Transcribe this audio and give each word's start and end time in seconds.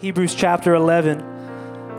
Hebrews 0.00 0.36
chapter 0.36 0.76
11, 0.76 1.24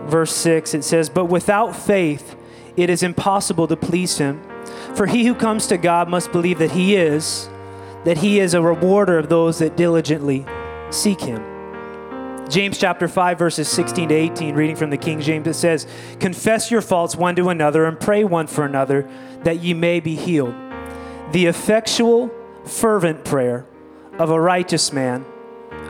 verse 0.08 0.34
6, 0.34 0.74
it 0.74 0.84
says, 0.86 1.10
But 1.10 1.26
without 1.26 1.76
faith, 1.76 2.38
it 2.78 2.90
is 2.90 3.04
impossible 3.04 3.68
to 3.68 3.76
please 3.76 4.18
him. 4.18 4.42
For 4.96 5.06
he 5.06 5.26
who 5.26 5.36
comes 5.36 5.68
to 5.68 5.78
God 5.78 6.08
must 6.08 6.32
believe 6.32 6.60
that 6.60 6.72
he 6.72 6.96
is, 6.96 7.50
that 8.06 8.20
he 8.20 8.40
is 8.40 8.54
a 8.54 8.62
rewarder 8.62 9.18
of 9.18 9.28
those 9.28 9.60
that 9.60 9.76
diligently 9.76 10.46
seek 10.92 11.20
him. 11.20 11.44
James 12.48 12.78
chapter 12.78 13.10
5, 13.10 13.38
verses 13.38 13.68
16 13.68 14.08
to 14.08 14.16
18, 14.16 14.56
reading 14.56 14.78
from 14.78 14.92
the 14.92 14.98
King 14.98 15.20
James, 15.20 15.46
it 15.46 15.54
says, 15.56 15.86
Confess 16.22 16.72
your 16.72 16.82
faults 16.82 17.18
one 17.18 17.36
to 17.36 17.50
another 17.50 17.84
and 17.84 18.00
pray 18.00 18.24
one 18.24 18.48
for 18.48 18.64
another 18.64 19.10
that 19.44 19.60
ye 19.60 19.74
may 19.74 20.00
be 20.00 20.16
healed. 20.16 20.56
The 21.34 21.48
effectual, 21.48 22.32
fervent 22.64 23.26
prayer 23.26 23.66
of 24.18 24.30
a 24.30 24.40
righteous 24.40 24.94
man 24.94 25.26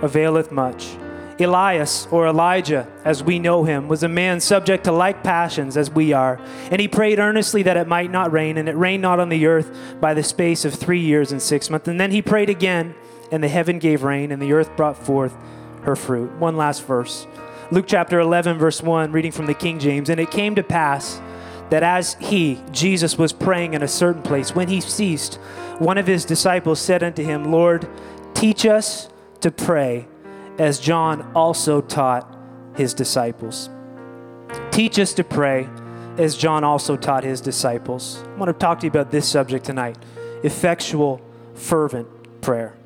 availeth 0.02 0.52
much. 0.52 0.98
Elias, 1.40 2.08
or 2.12 2.28
Elijah, 2.28 2.88
as 3.06 3.24
we 3.24 3.40
know 3.40 3.64
him, 3.64 3.88
was 3.88 4.04
a 4.04 4.10
man 4.10 4.40
subject 4.40 4.84
to 4.84 4.92
like 4.92 5.24
passions 5.24 5.78
as 5.78 5.90
we 5.90 6.12
are. 6.12 6.40
And 6.70 6.82
he 6.82 6.88
prayed 6.88 7.20
earnestly 7.20 7.64
that 7.64 7.78
it 7.78 7.88
might 7.88 8.12
not 8.12 8.32
rain, 8.32 8.58
and 8.58 8.68
it 8.68 8.76
rained 8.76 9.02
not 9.02 9.20
on 9.20 9.30
the 9.30 9.46
earth 9.46 9.72
by 10.02 10.14
the 10.14 10.24
space 10.24 10.66
of 10.66 10.74
three 10.74 11.00
years 11.00 11.32
and 11.32 11.42
six 11.42 11.70
months. 11.70 11.88
And 11.88 12.00
then 12.00 12.12
he 12.12 12.22
prayed 12.22 12.50
again, 12.50 12.94
and 13.32 13.44
the 13.44 13.48
heaven 13.48 13.80
gave 13.80 14.04
rain, 14.04 14.32
and 14.32 14.42
the 14.42 14.52
earth 14.54 14.76
brought 14.76 14.98
forth 14.98 15.36
her 15.84 15.96
fruit. 15.96 16.32
One 16.34 16.58
last 16.58 16.86
verse 16.86 17.26
Luke 17.72 17.86
chapter 17.88 18.20
11, 18.20 18.58
verse 18.58 18.82
1, 18.82 19.12
reading 19.12 19.32
from 19.32 19.46
the 19.46 19.54
King 19.54 19.78
James. 19.78 20.10
And 20.10 20.20
it 20.20 20.32
came 20.32 20.56
to 20.56 20.64
pass 20.64 21.22
that 21.70 21.84
as 21.84 22.16
he, 22.16 22.60
Jesus, 22.72 23.16
was 23.16 23.32
praying 23.32 23.76
in 23.76 23.84
a 23.84 23.88
certain 23.88 24.24
place, 24.24 24.56
when 24.56 24.68
he 24.68 24.82
ceased, 24.82 25.36
one 25.78 26.00
of 26.00 26.08
his 26.08 26.26
disciples 26.26 26.80
said 26.80 27.04
unto 27.04 27.24
him, 27.24 27.52
Lord, 27.52 27.88
teach 28.34 28.66
us 28.66 29.08
to 29.42 29.52
pray 29.52 30.08
as 30.60 30.80
John 30.80 31.32
also 31.34 31.82
taught 31.82 32.36
his 32.76 32.94
disciples. 32.94 33.70
Teach 34.72 35.00
us 35.00 35.14
to 35.14 35.24
pray 35.24 35.68
as 36.18 36.36
John 36.36 36.64
also 36.64 36.96
taught 36.96 37.24
his 37.24 37.42
disciples. 37.42 38.24
I 38.26 38.36
want 38.36 38.50
to 38.50 38.54
talk 38.54 38.80
to 38.82 38.86
you 38.86 38.90
about 38.92 39.10
this 39.10 39.28
subject 39.28 39.66
tonight 39.66 39.98
effectual, 40.44 41.22
fervent 41.56 42.08
prayer 42.42 42.79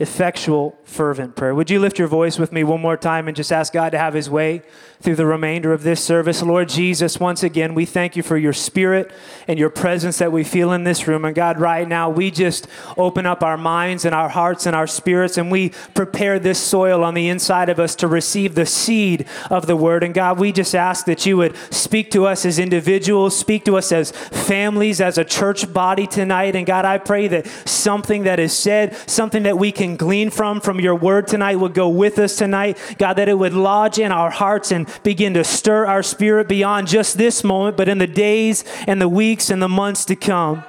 effectual, 0.00 0.78
fervent 0.84 1.34
prayer. 1.34 1.54
Would 1.54 1.70
you 1.70 1.80
lift 1.80 1.98
your 1.98 2.08
voice 2.08 2.38
with 2.38 2.52
me 2.52 2.62
one 2.62 2.80
more 2.80 2.96
time 2.96 3.26
and 3.26 3.36
just 3.36 3.52
ask 3.52 3.72
God 3.72 3.90
to 3.90 3.98
have 3.98 4.14
his 4.14 4.30
way 4.30 4.62
through 5.00 5.16
the 5.16 5.26
remainder 5.26 5.72
of 5.72 5.82
this 5.82 6.02
service? 6.02 6.40
Lord 6.42 6.68
Jesus, 6.68 7.18
once 7.18 7.42
again, 7.42 7.74
we 7.74 7.84
thank 7.84 8.14
you 8.14 8.22
for 8.22 8.36
your 8.36 8.52
spirit 8.52 9.10
and 9.48 9.58
your 9.58 9.70
presence 9.70 10.18
that 10.18 10.30
we 10.30 10.44
feel 10.44 10.72
in 10.72 10.84
this 10.84 11.08
room. 11.08 11.24
And 11.24 11.34
God, 11.34 11.58
right 11.58 11.86
now, 11.86 12.10
we 12.10 12.30
just 12.30 12.68
open 12.96 13.26
up 13.26 13.42
our 13.42 13.56
minds 13.56 14.04
and 14.04 14.14
our 14.14 14.28
hearts 14.28 14.66
and 14.66 14.76
our 14.76 14.86
spirits 14.86 15.36
and 15.36 15.50
we 15.50 15.70
prepare 15.94 16.38
this 16.38 16.60
soil 16.60 17.02
on 17.02 17.14
the 17.14 17.28
inside 17.28 17.68
of 17.68 17.80
us 17.80 17.96
to 17.96 18.06
receive 18.06 18.54
the 18.54 18.66
seed 18.66 19.26
of 19.50 19.66
the 19.66 19.76
word. 19.76 20.04
And 20.04 20.14
God, 20.14 20.38
we 20.38 20.52
just 20.52 20.74
ask 20.74 21.06
that 21.06 21.26
you 21.26 21.36
would 21.36 21.56
speak 21.72 22.10
to 22.12 22.26
us 22.26 22.44
as 22.44 22.58
individuals, 22.58 23.36
speak 23.36 23.64
to 23.64 23.76
us 23.76 23.90
as 23.90 24.12
families, 24.12 25.00
as 25.00 25.18
a 25.18 25.24
church 25.24 25.72
body 25.72 26.06
tonight. 26.06 26.54
And 26.54 26.66
God, 26.66 26.84
I 26.84 26.98
pray 26.98 27.26
that 27.28 27.46
something 27.66 28.24
that 28.24 28.38
is 28.38 28.52
said, 28.52 28.96
something 29.08 29.42
that 29.42 29.58
we 29.58 29.72
can 29.72 29.87
can 29.88 29.96
glean 29.96 30.30
from 30.30 30.60
from 30.60 30.80
your 30.80 30.94
word 30.94 31.26
tonight 31.26 31.56
would 31.56 31.74
go 31.74 31.88
with 31.88 32.18
us 32.18 32.36
tonight. 32.36 32.78
God, 32.98 33.14
that 33.14 33.28
it 33.28 33.38
would 33.38 33.54
lodge 33.54 33.98
in 33.98 34.12
our 34.12 34.30
hearts 34.30 34.70
and 34.70 34.86
begin 35.02 35.34
to 35.34 35.44
stir 35.44 35.86
our 35.86 36.02
spirit 36.02 36.48
beyond 36.48 36.88
just 36.88 37.16
this 37.16 37.42
moment, 37.42 37.76
but 37.76 37.88
in 37.88 37.98
the 37.98 38.06
days 38.06 38.64
and 38.86 39.00
the 39.00 39.08
weeks 39.08 39.50
and 39.50 39.62
the 39.62 39.68
months 39.68 40.04
to 40.06 40.16
come. 40.16 40.62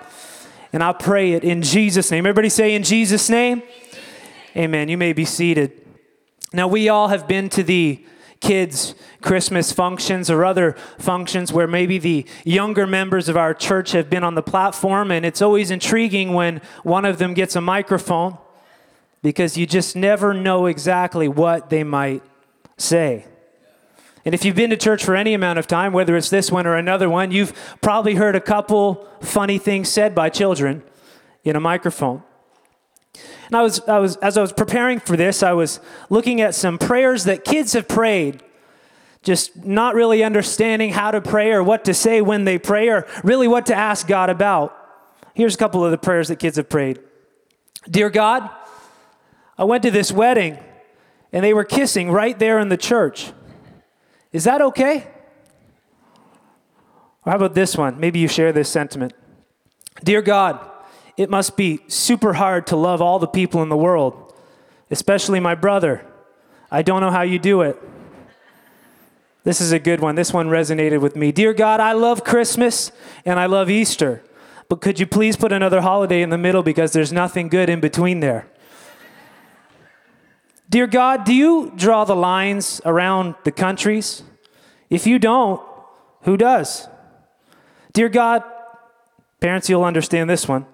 And 0.71 0.81
I 0.81 0.93
pray 0.93 1.33
it 1.33 1.43
in 1.43 1.61
Jesus' 1.61 2.11
name. 2.11 2.25
Everybody 2.25 2.49
say, 2.49 2.75
in 2.75 2.83
Jesus' 2.83 3.29
name. 3.29 3.61
Amen. 4.55 4.87
You 4.87 4.97
may 4.97 5.13
be 5.13 5.25
seated. 5.25 5.71
Now, 6.53 6.67
we 6.67 6.89
all 6.89 7.09
have 7.09 7.27
been 7.27 7.49
to 7.49 7.63
the 7.63 8.03
kids' 8.39 8.95
Christmas 9.21 9.73
functions 9.73 10.29
or 10.29 10.45
other 10.45 10.73
functions 10.97 11.51
where 11.51 11.67
maybe 11.67 11.97
the 11.97 12.25
younger 12.45 12.87
members 12.87 13.27
of 13.27 13.35
our 13.35 13.53
church 13.53 13.91
have 13.91 14.09
been 14.09 14.23
on 14.23 14.35
the 14.35 14.41
platform, 14.41 15.11
and 15.11 15.25
it's 15.25 15.41
always 15.41 15.71
intriguing 15.71 16.33
when 16.33 16.61
one 16.83 17.03
of 17.03 17.17
them 17.17 17.33
gets 17.33 17.55
a 17.55 17.61
microphone 17.61 18.37
because 19.21 19.57
you 19.57 19.65
just 19.65 19.95
never 19.95 20.33
know 20.33 20.65
exactly 20.65 21.27
what 21.27 21.69
they 21.69 21.83
might 21.83 22.23
say. 22.77 23.25
And 24.25 24.35
if 24.35 24.45
you've 24.45 24.55
been 24.55 24.69
to 24.69 24.77
church 24.77 25.03
for 25.03 25.15
any 25.15 25.33
amount 25.33 25.59
of 25.59 25.67
time, 25.67 25.93
whether 25.93 26.15
it's 26.15 26.29
this 26.29 26.51
one 26.51 26.67
or 26.67 26.75
another 26.75 27.09
one, 27.09 27.31
you've 27.31 27.53
probably 27.81 28.15
heard 28.15 28.35
a 28.35 28.41
couple 28.41 29.07
funny 29.21 29.57
things 29.57 29.89
said 29.89 30.13
by 30.13 30.29
children 30.29 30.83
in 31.43 31.55
a 31.55 31.59
microphone. 31.59 32.23
And 33.47 33.55
I 33.55 33.63
was, 33.63 33.79
I 33.87 33.97
was, 33.97 34.17
as 34.17 34.37
I 34.37 34.41
was 34.41 34.53
preparing 34.53 34.99
for 34.99 35.17
this, 35.17 35.41
I 35.41 35.53
was 35.53 35.79
looking 36.09 36.41
at 36.41 36.53
some 36.53 36.77
prayers 36.77 37.23
that 37.23 37.43
kids 37.43 37.73
have 37.73 37.87
prayed, 37.87 38.43
just 39.23 39.65
not 39.65 39.95
really 39.95 40.23
understanding 40.23 40.91
how 40.91 41.11
to 41.11 41.21
pray 41.21 41.51
or 41.51 41.63
what 41.63 41.85
to 41.85 41.93
say 41.93 42.21
when 42.21 42.43
they 42.43 42.59
pray 42.59 42.89
or 42.89 43.07
really 43.23 43.47
what 43.47 43.65
to 43.67 43.75
ask 43.75 44.05
God 44.05 44.29
about. 44.29 44.75
Here's 45.33 45.55
a 45.55 45.57
couple 45.57 45.83
of 45.83 45.91
the 45.91 45.97
prayers 45.97 46.27
that 46.27 46.37
kids 46.37 46.57
have 46.57 46.69
prayed 46.69 46.99
Dear 47.89 48.09
God, 48.09 48.49
I 49.59 49.65
went 49.65 49.83
to 49.83 49.91
this 49.91 50.09
wedding 50.09 50.57
and 51.33 51.43
they 51.43 51.53
were 51.53 51.65
kissing 51.65 52.09
right 52.09 52.39
there 52.39 52.59
in 52.59 52.69
the 52.69 52.77
church. 52.77 53.33
Is 54.31 54.45
that 54.45 54.61
okay? 54.61 55.05
Or 57.25 57.31
how 57.31 57.35
about 57.35 57.55
this 57.55 57.75
one? 57.75 57.99
Maybe 57.99 58.19
you 58.19 58.29
share 58.29 58.53
this 58.53 58.69
sentiment. 58.69 59.13
Dear 60.01 60.21
God, 60.21 60.65
it 61.17 61.29
must 61.29 61.57
be 61.57 61.81
super 61.89 62.33
hard 62.33 62.67
to 62.67 62.77
love 62.77 63.01
all 63.01 63.19
the 63.19 63.27
people 63.27 63.61
in 63.61 63.67
the 63.67 63.75
world, 63.75 64.33
especially 64.89 65.41
my 65.41 65.55
brother. 65.55 66.05
I 66.71 66.81
don't 66.81 67.01
know 67.01 67.11
how 67.11 67.23
you 67.23 67.37
do 67.37 67.61
it. 67.61 67.77
This 69.43 69.59
is 69.59 69.73
a 69.73 69.79
good 69.79 69.99
one. 69.99 70.15
This 70.15 70.31
one 70.31 70.47
resonated 70.47 71.01
with 71.01 71.17
me. 71.17 71.33
Dear 71.33 71.53
God, 71.53 71.81
I 71.81 71.91
love 71.91 72.23
Christmas 72.23 72.93
and 73.25 73.37
I 73.37 73.47
love 73.47 73.69
Easter, 73.69 74.23
but 74.69 74.79
could 74.79 75.01
you 75.01 75.05
please 75.05 75.35
put 75.35 75.51
another 75.51 75.81
holiday 75.81 76.21
in 76.21 76.29
the 76.29 76.37
middle 76.37 76.63
because 76.63 76.93
there's 76.93 77.11
nothing 77.11 77.49
good 77.49 77.69
in 77.69 77.81
between 77.81 78.21
there? 78.21 78.47
Dear 80.69 80.85
God, 80.85 81.23
do 81.23 81.33
you 81.33 81.73
draw 81.75 82.05
the 82.05 82.15
lines 82.15 82.79
around 82.85 83.35
the 83.43 83.51
countries? 83.51 84.21
If 84.89 85.07
you 85.07 85.17
don't, 85.17 85.61
who 86.23 86.37
does? 86.37 86.87
Dear 87.93 88.09
God, 88.09 88.43
parents, 89.39 89.67
you'll 89.67 89.83
understand 89.83 90.29
this 90.29 90.47
one. 90.47 90.67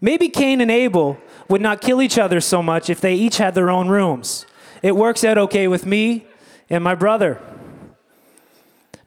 Maybe 0.00 0.28
Cain 0.28 0.60
and 0.60 0.70
Abel 0.70 1.18
would 1.48 1.60
not 1.60 1.82
kill 1.82 2.00
each 2.00 2.18
other 2.18 2.40
so 2.40 2.62
much 2.62 2.88
if 2.88 3.00
they 3.00 3.14
each 3.14 3.36
had 3.36 3.54
their 3.54 3.70
own 3.70 3.88
rooms. 3.88 4.46
It 4.82 4.96
works 4.96 5.24
out 5.24 5.36
okay 5.36 5.68
with 5.68 5.84
me 5.84 6.26
and 6.70 6.82
my 6.82 6.94
brother. 6.94 7.40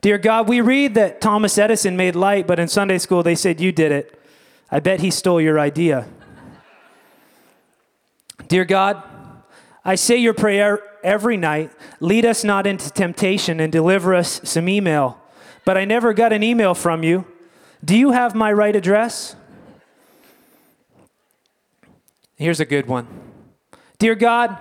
Dear 0.02 0.20
God, 0.20 0.48
we 0.48 0.62
read 0.62 0.94
that 0.94 1.20
Thomas 1.20 1.58
Edison 1.58 1.98
made 1.98 2.16
light, 2.16 2.46
but 2.46 2.60
in 2.60 2.68
Sunday 2.68 3.00
school 3.00 3.24
they 3.24 3.36
said 3.36 3.60
you 3.60 3.72
did 3.72 3.92
it. 3.92 4.20
I 4.70 4.80
bet 4.80 5.02
he 5.02 5.10
stole 5.10 5.42
your 5.42 5.60
idea. 5.60 6.08
Dear 8.48 8.66
God, 8.66 9.04
I 9.88 9.96
say 9.96 10.18
your 10.18 10.34
prayer 10.34 10.82
every 11.02 11.38
night 11.38 11.72
lead 12.02 12.26
us 12.26 12.44
not 12.44 12.68
into 12.68 12.92
temptation 12.92 13.62
and 13.62 13.72
deliver 13.72 14.14
us 14.14 14.42
some 14.44 14.68
email. 14.68 15.18
But 15.64 15.78
I 15.78 15.86
never 15.86 16.14
got 16.14 16.34
an 16.34 16.44
email 16.44 16.74
from 16.74 17.04
you. 17.04 17.26
Do 17.84 17.96
you 17.96 18.12
have 18.12 18.36
my 18.36 18.52
right 18.52 18.76
address? 18.76 19.38
Here's 22.36 22.60
a 22.60 22.66
good 22.66 22.88
one 22.88 23.08
Dear 23.98 24.16
God, 24.16 24.58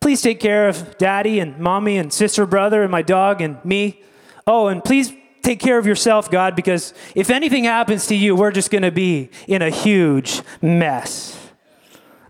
please 0.00 0.22
take 0.22 0.40
care 0.40 0.66
of 0.66 0.96
daddy 0.96 1.38
and 1.38 1.58
mommy 1.58 1.98
and 1.98 2.10
sister, 2.10 2.46
brother, 2.46 2.82
and 2.82 2.90
my 2.90 3.02
dog 3.02 3.42
and 3.42 3.62
me. 3.66 4.02
Oh, 4.46 4.68
and 4.68 4.82
please 4.82 5.12
take 5.42 5.60
care 5.60 5.78
of 5.78 5.86
yourself, 5.86 6.30
God, 6.30 6.56
because 6.56 6.94
if 7.14 7.28
anything 7.28 7.64
happens 7.64 8.06
to 8.06 8.16
you, 8.16 8.34
we're 8.34 8.50
just 8.50 8.70
going 8.70 8.82
to 8.82 8.90
be 8.90 9.28
in 9.46 9.60
a 9.60 9.70
huge 9.70 10.40
mess. 10.62 11.35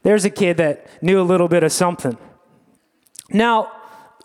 There's 0.02 0.24
a 0.24 0.30
kid 0.30 0.56
that 0.58 0.86
knew 1.02 1.20
a 1.20 1.22
little 1.22 1.48
bit 1.48 1.62
of 1.62 1.72
something. 1.72 2.16
Now, 3.30 3.72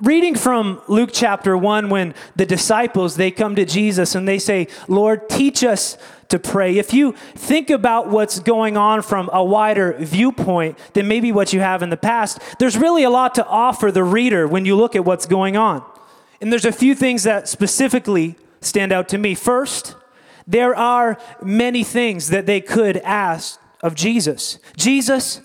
reading 0.02 0.36
from 0.36 0.82
Luke 0.88 1.10
chapter 1.14 1.58
1 1.58 1.90
when 1.90 2.14
the 2.36 2.46
disciples 2.46 3.16
they 3.16 3.32
come 3.32 3.56
to 3.56 3.66
Jesus 3.66 4.16
and 4.16 4.28
they 4.28 4.40
say, 4.40 4.68
"Lord, 4.88 5.30
teach 5.30 5.64
us 5.64 5.98
to 6.30 6.40
pray." 6.40 6.78
If 6.78 6.94
you 6.94 7.14
think 7.36 7.70
about 7.70 8.10
what's 8.10 8.40
going 8.40 8.78
on 8.78 9.02
from 9.02 9.30
a 9.34 9.44
wider 9.44 9.96
viewpoint 10.00 10.78
than 10.94 11.08
maybe 11.08 11.32
what 11.32 11.54
you 11.54 11.60
have 11.60 11.84
in 11.84 11.90
the 11.90 11.98
past, 11.98 12.40
there's 12.60 12.78
really 12.78 13.04
a 13.04 13.10
lot 13.10 13.36
to 13.36 13.46
offer 13.48 13.92
the 13.92 14.04
reader 14.04 14.48
when 14.48 14.66
you 14.66 14.76
look 14.76 14.96
at 14.96 15.06
what's 15.06 15.26
going 15.26 15.58
on. 15.58 15.84
And 16.40 16.52
there's 16.52 16.66
a 16.66 16.72
few 16.72 16.96
things 16.96 17.24
that 17.24 17.48
specifically 17.48 18.36
stand 18.62 18.92
out 18.92 19.08
to 19.10 19.18
me. 19.18 19.36
First, 19.36 19.96
there 20.48 20.76
are 20.76 21.18
many 21.44 21.84
things 21.84 22.30
that 22.30 22.46
they 22.46 22.62
could 22.62 22.98
ask 22.98 23.60
of 23.84 23.94
Jesus. 23.94 24.58
Jesus, 24.76 25.42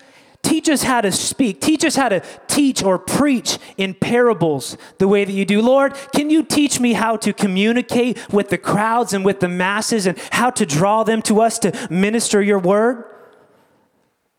Teach 0.47 0.69
us 0.69 0.85
how 0.85 1.01
to 1.01 1.11
speak. 1.11 1.61
Teach 1.61 1.85
us 1.85 1.97
how 1.97 2.09
to 2.09 2.23
teach 2.47 2.81
or 2.81 3.01
preach 3.01 3.59
in 3.77 3.95
parables 3.95 4.79
the 4.99 5.09
way 5.09 5.25
that 5.25 5.33
you 5.33 5.45
do. 5.45 5.61
Lord, 5.61 5.95
can 6.15 6.31
you 6.31 6.45
teach 6.45 6.79
me 6.79 6.93
how 6.93 7.17
to 7.17 7.33
communicate 7.33 8.33
with 8.33 8.51
the 8.51 8.57
crowds 8.57 9.13
and 9.13 9.25
with 9.25 9.41
the 9.41 9.49
masses 9.49 10.07
and 10.07 10.17
how 10.31 10.51
to 10.51 10.65
draw 10.65 11.03
them 11.03 11.21
to 11.23 11.41
us 11.41 11.59
to 11.59 11.89
minister 11.91 12.41
your 12.41 12.61
word? 12.61 13.05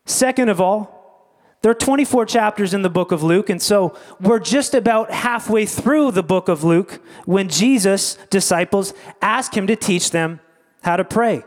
Second 0.06 0.48
of 0.48 0.62
all, 0.62 0.98
There 1.60 1.72
are 1.72 1.74
24 1.74 2.26
chapters 2.26 2.72
in 2.72 2.82
the 2.82 2.90
book 2.90 3.10
of 3.10 3.24
Luke, 3.24 3.50
and 3.50 3.60
so 3.60 3.96
we're 4.20 4.38
just 4.38 4.74
about 4.74 5.10
halfway 5.10 5.66
through 5.66 6.12
the 6.12 6.22
book 6.22 6.48
of 6.48 6.62
Luke 6.62 7.00
when 7.24 7.48
Jesus' 7.48 8.16
disciples 8.30 8.94
ask 9.20 9.56
him 9.56 9.66
to 9.66 9.74
teach 9.74 10.12
them 10.12 10.38
how 10.82 10.96
to 10.96 11.04
pray. 11.04 11.42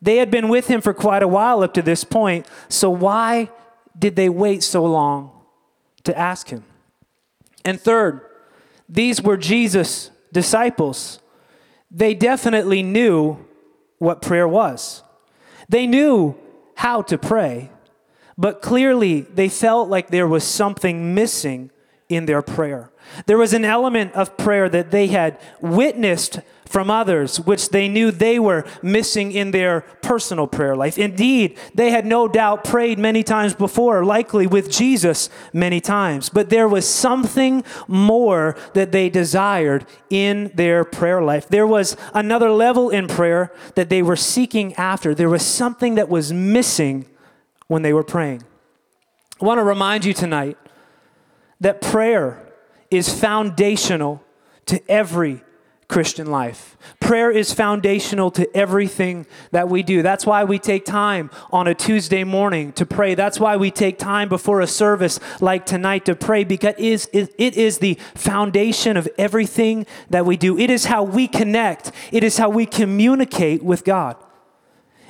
They 0.00 0.16
had 0.16 0.30
been 0.30 0.48
with 0.48 0.68
him 0.68 0.80
for 0.80 0.94
quite 0.94 1.22
a 1.22 1.28
while 1.28 1.62
up 1.62 1.74
to 1.74 1.82
this 1.82 2.04
point, 2.04 2.48
so 2.70 2.88
why 2.88 3.50
did 3.98 4.16
they 4.16 4.28
wait 4.28 4.62
so 4.62 4.84
long 4.84 5.30
to 6.04 6.16
ask 6.18 6.48
him? 6.48 6.64
And 7.64 7.80
third, 7.80 8.20
these 8.88 9.22
were 9.22 9.36
Jesus' 9.36 10.10
disciples. 10.32 11.20
They 11.90 12.14
definitely 12.14 12.82
knew 12.82 13.38
what 13.98 14.20
prayer 14.20 14.48
was, 14.48 15.02
they 15.68 15.86
knew 15.86 16.36
how 16.74 17.02
to 17.02 17.18
pray. 17.18 17.70
But 18.36 18.62
clearly, 18.62 19.20
they 19.20 19.48
felt 19.48 19.88
like 19.88 20.08
there 20.08 20.26
was 20.26 20.42
something 20.42 21.14
missing 21.14 21.70
in 22.08 22.26
their 22.26 22.42
prayer. 22.42 22.90
There 23.26 23.38
was 23.38 23.52
an 23.52 23.64
element 23.64 24.12
of 24.14 24.36
prayer 24.36 24.68
that 24.68 24.90
they 24.90 25.06
had 25.06 25.40
witnessed 25.60 26.40
from 26.74 26.90
others, 26.90 27.38
which 27.38 27.68
they 27.68 27.86
knew 27.86 28.10
they 28.10 28.36
were 28.36 28.64
missing 28.82 29.30
in 29.30 29.52
their 29.52 29.82
personal 30.02 30.48
prayer 30.48 30.74
life. 30.74 30.98
Indeed, 30.98 31.56
they 31.72 31.90
had 31.90 32.04
no 32.04 32.26
doubt 32.26 32.64
prayed 32.64 32.98
many 32.98 33.22
times 33.22 33.54
before, 33.54 34.04
likely 34.04 34.48
with 34.48 34.72
Jesus 34.72 35.30
many 35.52 35.80
times. 35.80 36.30
But 36.30 36.50
there 36.50 36.66
was 36.66 36.84
something 36.84 37.62
more 37.86 38.56
that 38.72 38.90
they 38.90 39.08
desired 39.08 39.86
in 40.10 40.50
their 40.56 40.82
prayer 40.82 41.22
life. 41.22 41.46
There 41.48 41.64
was 41.64 41.96
another 42.12 42.50
level 42.50 42.90
in 42.90 43.06
prayer 43.06 43.52
that 43.76 43.88
they 43.88 44.02
were 44.02 44.16
seeking 44.16 44.74
after. 44.74 45.14
There 45.14 45.30
was 45.30 45.46
something 45.46 45.94
that 45.94 46.08
was 46.08 46.32
missing 46.32 47.06
when 47.68 47.82
they 47.82 47.92
were 47.92 48.02
praying. 48.02 48.42
I 49.40 49.44
want 49.44 49.58
to 49.58 49.64
remind 49.64 50.04
you 50.04 50.12
tonight 50.12 50.58
that 51.60 51.80
prayer 51.80 52.52
is 52.90 53.16
foundational 53.16 54.24
to 54.66 54.82
every 54.90 55.44
Christian 55.88 56.30
life. 56.30 56.76
Prayer 57.00 57.30
is 57.30 57.52
foundational 57.52 58.30
to 58.32 58.56
everything 58.56 59.26
that 59.50 59.68
we 59.68 59.82
do. 59.82 60.02
That's 60.02 60.24
why 60.24 60.44
we 60.44 60.58
take 60.58 60.84
time 60.84 61.30
on 61.52 61.66
a 61.68 61.74
Tuesday 61.74 62.24
morning 62.24 62.72
to 62.72 62.86
pray. 62.86 63.14
That's 63.14 63.38
why 63.38 63.56
we 63.56 63.70
take 63.70 63.98
time 63.98 64.28
before 64.28 64.60
a 64.60 64.66
service 64.66 65.20
like 65.40 65.66
tonight 65.66 66.06
to 66.06 66.16
pray 66.16 66.44
because 66.44 66.74
it 66.78 67.54
is, 67.56 67.78
the 67.78 67.98
foundation 68.14 68.96
of 68.96 69.08
everything 69.18 69.86
that 70.10 70.24
we 70.24 70.36
do. 70.36 70.58
It 70.58 70.70
is 70.70 70.86
how 70.86 71.02
we 71.02 71.28
connect, 71.28 71.92
it 72.10 72.24
is 72.24 72.38
how 72.38 72.48
we 72.48 72.66
communicate 72.66 73.62
with 73.62 73.84
God. 73.84 74.16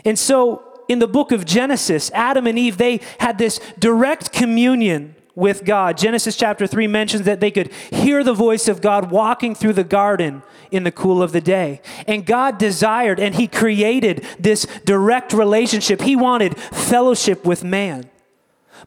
And 0.04 0.18
so 0.18 0.82
in 0.88 0.98
the 0.98 1.08
book 1.08 1.32
of 1.32 1.46
Genesis, 1.46 2.10
Adam 2.12 2.46
and 2.46 2.58
Eve, 2.58 2.76
they 2.76 3.00
had 3.20 3.38
this 3.38 3.60
direct 3.78 4.32
communion 4.32 5.14
with 5.34 5.64
God. 5.64 5.96
Genesis 5.98 6.36
chapter 6.36 6.66
3 6.66 6.86
mentions 6.86 7.24
that 7.24 7.40
they 7.40 7.50
could 7.50 7.72
hear 7.92 8.22
the 8.22 8.34
voice 8.34 8.68
of 8.68 8.80
God 8.80 9.10
walking 9.10 9.54
through 9.54 9.72
the 9.72 9.84
garden 9.84 10.42
in 10.70 10.84
the 10.84 10.92
cool 10.92 11.22
of 11.22 11.32
the 11.32 11.40
day. 11.40 11.80
And 12.06 12.24
God 12.24 12.58
desired 12.58 13.18
and 13.18 13.34
He 13.34 13.46
created 13.46 14.24
this 14.38 14.66
direct 14.84 15.32
relationship. 15.32 16.00
He 16.00 16.16
wanted 16.16 16.56
fellowship 16.56 17.44
with 17.44 17.64
man. 17.64 18.10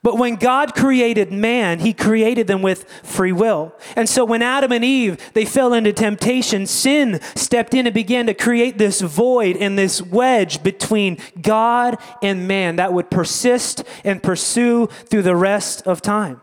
But 0.04 0.18
when 0.18 0.36
God 0.36 0.74
created 0.76 1.32
man, 1.32 1.80
he 1.80 1.94
created 1.94 2.48
them 2.48 2.62
with 2.62 2.90
free 3.04 3.32
will. 3.32 3.74
And 3.96 4.08
so 4.08 4.24
when 4.24 4.42
Adam 4.42 4.72
and 4.72 4.86
Eve, 4.86 5.18
they 5.34 5.46
fell 5.46 5.74
into 5.74 5.94
temptation, 5.94 6.66
sin 6.66 7.20
stepped 7.36 7.74
in 7.74 7.88
and 7.88 7.94
began 7.94 8.28
to 8.28 8.34
create 8.34 8.78
this 8.78 9.02
void 9.02 9.58
and 9.58 9.78
this 9.78 10.02
wedge 10.02 10.64
between 10.64 11.18
God 11.42 11.98
and 12.22 12.48
man 12.48 12.78
that 12.78 12.94
would 12.94 13.10
persist 13.10 13.84
and 14.04 14.22
pursue 14.22 14.88
through 14.88 15.24
the 15.24 15.36
rest 15.36 15.86
of 15.88 16.02
time. 16.02 16.42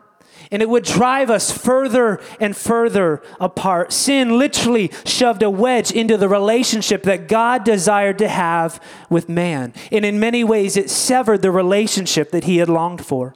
And 0.51 0.61
it 0.61 0.69
would 0.69 0.83
drive 0.83 1.29
us 1.29 1.51
further 1.51 2.21
and 2.39 2.55
further 2.55 3.23
apart. 3.39 3.91
Sin 3.91 4.37
literally 4.37 4.91
shoved 5.05 5.41
a 5.41 5.49
wedge 5.49 5.91
into 5.91 6.17
the 6.17 6.29
relationship 6.29 7.03
that 7.03 7.27
God 7.27 7.63
desired 7.63 8.19
to 8.19 8.27
have 8.27 8.81
with 9.09 9.27
man. 9.27 9.73
And 9.91 10.05
in 10.05 10.19
many 10.19 10.43
ways, 10.43 10.77
it 10.77 10.89
severed 10.89 11.41
the 11.41 11.51
relationship 11.51 12.31
that 12.31 12.43
he 12.43 12.57
had 12.57 12.69
longed 12.69 13.03
for. 13.03 13.33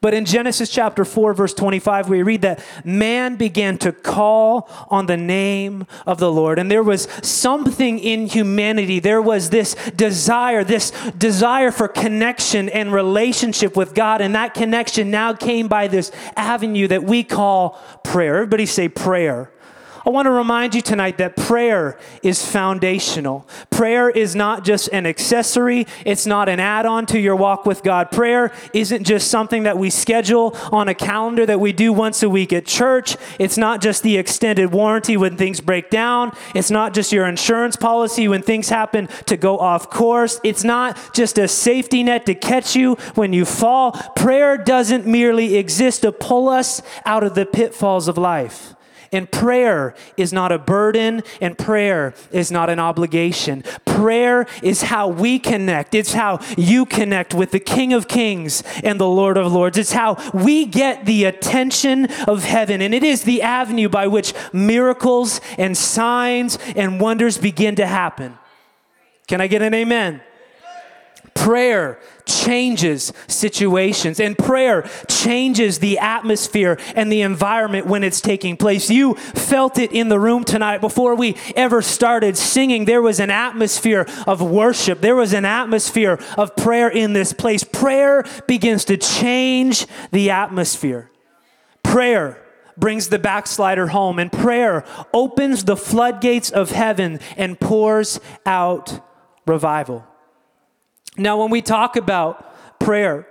But 0.00 0.14
in 0.14 0.24
Genesis 0.24 0.70
chapter 0.70 1.04
4, 1.04 1.34
verse 1.34 1.54
25, 1.54 2.08
we 2.08 2.22
read 2.22 2.42
that 2.42 2.64
man 2.84 3.36
began 3.36 3.78
to 3.78 3.92
call 3.92 4.68
on 4.88 5.06
the 5.06 5.16
name 5.16 5.86
of 6.06 6.18
the 6.18 6.30
Lord. 6.30 6.58
And 6.58 6.70
there 6.70 6.82
was 6.82 7.08
something 7.22 7.98
in 7.98 8.26
humanity. 8.26 9.00
There 9.00 9.22
was 9.22 9.50
this 9.50 9.74
desire, 9.96 10.64
this 10.64 10.90
desire 11.18 11.70
for 11.70 11.88
connection 11.88 12.68
and 12.68 12.92
relationship 12.92 13.76
with 13.76 13.94
God. 13.94 14.20
And 14.20 14.34
that 14.34 14.54
connection 14.54 15.10
now 15.10 15.32
came 15.32 15.68
by 15.68 15.88
this 15.88 16.12
avenue 16.36 16.88
that 16.88 17.04
we 17.04 17.24
call 17.24 17.80
prayer. 18.04 18.36
Everybody 18.36 18.66
say 18.66 18.88
prayer. 18.88 19.50
I 20.06 20.10
want 20.10 20.26
to 20.26 20.30
remind 20.30 20.76
you 20.76 20.82
tonight 20.82 21.18
that 21.18 21.34
prayer 21.34 21.98
is 22.22 22.48
foundational. 22.48 23.44
Prayer 23.70 24.08
is 24.08 24.36
not 24.36 24.64
just 24.64 24.88
an 24.92 25.04
accessory, 25.04 25.84
it's 26.04 26.26
not 26.26 26.48
an 26.48 26.60
add 26.60 26.86
on 26.86 27.06
to 27.06 27.18
your 27.18 27.34
walk 27.34 27.66
with 27.66 27.82
God. 27.82 28.12
Prayer 28.12 28.52
isn't 28.72 29.02
just 29.02 29.28
something 29.28 29.64
that 29.64 29.78
we 29.78 29.90
schedule 29.90 30.56
on 30.70 30.86
a 30.86 30.94
calendar 30.94 31.44
that 31.44 31.58
we 31.58 31.72
do 31.72 31.92
once 31.92 32.22
a 32.22 32.30
week 32.30 32.52
at 32.52 32.66
church. 32.66 33.16
It's 33.40 33.58
not 33.58 33.82
just 33.82 34.04
the 34.04 34.16
extended 34.16 34.70
warranty 34.70 35.16
when 35.16 35.36
things 35.36 35.60
break 35.60 35.90
down. 35.90 36.30
It's 36.54 36.70
not 36.70 36.94
just 36.94 37.10
your 37.10 37.26
insurance 37.26 37.74
policy 37.74 38.28
when 38.28 38.42
things 38.42 38.68
happen 38.68 39.08
to 39.26 39.36
go 39.36 39.58
off 39.58 39.90
course. 39.90 40.38
It's 40.44 40.62
not 40.62 41.14
just 41.14 41.36
a 41.36 41.48
safety 41.48 42.04
net 42.04 42.26
to 42.26 42.36
catch 42.36 42.76
you 42.76 42.94
when 43.16 43.32
you 43.32 43.44
fall. 43.44 43.90
Prayer 44.14 44.56
doesn't 44.56 45.04
merely 45.04 45.56
exist 45.56 46.02
to 46.02 46.12
pull 46.12 46.48
us 46.48 46.80
out 47.04 47.24
of 47.24 47.34
the 47.34 47.44
pitfalls 47.44 48.06
of 48.06 48.16
life. 48.16 48.75
And 49.12 49.30
prayer 49.30 49.94
is 50.16 50.32
not 50.32 50.52
a 50.52 50.58
burden, 50.58 51.22
and 51.40 51.56
prayer 51.56 52.14
is 52.32 52.50
not 52.50 52.70
an 52.70 52.78
obligation. 52.78 53.62
Prayer 53.84 54.46
is 54.62 54.82
how 54.82 55.08
we 55.08 55.38
connect. 55.38 55.94
It's 55.94 56.12
how 56.12 56.40
you 56.56 56.86
connect 56.86 57.34
with 57.34 57.50
the 57.50 57.60
King 57.60 57.92
of 57.92 58.08
Kings 58.08 58.62
and 58.82 59.00
the 59.00 59.08
Lord 59.08 59.36
of 59.36 59.52
Lords. 59.52 59.78
It's 59.78 59.92
how 59.92 60.16
we 60.34 60.66
get 60.66 61.06
the 61.06 61.24
attention 61.24 62.06
of 62.26 62.44
heaven. 62.44 62.82
And 62.82 62.94
it 62.94 63.02
is 63.02 63.24
the 63.24 63.42
avenue 63.42 63.88
by 63.88 64.06
which 64.06 64.34
miracles 64.52 65.40
and 65.58 65.76
signs 65.76 66.58
and 66.74 67.00
wonders 67.00 67.38
begin 67.38 67.76
to 67.76 67.86
happen. 67.86 68.38
Can 69.26 69.40
I 69.40 69.46
get 69.46 69.62
an 69.62 69.74
amen? 69.74 70.20
Prayer 71.46 72.00
changes 72.24 73.12
situations, 73.28 74.18
and 74.18 74.36
prayer 74.36 74.82
changes 75.08 75.78
the 75.78 75.96
atmosphere 76.00 76.76
and 76.96 77.12
the 77.12 77.20
environment 77.20 77.86
when 77.86 78.02
it's 78.02 78.20
taking 78.20 78.56
place. 78.56 78.90
You 78.90 79.14
felt 79.14 79.78
it 79.78 79.92
in 79.92 80.08
the 80.08 80.18
room 80.18 80.42
tonight 80.42 80.80
before 80.80 81.14
we 81.14 81.36
ever 81.54 81.82
started 81.82 82.36
singing. 82.36 82.84
There 82.84 83.00
was 83.00 83.20
an 83.20 83.30
atmosphere 83.30 84.08
of 84.26 84.42
worship, 84.42 85.00
there 85.00 85.14
was 85.14 85.32
an 85.32 85.44
atmosphere 85.44 86.18
of 86.36 86.56
prayer 86.56 86.88
in 86.88 87.12
this 87.12 87.32
place. 87.32 87.62
Prayer 87.62 88.24
begins 88.48 88.84
to 88.86 88.96
change 88.96 89.86
the 90.10 90.30
atmosphere. 90.30 91.12
Prayer 91.84 92.42
brings 92.76 93.08
the 93.08 93.20
backslider 93.20 93.86
home, 93.86 94.18
and 94.18 94.32
prayer 94.32 94.84
opens 95.14 95.62
the 95.62 95.76
floodgates 95.76 96.50
of 96.50 96.72
heaven 96.72 97.20
and 97.36 97.60
pours 97.60 98.18
out 98.44 98.98
revival. 99.46 100.04
Now, 101.16 101.40
when 101.40 101.50
we 101.50 101.62
talk 101.62 101.96
about 101.96 102.78
prayer, 102.78 103.26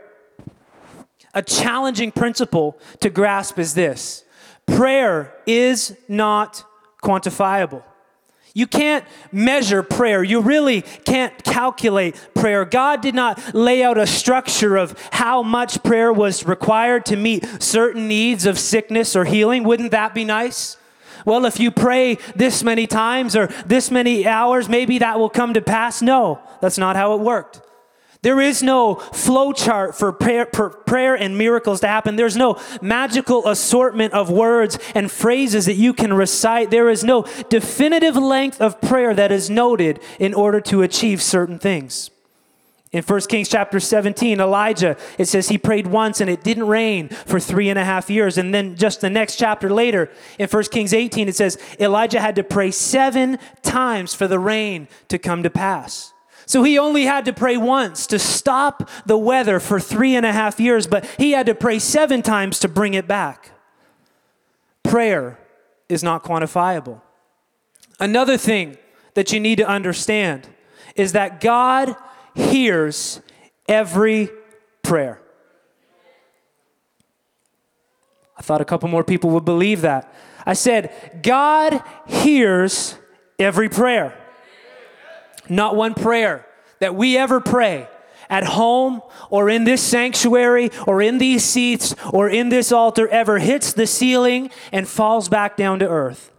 a 1.34 1.42
challenging 1.42 2.12
principle 2.12 2.80
to 3.02 3.10
grasp 3.10 3.60
is 3.60 3.74
this 3.74 4.24
prayer 4.66 5.34
is 5.46 5.96
not 6.08 6.64
quantifiable. 7.04 7.84
You 8.56 8.68
can't 8.68 9.04
measure 9.34 9.84
prayer. 9.84 10.24
You 10.24 10.40
really 10.40 10.82
can't 10.82 11.44
calculate 11.44 12.16
prayer. 12.34 12.64
God 12.64 13.02
did 13.02 13.14
not 13.14 13.54
lay 13.54 13.84
out 13.84 13.98
a 13.98 14.08
structure 14.08 14.78
of 14.78 14.98
how 15.12 15.44
much 15.44 15.84
prayer 15.84 16.12
was 16.14 16.46
required 16.46 17.06
to 17.08 17.18
meet 17.18 17.46
certain 17.62 18.08
needs 18.08 18.46
of 18.46 18.58
sickness 18.58 19.14
or 19.14 19.26
healing. 19.26 19.66
Wouldn't 19.66 19.92
that 19.92 20.16
be 20.16 20.24
nice? 20.24 20.78
Well, 21.26 21.46
if 21.46 21.60
you 21.60 21.70
pray 21.70 22.16
this 22.36 22.64
many 22.64 22.88
times 22.88 23.36
or 23.36 23.48
this 23.66 23.92
many 23.92 24.26
hours, 24.26 24.70
maybe 24.70 25.00
that 25.00 25.20
will 25.20 25.30
come 25.30 25.54
to 25.56 25.62
pass. 25.62 26.02
No, 26.02 26.40
that's 26.62 26.78
not 26.78 26.96
how 26.96 27.14
it 27.16 27.20
worked. 27.20 27.62
There 28.26 28.42
is 28.42 28.64
no 28.64 28.96
flow 28.96 29.54
chart 29.54 29.96
for 29.96 30.12
prayer, 30.12 30.48
for 30.52 30.72
prayer, 30.72 31.14
and 31.14 31.38
miracles 31.38 31.82
to 31.82 31.88
happen. 31.88 32.16
There's 32.16 32.36
no 32.36 32.60
magical 32.82 33.48
assortment 33.48 34.14
of 34.14 34.32
words 34.32 34.80
and 34.96 35.12
phrases 35.12 35.68
that 35.68 35.76
you 35.76 35.94
can 35.94 36.12
recite. 36.12 36.72
There 36.72 36.90
is 36.90 37.04
no 37.04 37.28
definitive 37.52 38.16
length 38.16 38.60
of 38.60 38.82
prayer 38.82 39.14
that 39.14 39.32
is 39.32 39.52
noted 39.52 40.00
in 40.18 40.34
order 40.34 40.60
to 40.62 40.82
achieve 40.82 41.22
certain 41.22 41.60
things. 41.60 42.10
In 42.92 43.04
1 43.04 43.22
Kings 43.30 43.48
chapter 43.48 43.80
17, 43.80 44.40
Elijah, 44.40 44.98
it 45.20 45.26
says 45.26 45.50
he 45.50 45.60
prayed 45.60 45.86
once 45.86 46.20
and 46.20 46.28
it 46.28 46.44
didn't 46.44 46.66
rain 46.66 47.10
for 47.10 47.40
three 47.40 47.70
and 47.70 47.78
a 47.78 47.86
half 47.86 48.10
years. 48.10 48.40
And 48.40 48.52
then 48.52 48.76
just 48.76 49.02
the 49.02 49.10
next 49.12 49.36
chapter 49.36 49.70
later, 49.70 50.10
in 50.40 50.50
1 50.50 50.64
Kings 50.72 50.96
18, 50.96 51.30
it 51.30 51.36
says 51.36 51.60
Elijah 51.80 52.20
had 52.20 52.38
to 52.38 52.44
pray 52.44 52.72
seven 52.72 53.38
times 53.62 54.16
for 54.16 54.28
the 54.28 54.40
rain 54.40 54.88
to 55.10 55.20
come 55.20 55.44
to 55.44 55.52
pass. 55.52 56.15
So 56.46 56.64
he 56.64 56.78
only 56.78 57.06
had 57.06 57.26
to 57.26 57.34
pray 57.34 57.58
once 57.58 58.06
to 58.08 58.20
stop 58.20 58.90
the 59.06 59.18
weather 59.18 59.60
for 59.60 59.80
three 59.80 60.16
and 60.16 60.26
a 60.26 60.32
half 60.32 60.60
years, 60.60 60.88
but 60.88 61.06
he 61.18 61.32
had 61.32 61.46
to 61.48 61.56
pray 61.56 61.80
seven 61.80 62.22
times 62.22 62.60
to 62.60 62.68
bring 62.68 62.94
it 62.94 63.08
back. 63.08 63.52
Prayer 64.84 65.40
is 65.90 66.04
not 66.04 66.24
quantifiable. 66.24 67.02
Another 68.00 68.38
thing 68.38 68.78
that 69.16 69.32
you 69.32 69.40
need 69.40 69.58
to 69.58 69.68
understand 69.68 70.48
is 70.96 71.14
that 71.14 71.42
God 71.42 71.96
hears 72.36 73.22
every 73.68 74.30
prayer. 74.84 75.22
I 78.38 78.42
thought 78.42 78.62
a 78.62 78.66
couple 78.66 78.90
more 78.90 79.04
people 79.04 79.30
would 79.32 79.46
believe 79.46 79.82
that. 79.82 80.14
I 80.46 80.54
said, 80.54 81.22
God 81.24 81.82
hears 82.06 82.98
every 83.40 83.70
prayer. 83.70 84.22
Not 85.50 85.76
one 85.76 85.94
prayer 85.94 86.46
that 86.80 86.96
we 86.96 87.18
ever 87.18 87.40
pray 87.40 87.88
at 88.30 88.44
home 88.44 89.02
or 89.30 89.50
in 89.50 89.64
this 89.64 89.82
sanctuary 89.82 90.72
or 90.88 91.02
in 91.02 91.18
these 91.18 91.44
seats 91.44 91.96
or 92.12 92.30
in 92.30 92.50
this 92.50 92.72
altar 92.72 93.08
ever 93.08 93.40
hits 93.40 93.74
the 93.74 93.88
ceiling 93.88 94.50
and 94.72 94.88
falls 94.88 95.30
back 95.30 95.58
down 95.58 95.80
to 95.80 95.88
earth. 95.88 96.32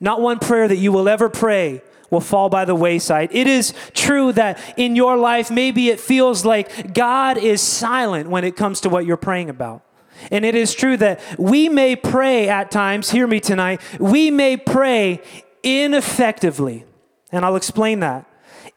Not 0.00 0.20
one 0.20 0.38
prayer 0.38 0.68
that 0.68 0.76
you 0.76 0.92
will 0.92 1.08
ever 1.08 1.28
pray 1.28 1.82
will 2.10 2.20
fall 2.20 2.48
by 2.48 2.64
the 2.64 2.74
wayside. 2.74 3.30
It 3.32 3.46
is 3.46 3.74
true 3.92 4.32
that 4.32 4.60
in 4.76 4.94
your 4.94 5.16
life, 5.16 5.50
maybe 5.50 5.88
it 5.88 5.98
feels 5.98 6.44
like 6.44 6.94
God 6.94 7.36
is 7.36 7.60
silent 7.60 8.30
when 8.30 8.44
it 8.44 8.56
comes 8.56 8.80
to 8.82 8.88
what 8.88 9.06
you're 9.06 9.16
praying 9.16 9.50
about. 9.50 9.82
And 10.30 10.44
it 10.44 10.54
is 10.54 10.74
true 10.74 10.96
that 10.98 11.20
we 11.38 11.68
may 11.68 11.96
pray 11.96 12.48
at 12.48 12.70
times, 12.70 13.10
hear 13.10 13.26
me 13.26 13.40
tonight, 13.40 13.80
we 13.98 14.30
may 14.30 14.56
pray 14.56 15.20
ineffectively. 15.62 16.84
And 17.32 17.44
I'll 17.44 17.56
explain 17.56 18.00
that. 18.00 18.26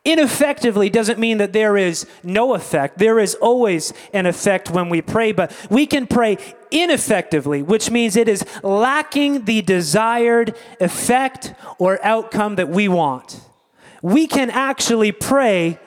Ineffectively 0.06 0.90
doesn't 0.90 1.20
mean 1.20 1.40
that 1.40 1.52
there 1.52 1.76
is 1.76 2.06
no 2.24 2.54
effect. 2.54 2.98
There 2.98 3.20
is 3.20 3.36
always 3.36 3.94
an 4.14 4.26
effect 4.26 4.70
when 4.70 4.90
we 4.90 5.02
pray, 5.02 5.34
but 5.34 5.52
we 5.70 5.86
can 5.86 6.08
pray 6.08 6.38
ineffectively, 6.72 7.62
which 7.62 7.92
means 7.92 8.16
it 8.16 8.30
is 8.30 8.46
lacking 8.64 9.44
the 9.46 9.62
desired 9.62 10.56
effect 10.80 11.54
or 11.78 12.04
outcome 12.04 12.56
that 12.56 12.70
we 12.70 12.88
want. 12.88 13.42
We 14.02 14.26
can 14.26 14.50
actually 14.50 15.12
pray 15.12 15.80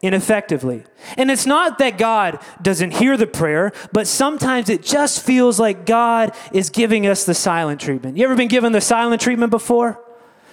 ineffectively. 0.00 0.84
And 1.18 1.30
it's 1.30 1.46
not 1.46 1.78
that 1.78 1.98
God 1.98 2.40
doesn't 2.60 2.92
hear 2.92 3.18
the 3.18 3.26
prayer, 3.26 3.72
but 3.92 4.06
sometimes 4.06 4.70
it 4.70 4.82
just 4.82 5.22
feels 5.22 5.60
like 5.60 5.84
God 5.84 6.34
is 6.52 6.70
giving 6.70 7.06
us 7.06 7.24
the 7.24 7.34
silent 7.34 7.80
treatment. 7.80 8.16
You 8.16 8.24
ever 8.24 8.34
been 8.34 8.48
given 8.48 8.72
the 8.72 8.80
silent 8.80 9.20
treatment 9.20 9.50
before? 9.50 10.02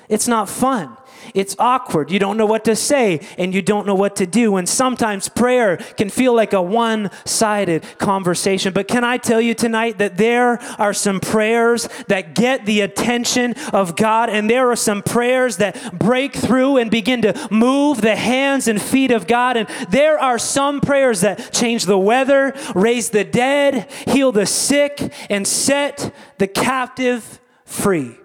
It's 0.10 0.28
not 0.28 0.50
fun. 0.50 0.98
It's 1.34 1.56
awkward. 1.60 2.12
You 2.12 2.18
don't 2.18 2.38
know 2.38 2.46
what 2.46 2.66
to 2.66 2.76
say 2.76 3.22
and 3.38 3.54
you 3.54 3.62
don't 3.62 3.86
know 3.86 3.96
what 3.96 4.16
to 4.18 4.26
do. 4.26 4.56
And 4.56 4.68
sometimes 4.68 5.30
prayer 5.30 5.78
can 5.78 6.10
feel 6.10 6.34
like 6.34 6.54
a 6.54 6.62
one 6.62 7.12
sided 7.26 7.84
conversation. 8.00 8.74
But 8.74 8.88
can 8.88 9.04
I 9.04 9.18
tell 9.18 9.40
you 9.40 9.54
tonight 9.54 10.00
that 10.00 10.18
there 10.18 10.60
are 10.80 10.94
some 10.94 11.20
prayers 11.20 11.88
that 12.08 12.34
get 12.36 12.66
the 12.66 12.82
attention 12.82 13.54
of 13.74 13.96
God, 13.96 14.30
and 14.30 14.50
there 14.50 14.72
are 14.72 14.76
some 14.76 15.04
prayers 15.04 15.58
that 15.58 15.98
break 15.98 16.34
through 16.34 16.78
and 16.78 16.90
begin 16.90 17.22
to 17.22 17.48
move 17.52 18.02
the 18.02 18.16
hands 18.16 18.68
and 18.68 18.82
feet 18.82 19.12
of 19.12 19.28
God. 19.28 19.58
And 19.58 19.68
there 19.90 20.18
are 20.18 20.40
some 20.40 20.82
prayers 20.82 21.22
that 21.22 21.52
change 21.54 21.86
the 21.86 22.00
weather, 22.00 22.54
raise 22.74 23.10
the 23.10 23.24
dead, 23.24 23.92
heal 24.08 24.32
the 24.32 24.46
sick, 24.46 25.14
and 25.30 25.48
set 25.48 26.14
the 26.38 26.48
captive 26.48 27.40
free. 27.66 28.18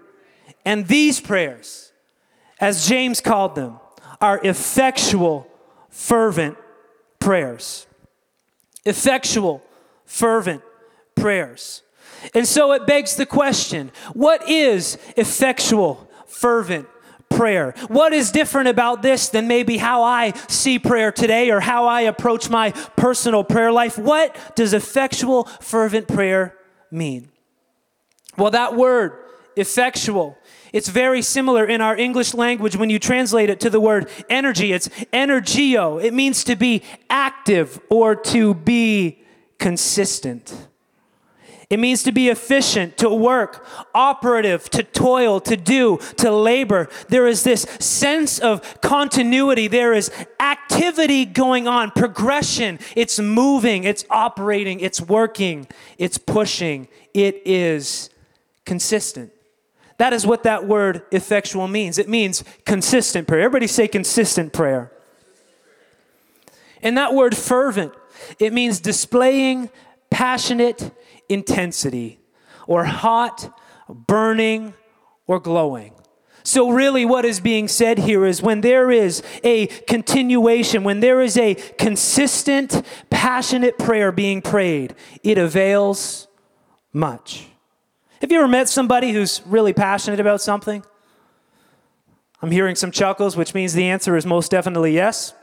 And 0.65 0.87
these 0.87 1.21
prayers, 1.21 1.91
as 2.59 2.87
James 2.87 3.21
called 3.21 3.55
them, 3.55 3.79
are 4.19 4.39
effectual, 4.43 5.47
fervent 5.89 6.57
prayers. 7.19 7.85
Effectual, 8.85 9.63
fervent 10.05 10.63
prayers. 11.15 11.83
And 12.33 12.47
so 12.47 12.71
it 12.71 12.87
begs 12.87 13.15
the 13.15 13.25
question 13.25 13.91
what 14.13 14.49
is 14.49 14.97
effectual, 15.15 16.09
fervent 16.27 16.87
prayer? 17.29 17.73
What 17.87 18.13
is 18.13 18.31
different 18.31 18.67
about 18.67 19.01
this 19.01 19.29
than 19.29 19.47
maybe 19.47 19.77
how 19.77 20.03
I 20.03 20.31
see 20.47 20.79
prayer 20.79 21.11
today 21.11 21.51
or 21.51 21.59
how 21.59 21.85
I 21.85 22.01
approach 22.01 22.49
my 22.49 22.71
personal 22.95 23.43
prayer 23.43 23.71
life? 23.71 23.97
What 23.97 24.55
does 24.55 24.73
effectual, 24.73 25.45
fervent 25.61 26.07
prayer 26.07 26.55
mean? 26.91 27.29
Well, 28.37 28.51
that 28.51 28.75
word, 28.75 29.24
effectual, 29.55 30.37
it's 30.73 30.89
very 30.89 31.21
similar 31.21 31.65
in 31.65 31.79
our 31.79 31.95
English 31.95 32.33
language 32.33 32.75
when 32.75 32.89
you 32.89 32.99
translate 32.99 33.49
it 33.49 33.59
to 33.61 33.69
the 33.69 33.79
word 33.79 34.09
energy. 34.29 34.73
It's 34.73 34.89
energeo. 35.13 36.03
It 36.03 36.13
means 36.13 36.43
to 36.45 36.55
be 36.55 36.83
active 37.09 37.79
or 37.89 38.15
to 38.15 38.53
be 38.53 39.23
consistent. 39.57 40.67
It 41.69 41.79
means 41.79 42.03
to 42.03 42.11
be 42.11 42.29
efficient, 42.29 42.97
to 42.97 43.09
work, 43.09 43.65
operative, 43.93 44.69
to 44.71 44.83
toil, 44.83 45.39
to 45.41 45.57
do, 45.57 45.97
to 46.17 46.31
labor. 46.31 46.89
There 47.09 47.25
is 47.25 47.43
this 47.43 47.61
sense 47.79 48.37
of 48.37 48.81
continuity. 48.81 49.67
There 49.67 49.93
is 49.93 50.11
activity 50.39 51.25
going 51.25 51.67
on, 51.67 51.91
progression. 51.91 52.79
It's 52.95 53.19
moving, 53.19 53.83
it's 53.83 54.05
operating, 54.09 54.79
it's 54.79 55.01
working, 55.01 55.67
it's 55.97 56.17
pushing. 56.17 56.87
It 57.13 57.41
is 57.45 58.09
consistent. 58.65 59.31
That 59.97 60.13
is 60.13 60.25
what 60.25 60.43
that 60.43 60.67
word 60.67 61.03
effectual 61.11 61.67
means. 61.67 61.97
It 61.97 62.09
means 62.09 62.43
consistent 62.65 63.27
prayer. 63.27 63.41
Everybody 63.41 63.67
say 63.67 63.87
consistent 63.87 64.51
prayer. 64.51 64.91
And 66.81 66.97
that 66.97 67.13
word 67.13 67.35
fervent, 67.35 67.93
it 68.39 68.53
means 68.53 68.79
displaying 68.79 69.69
passionate 70.09 70.91
intensity 71.29 72.19
or 72.67 72.83
hot, 72.83 73.57
burning, 73.89 74.73
or 75.27 75.39
glowing. 75.39 75.93
So, 76.43 76.69
really, 76.69 77.05
what 77.05 77.25
is 77.25 77.39
being 77.39 77.67
said 77.67 77.97
here 77.97 78.23
is 78.23 78.39
when 78.39 78.61
there 78.61 78.91
is 78.91 79.23
a 79.43 79.65
continuation, 79.87 80.83
when 80.83 80.99
there 80.99 81.21
is 81.21 81.37
a 81.37 81.55
consistent, 81.55 82.85
passionate 83.09 83.79
prayer 83.79 84.11
being 84.11 84.43
prayed, 84.43 84.93
it 85.23 85.39
avails 85.39 86.27
much. 86.93 87.47
Have 88.25 88.31
you 88.31 88.39
ever 88.39 88.47
met 88.47 88.67
somebody 88.67 89.11
who's 89.11 89.43
really 89.45 89.71
passionate 89.71 90.19
about 90.19 90.41
something? 90.41 90.83
I'm 92.41 92.49
hearing 92.49 92.75
some 92.75 92.89
chuckles, 92.89 93.37
which 93.37 93.53
means 93.53 93.75
the 93.75 93.87
answer 93.87 94.17
is 94.17 94.25
most 94.25 94.49
definitely 94.49 94.95
yes. 94.95 95.35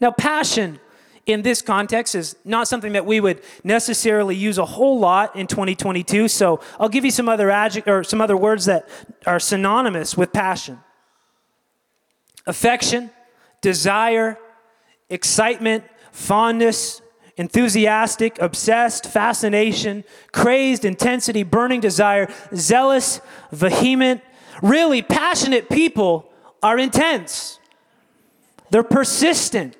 Now, 0.00 0.12
passion 0.12 0.78
in 1.26 1.42
this 1.42 1.60
context 1.60 2.14
is 2.14 2.36
not 2.44 2.68
something 2.68 2.92
that 2.92 3.06
we 3.06 3.18
would 3.18 3.42
necessarily 3.64 4.36
use 4.36 4.56
a 4.56 4.64
whole 4.64 5.00
lot 5.00 5.34
in 5.34 5.48
2022. 5.48 6.28
So 6.28 6.60
I'll 6.78 6.88
give 6.88 7.04
you 7.04 7.10
some 7.10 7.28
other 7.28 7.50
adject 7.50 7.88
or 7.88 8.04
some 8.04 8.20
other 8.20 8.36
words 8.36 8.66
that 8.66 8.88
are 9.26 9.40
synonymous 9.40 10.16
with 10.16 10.32
passion. 10.32 10.78
Affection, 12.46 13.10
desire, 13.60 14.38
excitement, 15.10 15.82
fondness, 16.12 17.01
enthusiastic, 17.36 18.38
obsessed, 18.40 19.06
fascination, 19.06 20.04
crazed, 20.32 20.84
intensity, 20.84 21.42
burning 21.42 21.80
desire, 21.80 22.32
zealous, 22.54 23.20
vehement. 23.50 24.20
Really 24.62 25.02
passionate 25.02 25.68
people 25.68 26.30
are 26.62 26.78
intense. 26.78 27.58
They're 28.70 28.82
persistent. 28.82 29.76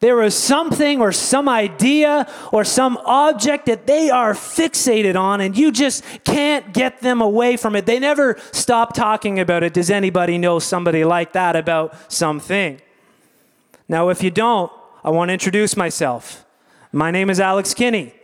There 0.00 0.22
is 0.22 0.34
something 0.34 1.02
or 1.02 1.12
some 1.12 1.46
idea 1.46 2.26
or 2.52 2.64
some 2.64 2.96
object 3.04 3.66
that 3.66 3.86
they 3.86 4.08
are 4.08 4.32
fixated 4.32 5.14
on, 5.14 5.42
and 5.42 5.56
you 5.56 5.70
just 5.70 6.02
can't 6.24 6.72
get 6.72 7.00
them 7.00 7.20
away 7.20 7.58
from 7.58 7.76
it. 7.76 7.84
They 7.84 7.98
never 7.98 8.38
stop 8.50 8.94
talking 8.94 9.38
about 9.38 9.62
it. 9.62 9.74
Does 9.74 9.90
anybody 9.90 10.38
know 10.38 10.58
somebody 10.58 11.04
like 11.04 11.34
that 11.34 11.54
about 11.54 11.94
something? 12.10 12.80
Now, 13.88 14.08
if 14.08 14.22
you 14.22 14.30
don't, 14.30 14.72
I 15.04 15.10
want 15.10 15.28
to 15.28 15.34
introduce 15.34 15.76
myself. 15.76 16.46
My 16.92 17.10
name 17.10 17.30
is 17.30 17.38
Alex 17.38 17.72
Kinney, 17.72 18.14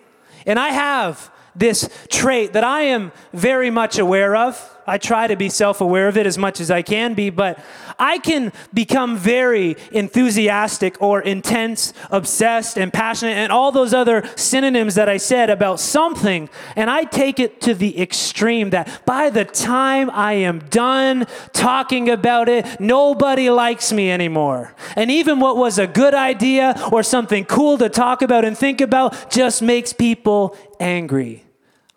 and 0.44 0.58
I 0.58 0.70
have 0.70 1.30
this 1.54 1.88
trait 2.08 2.52
that 2.54 2.64
I 2.64 2.82
am 2.82 3.12
very 3.32 3.70
much 3.70 3.99
aware 3.99 4.35
of. 4.35 4.75
I 4.87 4.99
try 4.99 5.26
to 5.26 5.37
be 5.37 5.49
self 5.49 5.81
aware 5.81 6.09
of 6.09 6.16
it 6.16 6.26
as 6.26 6.38
much 6.38 6.61
as 6.61 6.71
I 6.71 6.83
can 6.83 7.14
be, 7.14 7.31
but 7.31 7.59
I 7.99 8.19
can 8.19 8.52
become 8.73 9.16
very 9.16 9.76
enthusiastic 9.90 11.00
or 11.02 11.21
intense, 11.21 11.93
obsessed, 12.11 12.78
and 12.78 12.93
passionate, 12.93 13.33
and 13.33 13.50
all 13.50 13.73
those 13.73 13.93
other 13.93 14.28
synonyms 14.37 14.95
that 14.95 15.09
I 15.09 15.16
said 15.16 15.50
about 15.50 15.81
something. 15.81 16.49
And 16.76 16.90
I 16.90 17.05
take 17.05 17.40
it 17.40 17.61
to 17.62 17.75
the 17.75 18.00
extreme 18.00 18.71
that 18.71 19.05
by 19.07 19.31
the 19.31 19.45
time 19.45 20.11
I 20.11 20.35
am 20.35 20.61
done 20.71 21.26
talking 21.52 22.09
about 22.09 22.49
it, 22.49 22.81
nobody 22.81 23.50
likes 23.50 23.93
me 23.93 24.11
anymore. 24.11 24.75
And 24.95 25.11
even 25.11 25.40
what 25.40 25.57
was 25.57 25.78
a 25.78 25.87
good 25.87 26.14
idea 26.14 26.81
or 26.93 27.02
something 27.02 27.45
cool 27.45 27.78
to 27.78 27.88
talk 27.88 28.23
about 28.23 28.45
and 28.45 28.57
think 28.57 28.81
about 28.81 29.31
just 29.31 29.62
makes 29.62 29.93
people 29.93 30.57
angry. 30.78 31.45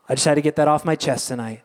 I 0.07 0.15
just 0.15 0.25
had 0.25 0.35
to 0.35 0.41
get 0.41 0.55
that 0.55 0.67
off 0.67 0.85
my 0.85 0.95
chest 0.95 1.27
tonight. 1.27 1.61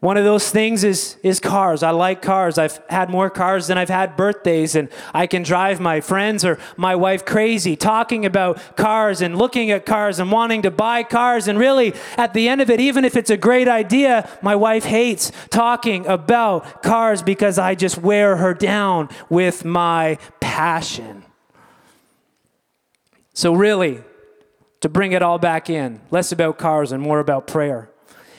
One 0.00 0.16
of 0.16 0.24
those 0.24 0.50
things 0.50 0.82
is, 0.82 1.18
is 1.22 1.40
cars. 1.40 1.82
I 1.82 1.90
like 1.90 2.22
cars. 2.22 2.56
I've 2.56 2.80
had 2.88 3.10
more 3.10 3.28
cars 3.28 3.66
than 3.66 3.76
I've 3.76 3.90
had 3.90 4.16
birthdays, 4.16 4.74
and 4.74 4.88
I 5.12 5.26
can 5.26 5.42
drive 5.42 5.78
my 5.78 6.00
friends 6.00 6.42
or 6.42 6.58
my 6.78 6.96
wife 6.96 7.26
crazy 7.26 7.76
talking 7.76 8.24
about 8.24 8.78
cars 8.78 9.20
and 9.20 9.36
looking 9.36 9.70
at 9.70 9.84
cars 9.84 10.18
and 10.18 10.32
wanting 10.32 10.62
to 10.62 10.70
buy 10.70 11.02
cars. 11.02 11.48
And 11.48 11.58
really, 11.58 11.92
at 12.16 12.32
the 12.32 12.48
end 12.48 12.62
of 12.62 12.70
it, 12.70 12.80
even 12.80 13.04
if 13.04 13.14
it's 13.14 13.28
a 13.28 13.36
great 13.36 13.68
idea, 13.68 14.26
my 14.40 14.56
wife 14.56 14.84
hates 14.84 15.32
talking 15.50 16.06
about 16.06 16.82
cars 16.82 17.22
because 17.22 17.58
I 17.58 17.74
just 17.74 17.98
wear 17.98 18.38
her 18.38 18.54
down 18.54 19.10
with 19.28 19.66
my 19.66 20.16
passion. 20.40 21.24
So, 23.34 23.52
really, 23.52 24.02
to 24.80 24.88
bring 24.88 25.12
it 25.12 25.20
all 25.20 25.38
back 25.38 25.68
in, 25.68 26.00
less 26.10 26.32
about 26.32 26.56
cars 26.56 26.90
and 26.90 27.02
more 27.02 27.20
about 27.20 27.46
prayer. 27.46 27.90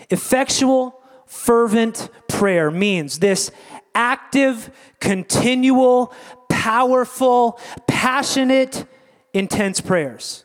Effectual, 0.10 1.01
fervent 1.32 2.10
prayer 2.28 2.70
means 2.70 3.20
this 3.20 3.52
active, 3.96 4.70
continual, 5.00 6.14
powerful, 6.50 7.58
passionate, 7.88 8.86
intense 9.34 9.80
prayers. 9.80 10.44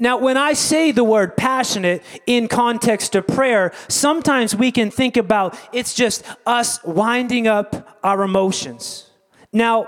Now, 0.00 0.18
when 0.18 0.36
I 0.36 0.54
say 0.54 0.90
the 0.90 1.04
word 1.04 1.36
passionate 1.36 2.02
in 2.26 2.48
context 2.48 3.14
of 3.14 3.28
prayer, 3.28 3.72
sometimes 3.86 4.56
we 4.56 4.72
can 4.72 4.90
think 4.90 5.16
about 5.16 5.56
it's 5.72 5.94
just 5.94 6.24
us 6.44 6.82
winding 6.82 7.46
up 7.46 7.96
our 8.02 8.24
emotions. 8.24 9.08
Now, 9.52 9.86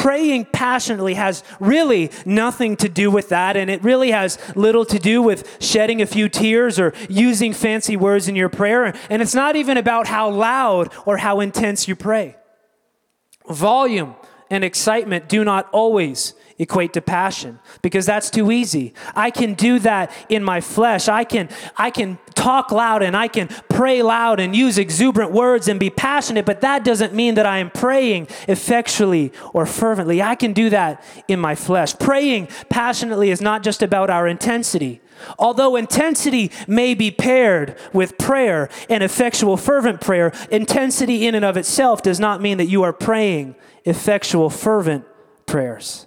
praying 0.00 0.46
passionately 0.46 1.12
has 1.12 1.44
really 1.60 2.10
nothing 2.24 2.74
to 2.74 2.88
do 2.88 3.10
with 3.10 3.28
that, 3.28 3.54
and 3.54 3.70
it 3.70 3.84
really 3.84 4.12
has 4.12 4.38
little 4.56 4.86
to 4.86 4.98
do 4.98 5.20
with 5.20 5.62
shedding 5.62 6.00
a 6.00 6.06
few 6.06 6.26
tears 6.26 6.80
or 6.80 6.94
using 7.10 7.52
fancy 7.52 7.98
words 7.98 8.26
in 8.26 8.34
your 8.34 8.48
prayer. 8.48 8.94
And 9.10 9.20
it's 9.20 9.34
not 9.34 9.56
even 9.56 9.76
about 9.76 10.06
how 10.06 10.30
loud 10.30 10.90
or 11.04 11.18
how 11.18 11.40
intense 11.40 11.86
you 11.86 11.94
pray. 11.94 12.36
Volume 13.50 14.14
and 14.48 14.64
excitement 14.64 15.28
do 15.28 15.44
not 15.44 15.68
always 15.70 16.32
equate 16.60 16.92
to 16.92 17.00
passion 17.00 17.58
because 17.80 18.04
that's 18.04 18.28
too 18.28 18.52
easy. 18.52 18.92
I 19.16 19.30
can 19.30 19.54
do 19.54 19.78
that 19.80 20.12
in 20.28 20.44
my 20.44 20.60
flesh. 20.60 21.08
I 21.08 21.24
can 21.24 21.48
I 21.76 21.90
can 21.90 22.18
talk 22.34 22.70
loud 22.70 23.02
and 23.02 23.16
I 23.16 23.28
can 23.28 23.48
pray 23.70 24.02
loud 24.02 24.38
and 24.38 24.54
use 24.54 24.76
exuberant 24.76 25.32
words 25.32 25.68
and 25.68 25.80
be 25.80 25.90
passionate, 25.90 26.44
but 26.44 26.60
that 26.60 26.84
doesn't 26.84 27.14
mean 27.14 27.34
that 27.34 27.46
I 27.46 27.58
am 27.58 27.70
praying 27.70 28.28
effectually 28.46 29.32
or 29.54 29.64
fervently. 29.64 30.22
I 30.22 30.34
can 30.34 30.52
do 30.52 30.68
that 30.70 31.02
in 31.26 31.40
my 31.40 31.54
flesh. 31.54 31.98
Praying 31.98 32.48
passionately 32.68 33.30
is 33.30 33.40
not 33.40 33.62
just 33.62 33.82
about 33.82 34.10
our 34.10 34.28
intensity. 34.28 35.00
Although 35.38 35.76
intensity 35.76 36.50
may 36.66 36.94
be 36.94 37.10
paired 37.10 37.76
with 37.92 38.18
prayer 38.18 38.68
and 38.88 39.02
effectual 39.02 39.56
fervent 39.56 40.00
prayer, 40.00 40.32
intensity 40.50 41.26
in 41.26 41.34
and 41.34 41.44
of 41.44 41.56
itself 41.56 42.02
does 42.02 42.20
not 42.20 42.40
mean 42.40 42.58
that 42.58 42.66
you 42.66 42.82
are 42.82 42.92
praying 42.92 43.54
effectual 43.84 44.50
fervent 44.50 45.04
prayers. 45.46 46.06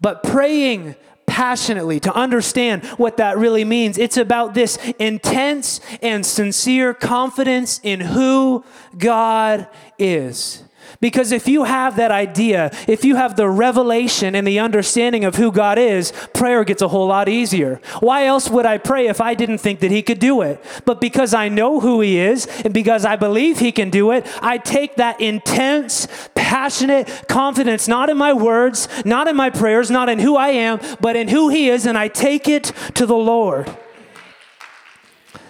But 0.00 0.22
praying 0.22 0.96
passionately 1.26 2.00
to 2.00 2.12
understand 2.12 2.84
what 2.98 3.18
that 3.18 3.38
really 3.38 3.64
means, 3.64 3.98
it's 3.98 4.16
about 4.16 4.54
this 4.54 4.76
intense 4.98 5.80
and 6.02 6.26
sincere 6.26 6.92
confidence 6.92 7.80
in 7.82 8.00
who 8.00 8.64
God 8.98 9.68
is. 9.98 10.64
Because 11.00 11.32
if 11.32 11.46
you 11.46 11.64
have 11.64 11.96
that 11.96 12.10
idea, 12.10 12.70
if 12.88 13.04
you 13.04 13.16
have 13.16 13.36
the 13.36 13.48
revelation 13.48 14.34
and 14.34 14.46
the 14.46 14.58
understanding 14.58 15.24
of 15.24 15.36
who 15.36 15.52
God 15.52 15.78
is, 15.78 16.12
prayer 16.34 16.64
gets 16.64 16.82
a 16.82 16.88
whole 16.88 17.06
lot 17.06 17.28
easier. 17.28 17.80
Why 18.00 18.26
else 18.26 18.50
would 18.50 18.66
I 18.66 18.78
pray 18.78 19.08
if 19.08 19.20
I 19.20 19.34
didn't 19.34 19.58
think 19.58 19.80
that 19.80 19.90
He 19.90 20.02
could 20.02 20.18
do 20.18 20.42
it? 20.42 20.62
But 20.84 21.00
because 21.00 21.34
I 21.34 21.48
know 21.48 21.80
who 21.80 22.00
He 22.00 22.18
is 22.18 22.46
and 22.64 22.74
because 22.74 23.04
I 23.04 23.16
believe 23.16 23.58
He 23.58 23.72
can 23.72 23.90
do 23.90 24.10
it, 24.10 24.26
I 24.42 24.58
take 24.58 24.96
that 24.96 25.20
intense, 25.20 26.08
passionate 26.34 27.24
confidence, 27.28 27.86
not 27.88 28.10
in 28.10 28.16
my 28.16 28.32
words, 28.32 28.88
not 29.04 29.28
in 29.28 29.36
my 29.36 29.50
prayers, 29.50 29.90
not 29.90 30.08
in 30.08 30.18
who 30.18 30.36
I 30.36 30.48
am, 30.48 30.80
but 31.00 31.16
in 31.16 31.28
who 31.28 31.48
He 31.48 31.68
is, 31.68 31.86
and 31.86 31.96
I 31.96 32.08
take 32.08 32.48
it 32.48 32.72
to 32.94 33.06
the 33.06 33.16
Lord. 33.16 33.74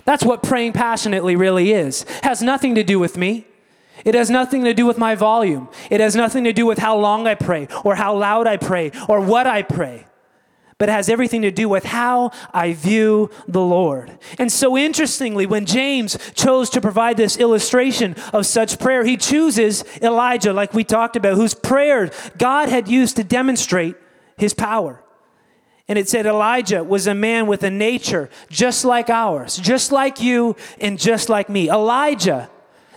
That's 0.05 0.25
what 0.25 0.43
praying 0.43 0.73
passionately 0.73 1.37
really 1.37 1.73
is. 1.73 2.05
Has 2.23 2.43
nothing 2.43 2.75
to 2.75 2.83
do 2.83 2.99
with 2.99 3.17
me. 3.17 3.47
It 4.05 4.15
has 4.15 4.31
nothing 4.31 4.65
to 4.65 4.75
do 4.75 4.87
with 4.87 4.99
my 4.99 5.15
volume. 5.15 5.69
It 5.91 6.01
has 6.01 6.17
nothing 6.17 6.45
to 6.45 6.53
do 6.53 6.67
with 6.67 6.79
how 6.79 6.97
long 6.99 7.27
I 7.27 7.35
pray 7.35 7.69
or 7.85 7.95
how 7.95 8.17
loud 8.17 8.47
I 8.47 8.57
pray 8.57 8.93
or 9.09 9.21
what 9.21 9.47
I 9.47 9.63
pray. 9.63 10.07
But 10.79 10.89
it 10.89 10.93
has 10.93 11.11
everything 11.11 11.43
to 11.43 11.51
do 11.51 11.69
with 11.69 11.85
how 11.85 12.31
I 12.55 12.73
view 12.73 13.31
the 13.47 13.61
Lord. 13.61 14.19
And 14.39 14.51
so, 14.51 14.79
interestingly, 14.79 15.45
when 15.45 15.67
James 15.67 16.17
chose 16.33 16.71
to 16.71 16.81
provide 16.81 17.19
this 17.19 17.37
illustration 17.37 18.17
of 18.33 18.47
such 18.47 18.79
prayer, 18.79 19.05
he 19.05 19.19
chooses 19.19 19.85
Elijah, 20.01 20.55
like 20.55 20.73
we 20.73 20.83
talked 20.83 21.17
about, 21.17 21.37
whose 21.37 21.53
prayer 21.53 22.11
God 22.39 22.71
had 22.71 22.89
used 22.89 23.17
to 23.17 23.25
demonstrate 23.25 23.95
his 24.39 24.55
power. 24.55 25.05
And 25.87 25.99
it 25.99 26.09
said 26.09 26.25
Elijah 26.25 26.83
was 26.83 27.07
a 27.07 27.15
man 27.15 27.47
with 27.47 27.63
a 27.63 27.71
nature 27.71 28.31
just 28.49 28.85
like 28.85 29.11
ours, 29.11 29.59
just 29.59 29.93
like 29.93 30.23
you 30.23 30.57
and 30.81 30.99
just 30.99 31.29
like 31.29 31.51
me. 31.51 31.69
Elijah 31.69 32.49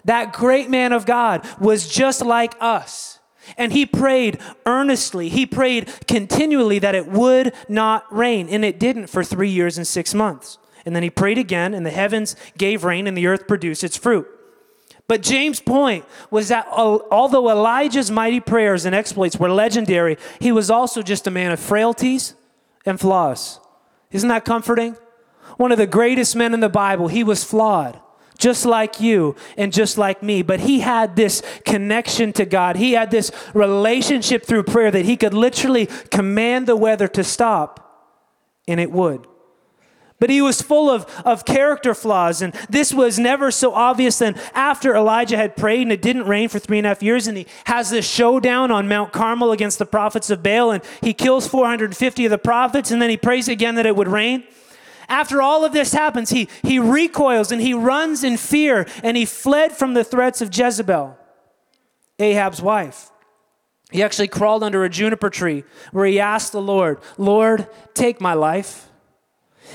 that 0.05 0.33
great 0.33 0.69
man 0.69 0.91
of 0.91 1.05
God 1.05 1.47
was 1.59 1.87
just 1.87 2.23
like 2.23 2.55
us. 2.59 3.19
And 3.57 3.73
he 3.73 3.85
prayed 3.85 4.39
earnestly. 4.65 5.29
He 5.29 5.45
prayed 5.45 5.91
continually 6.07 6.79
that 6.79 6.95
it 6.95 7.07
would 7.07 7.53
not 7.67 8.05
rain. 8.11 8.47
And 8.49 8.63
it 8.63 8.79
didn't 8.79 9.07
for 9.07 9.23
three 9.23 9.49
years 9.49 9.77
and 9.77 9.85
six 9.85 10.13
months. 10.13 10.57
And 10.85 10.95
then 10.95 11.03
he 11.03 11.09
prayed 11.09 11.37
again, 11.37 11.73
and 11.73 11.85
the 11.85 11.91
heavens 11.91 12.35
gave 12.57 12.83
rain, 12.83 13.07
and 13.07 13.17
the 13.17 13.27
earth 13.27 13.47
produced 13.47 13.83
its 13.83 13.95
fruit. 13.95 14.27
But 15.07 15.21
James' 15.21 15.59
point 15.59 16.05
was 16.31 16.47
that 16.47 16.67
although 16.67 17.49
Elijah's 17.49 18.09
mighty 18.09 18.39
prayers 18.39 18.85
and 18.85 18.95
exploits 18.95 19.37
were 19.37 19.49
legendary, 19.49 20.17
he 20.39 20.51
was 20.51 20.69
also 20.69 21.01
just 21.01 21.27
a 21.27 21.31
man 21.31 21.51
of 21.51 21.59
frailties 21.59 22.35
and 22.85 22.99
flaws. 22.99 23.59
Isn't 24.11 24.29
that 24.29 24.45
comforting? 24.45 24.95
One 25.57 25.71
of 25.71 25.77
the 25.77 25.87
greatest 25.87 26.35
men 26.35 26.53
in 26.53 26.61
the 26.61 26.69
Bible, 26.69 27.09
he 27.09 27.23
was 27.23 27.43
flawed 27.43 27.99
just 28.43 28.65
like 28.65 28.99
you 28.99 29.37
and 29.57 29.71
just 29.71 29.97
like 29.97 30.21
me. 30.21 30.41
But 30.41 30.59
he 30.59 30.81
had 30.81 31.15
this 31.15 31.41
connection 31.63 32.33
to 32.33 32.45
God. 32.45 32.75
He 32.75 32.91
had 32.91 33.09
this 33.09 33.31
relationship 33.53 34.45
through 34.45 34.63
prayer 34.63 34.91
that 34.91 35.05
he 35.05 35.15
could 35.15 35.33
literally 35.33 35.87
command 36.11 36.67
the 36.67 36.75
weather 36.75 37.07
to 37.07 37.23
stop, 37.23 38.19
and 38.67 38.81
it 38.81 38.91
would. 38.91 39.25
But 40.19 40.29
he 40.29 40.41
was 40.41 40.61
full 40.61 40.89
of, 40.89 41.05
of 41.25 41.45
character 41.45 41.95
flaws, 41.95 42.41
and 42.41 42.53
this 42.69 42.93
was 42.93 43.17
never 43.17 43.49
so 43.49 43.73
obvious 43.73 44.19
than 44.19 44.35
after 44.53 44.93
Elijah 44.93 45.37
had 45.37 45.55
prayed 45.55 45.81
and 45.81 45.91
it 45.91 46.01
didn't 46.01 46.27
rain 46.27 46.49
for 46.49 46.59
three 46.59 46.77
and 46.77 46.85
a 46.85 46.89
half 46.89 47.01
years, 47.01 47.27
and 47.27 47.37
he 47.37 47.47
has 47.65 47.89
this 47.89 48.07
showdown 48.07 48.71
on 48.71 48.89
Mount 48.89 49.13
Carmel 49.13 49.51
against 49.51 49.79
the 49.79 49.85
prophets 49.85 50.29
of 50.29 50.43
Baal, 50.43 50.71
and 50.71 50.83
he 51.01 51.13
kills 51.13 51.47
450 51.47 52.25
of 52.25 52.31
the 52.31 52.37
prophets, 52.37 52.91
and 52.91 53.01
then 53.01 53.09
he 53.09 53.17
prays 53.17 53.47
again 53.47 53.75
that 53.75 53.85
it 53.85 53.95
would 53.95 54.09
rain. 54.09 54.43
After 55.07 55.41
all 55.41 55.65
of 55.65 55.73
this 55.73 55.93
happens, 55.93 56.29
he, 56.29 56.49
he 56.63 56.79
recoils 56.79 57.51
and 57.51 57.61
he 57.61 57.73
runs 57.73 58.23
in 58.23 58.37
fear 58.37 58.87
and 59.03 59.17
he 59.17 59.25
fled 59.25 59.71
from 59.71 59.93
the 59.93 60.03
threats 60.03 60.41
of 60.41 60.55
Jezebel, 60.55 61.17
Ahab's 62.19 62.61
wife. 62.61 63.11
He 63.91 64.01
actually 64.01 64.27
crawled 64.27 64.63
under 64.63 64.83
a 64.83 64.89
juniper 64.89 65.29
tree 65.29 65.63
where 65.91 66.05
he 66.05 66.19
asked 66.19 66.51
the 66.51 66.61
Lord, 66.61 66.99
Lord, 67.17 67.67
take 67.93 68.19
my 68.19 68.33
life. 68.33 68.89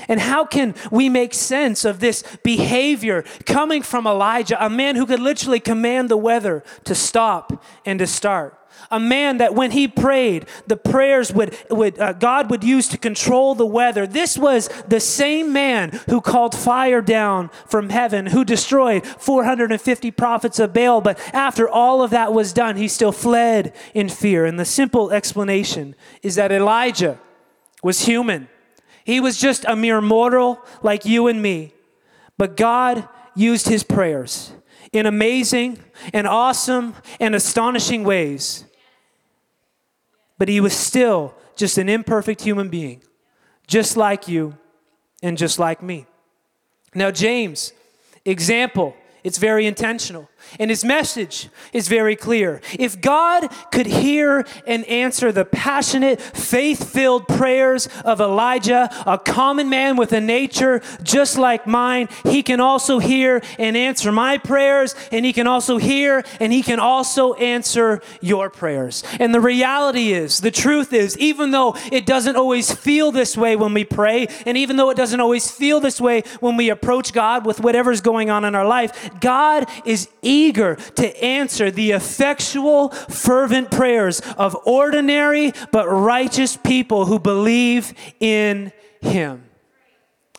And 0.09 0.21
how 0.21 0.45
can 0.45 0.75
we 0.91 1.09
make 1.09 1.33
sense 1.35 1.85
of 1.85 2.01
this 2.01 2.25
behavior 2.43 3.25
coming 3.47 3.83
from 3.83 4.07
Elijah, 4.07 4.63
a 4.65 4.69
man 4.69 4.97
who 4.97 5.07
could 5.07 5.21
literally 5.21 5.61
command 5.61 6.09
the 6.09 6.17
weather 6.17 6.65
to 6.85 6.95
stop 6.95 7.65
and 7.85 7.99
to 8.01 8.07
start? 8.07 8.58
A 8.91 9.01
man 9.01 9.39
that 9.39 9.55
when 9.55 9.71
he 9.71 9.89
prayed, 9.89 10.47
the 10.67 10.77
prayers 10.77 11.33
would, 11.33 11.57
would 11.71 11.99
uh, 11.99 12.13
God 12.13 12.51
would 12.51 12.65
use 12.65 12.89
to 12.89 12.99
control 12.99 13.55
the 13.55 13.67
weather. 13.67 14.07
This 14.07 14.39
was 14.39 14.69
the 14.87 15.01
same 15.01 15.53
man 15.53 16.01
who 16.09 16.21
called 16.21 16.55
fire 16.55 17.01
down 17.01 17.51
from 17.67 17.91
heaven, 17.91 18.27
who 18.27 18.45
destroyed 18.45 19.07
450 19.07 20.11
prophets 20.13 20.59
of 20.59 20.73
Baal. 20.73 21.01
But 21.01 21.19
after 21.35 21.69
all 21.69 22.03
of 22.03 22.11
that 22.11 22.33
was 22.33 22.53
done, 22.53 22.77
he 22.77 22.89
still 22.89 23.13
fled 23.13 23.75
in 23.95 24.09
fear. 24.09 24.47
And 24.47 24.59
the 24.59 24.65
simple 24.65 25.11
explanation 25.11 25.95
is 26.23 26.37
that 26.37 26.53
Elijah 26.53 27.19
was 27.83 28.07
human. 28.07 28.49
He 29.05 29.21
was 29.21 29.39
just 29.39 29.65
a 29.67 29.77
mere 29.77 30.01
mortal 30.01 30.65
like 30.83 31.05
you 31.05 31.29
and 31.29 31.41
me. 31.41 31.75
But 32.37 32.57
God 32.57 33.09
used 33.35 33.69
his 33.69 33.83
prayers 33.83 34.53
in 34.93 35.07
amazing 35.07 35.79
and 36.13 36.27
awesome 36.27 36.95
and 37.21 37.35
astonishing 37.35 38.05
ways 38.05 38.65
but 40.39 40.49
he 40.49 40.61
was 40.61 40.73
still 40.73 41.35
just 41.57 41.77
an 41.77 41.89
imperfect 41.89 42.41
human 42.43 42.69
being, 42.69 43.03
just 43.67 43.97
like 43.97 44.29
you 44.29 44.57
and 45.23 45.37
just 45.37 45.59
like 45.59 45.83
me. 45.83 46.07
Now, 46.95 47.11
James, 47.11 47.73
example, 48.25 48.97
it's 49.25 49.39
very 49.39 49.67
intentional. 49.67 50.29
And 50.59 50.71
his 50.71 50.85
message 50.85 51.49
is 51.73 51.89
very 51.89 52.17
clear. 52.17 52.61
If 52.79 53.01
God 53.01 53.49
could 53.71 53.87
hear 53.87 54.47
and 54.67 54.85
answer 54.87 55.31
the 55.31 55.45
passionate, 55.45 56.21
faith 56.21 56.93
filled 56.93 57.29
prayers 57.29 57.89
of 58.05 58.21
Elijah, 58.21 58.89
a 59.07 59.19
common 59.19 59.69
man 59.69 59.97
with 59.97 60.13
a 60.13 60.21
nature 60.21 60.81
just 61.03 61.39
like 61.39 61.67
mine, 61.67 62.09
he 62.25 62.43
can 62.43 62.61
also 62.61 62.99
hear 62.99 63.43
and 63.59 63.77
answer 63.77 64.11
my 64.11 64.39
prayers, 64.39 64.95
and 65.13 65.25
he 65.25 65.33
can 65.33 65.47
also 65.47 65.79
hear 65.79 66.25
and 66.41 66.53
he 66.53 66.63
can 66.63 66.81
also 66.81 67.35
answer 67.35 68.01
your 68.21 68.51
prayers. 68.51 69.05
And 69.21 69.35
the 69.35 69.41
reality 69.41 70.13
is, 70.13 70.41
the 70.41 70.51
truth 70.51 70.93
is, 70.93 71.17
even 71.19 71.51
though 71.51 71.77
it 71.93 72.07
doesn't 72.07 72.37
always 72.37 72.73
feel 72.73 73.13
this 73.13 73.37
way 73.37 73.57
when 73.57 73.75
we 73.75 73.85
pray, 73.85 74.29
and 74.47 74.57
even 74.57 74.77
though 74.77 74.91
it 74.91 74.97
doesn't 74.97 75.21
always 75.21 75.51
feel 75.51 75.81
this 75.81 76.01
way 76.01 76.23
when 76.41 76.57
we 76.57 76.71
approach 76.71 77.13
God 77.13 77.45
with 77.45 77.61
whatever's 77.61 78.01
going 78.01 78.31
on 78.31 78.45
in 78.45 78.55
our 78.55 78.67
life, 78.67 79.11
God 79.21 79.67
is 79.85 80.09
eager 80.29 80.77
to 80.97 81.25
answer 81.25 81.71
the 81.71 81.93
effectual, 81.93 82.91
fervent 82.91 83.71
prayers 83.71 84.21
of 84.37 84.57
ordinary 84.65 85.53
but 85.73 85.89
righteous 85.89 86.57
people 86.57 87.07
who 87.07 87.19
believe 87.19 87.95
in 88.21 88.73
Him. 89.01 89.45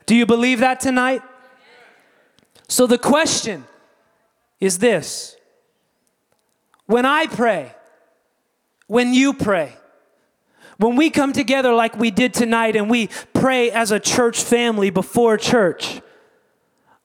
Do 0.05 0.15
you 0.15 0.25
believe 0.25 0.59
that 0.59 0.79
tonight? 0.79 1.21
So 2.67 2.85
the 2.85 2.97
question 2.97 3.65
is 4.59 4.77
this 4.77 5.35
when 6.85 7.05
I 7.05 7.27
pray, 7.27 7.73
when 8.87 9.13
you 9.13 9.33
pray, 9.33 9.73
when 10.77 10.95
we 10.95 11.09
come 11.09 11.33
together 11.33 11.73
like 11.73 11.97
we 11.97 12.09
did 12.09 12.33
tonight 12.33 12.75
and 12.75 12.89
we 12.89 13.09
pray 13.33 13.69
as 13.71 13.91
a 13.91 13.99
church 13.99 14.41
family 14.41 14.89
before 14.89 15.37
church, 15.37 16.01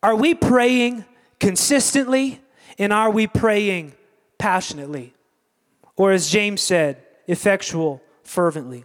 are 0.02 0.14
we 0.14 0.34
praying 0.34 1.04
consistently 1.40 2.40
and 2.78 2.92
are 2.92 3.10
we 3.10 3.26
praying 3.26 3.92
passionately? 4.38 5.14
Or 5.96 6.12
as 6.12 6.30
James 6.30 6.60
said, 6.60 7.02
effectual, 7.26 8.02
fervently? 8.22 8.84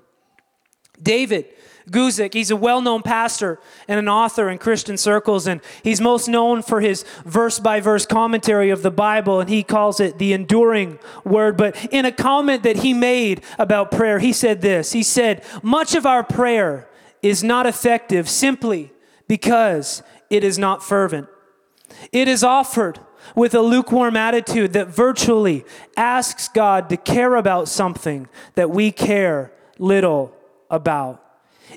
David 1.01 1.45
Guzik, 1.89 2.33
he's 2.33 2.51
a 2.51 2.55
well 2.55 2.81
known 2.81 3.01
pastor 3.01 3.59
and 3.87 3.99
an 3.99 4.07
author 4.07 4.49
in 4.49 4.57
Christian 4.57 4.97
circles, 4.97 5.47
and 5.47 5.61
he's 5.83 5.99
most 5.99 6.27
known 6.27 6.61
for 6.61 6.81
his 6.81 7.03
verse 7.25 7.59
by 7.59 7.79
verse 7.79 8.05
commentary 8.05 8.69
of 8.69 8.83
the 8.83 8.91
Bible, 8.91 9.39
and 9.39 9.49
he 9.49 9.63
calls 9.63 9.99
it 9.99 10.19
the 10.19 10.33
enduring 10.33 10.99
word. 11.23 11.57
But 11.57 11.75
in 11.91 12.05
a 12.05 12.11
comment 12.11 12.63
that 12.63 12.77
he 12.77 12.93
made 12.93 13.41
about 13.57 13.91
prayer, 13.91 14.19
he 14.19 14.33
said 14.33 14.61
this 14.61 14.91
He 14.91 15.03
said, 15.03 15.43
Much 15.63 15.95
of 15.95 16.05
our 16.05 16.23
prayer 16.23 16.87
is 17.21 17.43
not 17.43 17.65
effective 17.65 18.29
simply 18.29 18.91
because 19.27 20.03
it 20.29 20.43
is 20.43 20.57
not 20.59 20.83
fervent. 20.83 21.27
It 22.11 22.27
is 22.27 22.43
offered 22.43 22.99
with 23.35 23.53
a 23.53 23.61
lukewarm 23.61 24.15
attitude 24.15 24.73
that 24.73 24.87
virtually 24.87 25.65
asks 25.95 26.47
God 26.47 26.89
to 26.89 26.97
care 26.97 27.35
about 27.35 27.67
something 27.67 28.27
that 28.55 28.69
we 28.69 28.91
care 28.91 29.51
little 29.77 30.35
about. 30.69 31.23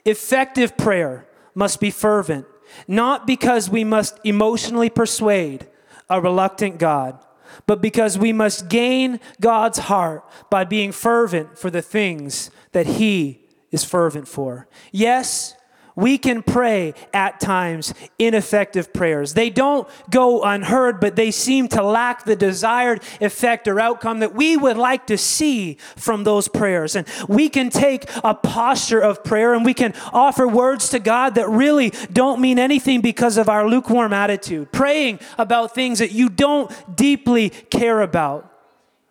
Effective 0.05 0.77
prayer 0.77 1.27
must 1.55 1.81
be 1.81 1.91
fervent, 1.91 2.47
not 2.89 3.27
because 3.27 3.69
we 3.69 3.85
must 3.85 4.19
emotionally 4.25 4.91
persuade 4.91 5.67
a 6.09 6.21
reluctant 6.21 6.79
God, 6.79 7.19
but 7.67 7.83
because 7.83 8.19
we 8.19 8.33
must 8.33 8.69
gain 8.69 9.21
God's 9.41 9.79
heart 9.79 10.25
by 10.51 10.65
being 10.65 10.93
fervent 10.93 11.59
for 11.59 11.71
the 11.71 11.83
things 11.83 12.51
that 12.73 12.87
He 12.87 13.41
is 13.71 13.85
fervent 13.85 14.29
for. 14.29 14.69
Yes, 14.91 15.55
we 15.95 16.19
can 16.19 16.43
pray 16.43 16.95
at 17.13 17.41
times 17.41 17.93
ineffective 18.19 18.93
prayers. 18.93 19.35
They 19.35 19.51
don't 19.51 19.89
go 20.11 20.43
unheard, 20.43 21.01
but 21.01 21.17
they 21.17 21.31
seem 21.31 21.69
to 21.69 21.83
lack 21.83 22.25
the 22.25 22.37
desired 22.37 23.03
effect 23.21 23.69
or 23.69 23.79
outcome 23.79 24.21
that 24.21 24.35
we 24.35 24.57
would 24.57 24.77
like 24.77 25.07
to 25.09 25.19
see 25.19 25.77
from 25.97 26.25
those 26.25 26.49
prayers. 26.49 26.97
And 26.97 27.07
we 27.29 27.49
can 27.49 27.71
take 27.71 28.09
a 28.25 28.35
posture 28.35 29.01
of 29.01 29.23
prayer 29.23 29.55
and 29.55 29.65
we 29.65 29.75
can 29.75 29.95
offer 30.13 30.49
words 30.49 30.89
to 30.91 30.99
God 30.99 31.35
that 31.35 31.49
really 31.49 31.91
don't 32.13 32.41
mean 32.41 32.59
anything 32.59 33.01
because 33.01 33.37
of 33.37 33.49
our 33.49 33.69
lukewarm 33.69 34.13
attitude, 34.13 34.73
praying 34.73 35.21
about 35.39 35.75
things 35.75 35.99
that 35.99 36.13
you 36.13 36.29
don't 36.29 36.97
deeply 36.97 37.51
care 37.51 38.01
about. 38.01 38.49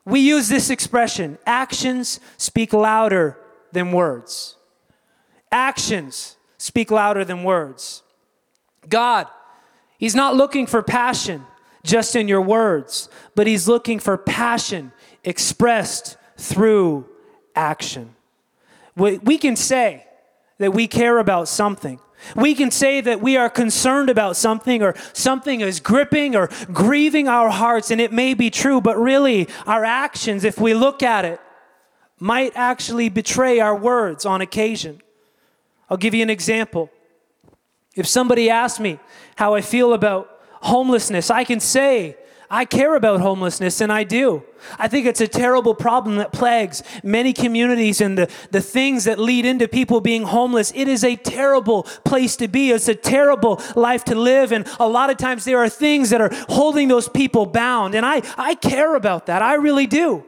We 0.05 0.19
use 0.21 0.49
this 0.49 0.69
expression 0.69 1.37
actions 1.45 2.19
speak 2.37 2.73
louder 2.73 3.37
than 3.71 3.91
words. 3.91 4.55
Actions 5.51 6.37
speak 6.61 6.91
louder 6.91 7.25
than 7.25 7.43
words. 7.43 8.03
God, 8.87 9.27
He's 9.97 10.13
not 10.13 10.35
looking 10.35 10.67
for 10.67 10.83
passion 10.83 11.43
just 11.83 12.15
in 12.15 12.27
your 12.27 12.41
words, 12.41 13.09
but 13.35 13.47
He's 13.47 13.67
looking 13.67 13.97
for 13.97 14.15
passion 14.15 14.91
expressed 15.23 16.17
through 16.37 17.07
action. 17.55 18.13
We 18.95 19.39
can 19.39 19.55
say 19.55 20.05
that 20.59 20.71
we 20.71 20.87
care 20.87 21.17
about 21.17 21.47
something. 21.47 21.99
We 22.35 22.53
can 22.53 22.69
say 22.69 23.01
that 23.01 23.21
we 23.21 23.37
are 23.37 23.49
concerned 23.49 24.11
about 24.11 24.37
something 24.37 24.83
or 24.83 24.93
something 25.13 25.61
is 25.61 25.79
gripping 25.79 26.35
or 26.35 26.47
grieving 26.71 27.27
our 27.27 27.49
hearts, 27.49 27.89
and 27.89 27.99
it 27.99 28.11
may 28.11 28.35
be 28.35 28.51
true, 28.51 28.81
but 28.81 28.99
really, 28.99 29.47
our 29.65 29.83
actions, 29.83 30.43
if 30.43 30.59
we 30.59 30.75
look 30.75 31.01
at 31.01 31.25
it, 31.25 31.39
might 32.19 32.51
actually 32.55 33.09
betray 33.09 33.59
our 33.59 33.75
words 33.75 34.27
on 34.27 34.41
occasion. 34.41 35.01
I'll 35.91 35.97
give 35.97 36.13
you 36.13 36.23
an 36.23 36.29
example. 36.29 36.89
If 37.97 38.07
somebody 38.07 38.49
asks 38.49 38.79
me 38.79 38.97
how 39.35 39.55
I 39.55 39.59
feel 39.59 39.91
about 39.91 40.29
homelessness, 40.61 41.29
I 41.29 41.43
can 41.43 41.59
say, 41.59 42.15
I 42.49 42.63
care 42.63 42.95
about 42.95 43.19
homelessness, 43.19 43.81
and 43.81 43.91
I 43.91 44.05
do. 44.05 44.43
I 44.79 44.87
think 44.87 45.05
it's 45.05 45.19
a 45.19 45.27
terrible 45.27 45.75
problem 45.75 46.15
that 46.15 46.31
plagues 46.31 46.81
many 47.03 47.33
communities 47.33 47.99
and 47.99 48.17
the, 48.17 48.31
the 48.51 48.61
things 48.61 49.03
that 49.03 49.19
lead 49.19 49.45
into 49.45 49.67
people 49.67 49.99
being 49.99 50.23
homeless. 50.23 50.71
It 50.73 50.87
is 50.87 51.03
a 51.03 51.17
terrible 51.17 51.83
place 52.05 52.37
to 52.37 52.47
be. 52.47 52.71
It's 52.71 52.87
a 52.87 52.95
terrible 52.95 53.61
life 53.75 54.05
to 54.05 54.15
live. 54.15 54.53
And 54.53 54.65
a 54.79 54.87
lot 54.87 55.09
of 55.09 55.17
times 55.17 55.43
there 55.43 55.59
are 55.59 55.69
things 55.69 56.09
that 56.11 56.21
are 56.21 56.31
holding 56.47 56.87
those 56.87 57.09
people 57.09 57.45
bound. 57.45 57.95
And 57.95 58.05
I, 58.05 58.21
I 58.37 58.55
care 58.55 58.95
about 58.95 59.25
that. 59.25 59.41
I 59.41 59.55
really 59.55 59.87
do. 59.87 60.23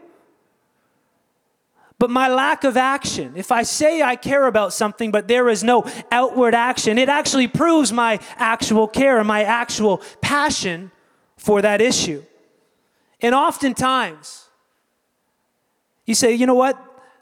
But 2.03 2.09
my 2.09 2.27
lack 2.27 2.65
of 2.65 2.75
action, 2.75 3.31
if 3.37 3.49
I 3.49 3.63
say 3.63 4.01
I 4.01 4.17
care 4.17 4.45
about 4.45 4.73
something, 4.73 5.09
but 5.09 5.29
there 5.29 5.47
is 5.47 5.63
no 5.63 5.85
outward 6.11 6.53
action, 6.53 6.97
it 6.97 7.07
actually 7.07 7.47
proves 7.47 7.93
my 7.93 8.19
actual 8.35 8.89
care 8.89 9.19
and 9.19 9.25
my 9.25 9.43
actual 9.43 10.01
passion 10.19 10.91
for 11.37 11.61
that 11.61 11.79
issue. 11.79 12.21
And 13.21 13.33
oftentimes, 13.33 14.49
you 16.05 16.13
say, 16.13 16.33
you 16.33 16.45
know 16.45 16.55
what? 16.55 16.77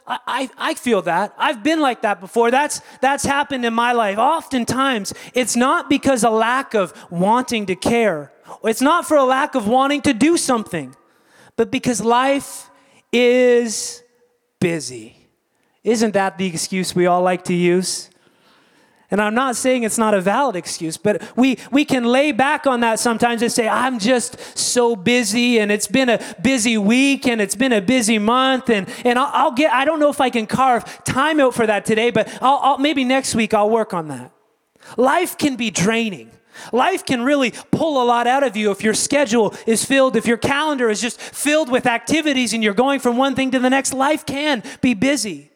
I, 0.07 0.49
I, 0.57 0.73
feel 0.73 1.03
that. 1.03 1.35
I've 1.37 1.61
been 1.61 1.79
like 1.79 2.01
that 2.01 2.19
before. 2.19 2.49
That's, 2.49 2.81
that's 3.01 3.23
happened 3.23 3.63
in 3.63 3.75
my 3.75 3.91
life. 3.91 4.17
Oftentimes, 4.17 5.13
it's 5.35 5.55
not 5.55 5.91
because 5.91 6.23
a 6.23 6.31
lack 6.31 6.73
of 6.73 6.91
wanting 7.11 7.67
to 7.67 7.75
care, 7.75 8.33
it's 8.63 8.81
not 8.81 9.07
for 9.07 9.15
a 9.15 9.25
lack 9.25 9.53
of 9.53 9.67
wanting 9.67 10.01
to 10.01 10.13
do 10.15 10.37
something, 10.37 10.95
but 11.55 11.69
because 11.69 12.01
life 12.01 12.71
is 13.13 14.00
busy. 14.61 15.27
Isn't 15.83 16.13
that 16.13 16.37
the 16.37 16.45
excuse 16.45 16.95
we 16.95 17.05
all 17.07 17.21
like 17.21 17.43
to 17.45 17.53
use? 17.53 18.09
And 19.11 19.19
I'm 19.19 19.35
not 19.35 19.57
saying 19.57 19.83
it's 19.83 19.97
not 19.97 20.13
a 20.13 20.21
valid 20.21 20.55
excuse, 20.55 20.95
but 20.95 21.21
we, 21.35 21.57
we 21.69 21.83
can 21.83 22.05
lay 22.05 22.31
back 22.31 22.65
on 22.65 22.79
that 22.79 22.97
sometimes 22.97 23.41
and 23.41 23.51
say, 23.51 23.67
I'm 23.67 23.99
just 23.99 24.57
so 24.57 24.95
busy 24.95 25.59
and 25.59 25.69
it's 25.69 25.87
been 25.87 26.07
a 26.07 26.19
busy 26.41 26.77
week 26.77 27.27
and 27.27 27.41
it's 27.41 27.55
been 27.55 27.73
a 27.73 27.81
busy 27.81 28.19
month. 28.19 28.69
And, 28.69 28.87
and 29.03 29.19
I'll, 29.19 29.31
I'll 29.33 29.51
get, 29.51 29.73
I 29.73 29.83
don't 29.83 29.99
know 29.99 30.09
if 30.09 30.21
I 30.21 30.29
can 30.29 30.47
carve 30.47 31.03
time 31.03 31.41
out 31.41 31.53
for 31.53 31.67
that 31.67 31.83
today, 31.83 32.09
but 32.09 32.29
I'll, 32.41 32.59
I'll, 32.61 32.77
maybe 32.77 33.03
next 33.03 33.35
week 33.35 33.53
I'll 33.53 33.69
work 33.69 33.93
on 33.93 34.07
that. 34.07 34.31
Life 34.95 35.37
can 35.37 35.57
be 35.57 35.71
draining. 35.71 36.31
Life 36.71 37.05
can 37.05 37.21
really 37.21 37.51
pull 37.71 38.01
a 38.01 38.05
lot 38.05 38.27
out 38.27 38.43
of 38.43 38.55
you 38.55 38.71
if 38.71 38.83
your 38.83 38.93
schedule 38.93 39.55
is 39.65 39.85
filled, 39.85 40.15
if 40.15 40.25
your 40.25 40.37
calendar 40.37 40.89
is 40.89 41.01
just 41.01 41.19
filled 41.19 41.69
with 41.69 41.85
activities 41.85 42.53
and 42.53 42.63
you're 42.63 42.73
going 42.73 42.99
from 42.99 43.17
one 43.17 43.35
thing 43.35 43.51
to 43.51 43.59
the 43.59 43.69
next. 43.69 43.93
Life 43.93 44.25
can 44.25 44.63
be 44.81 44.93
busy. 44.93 45.51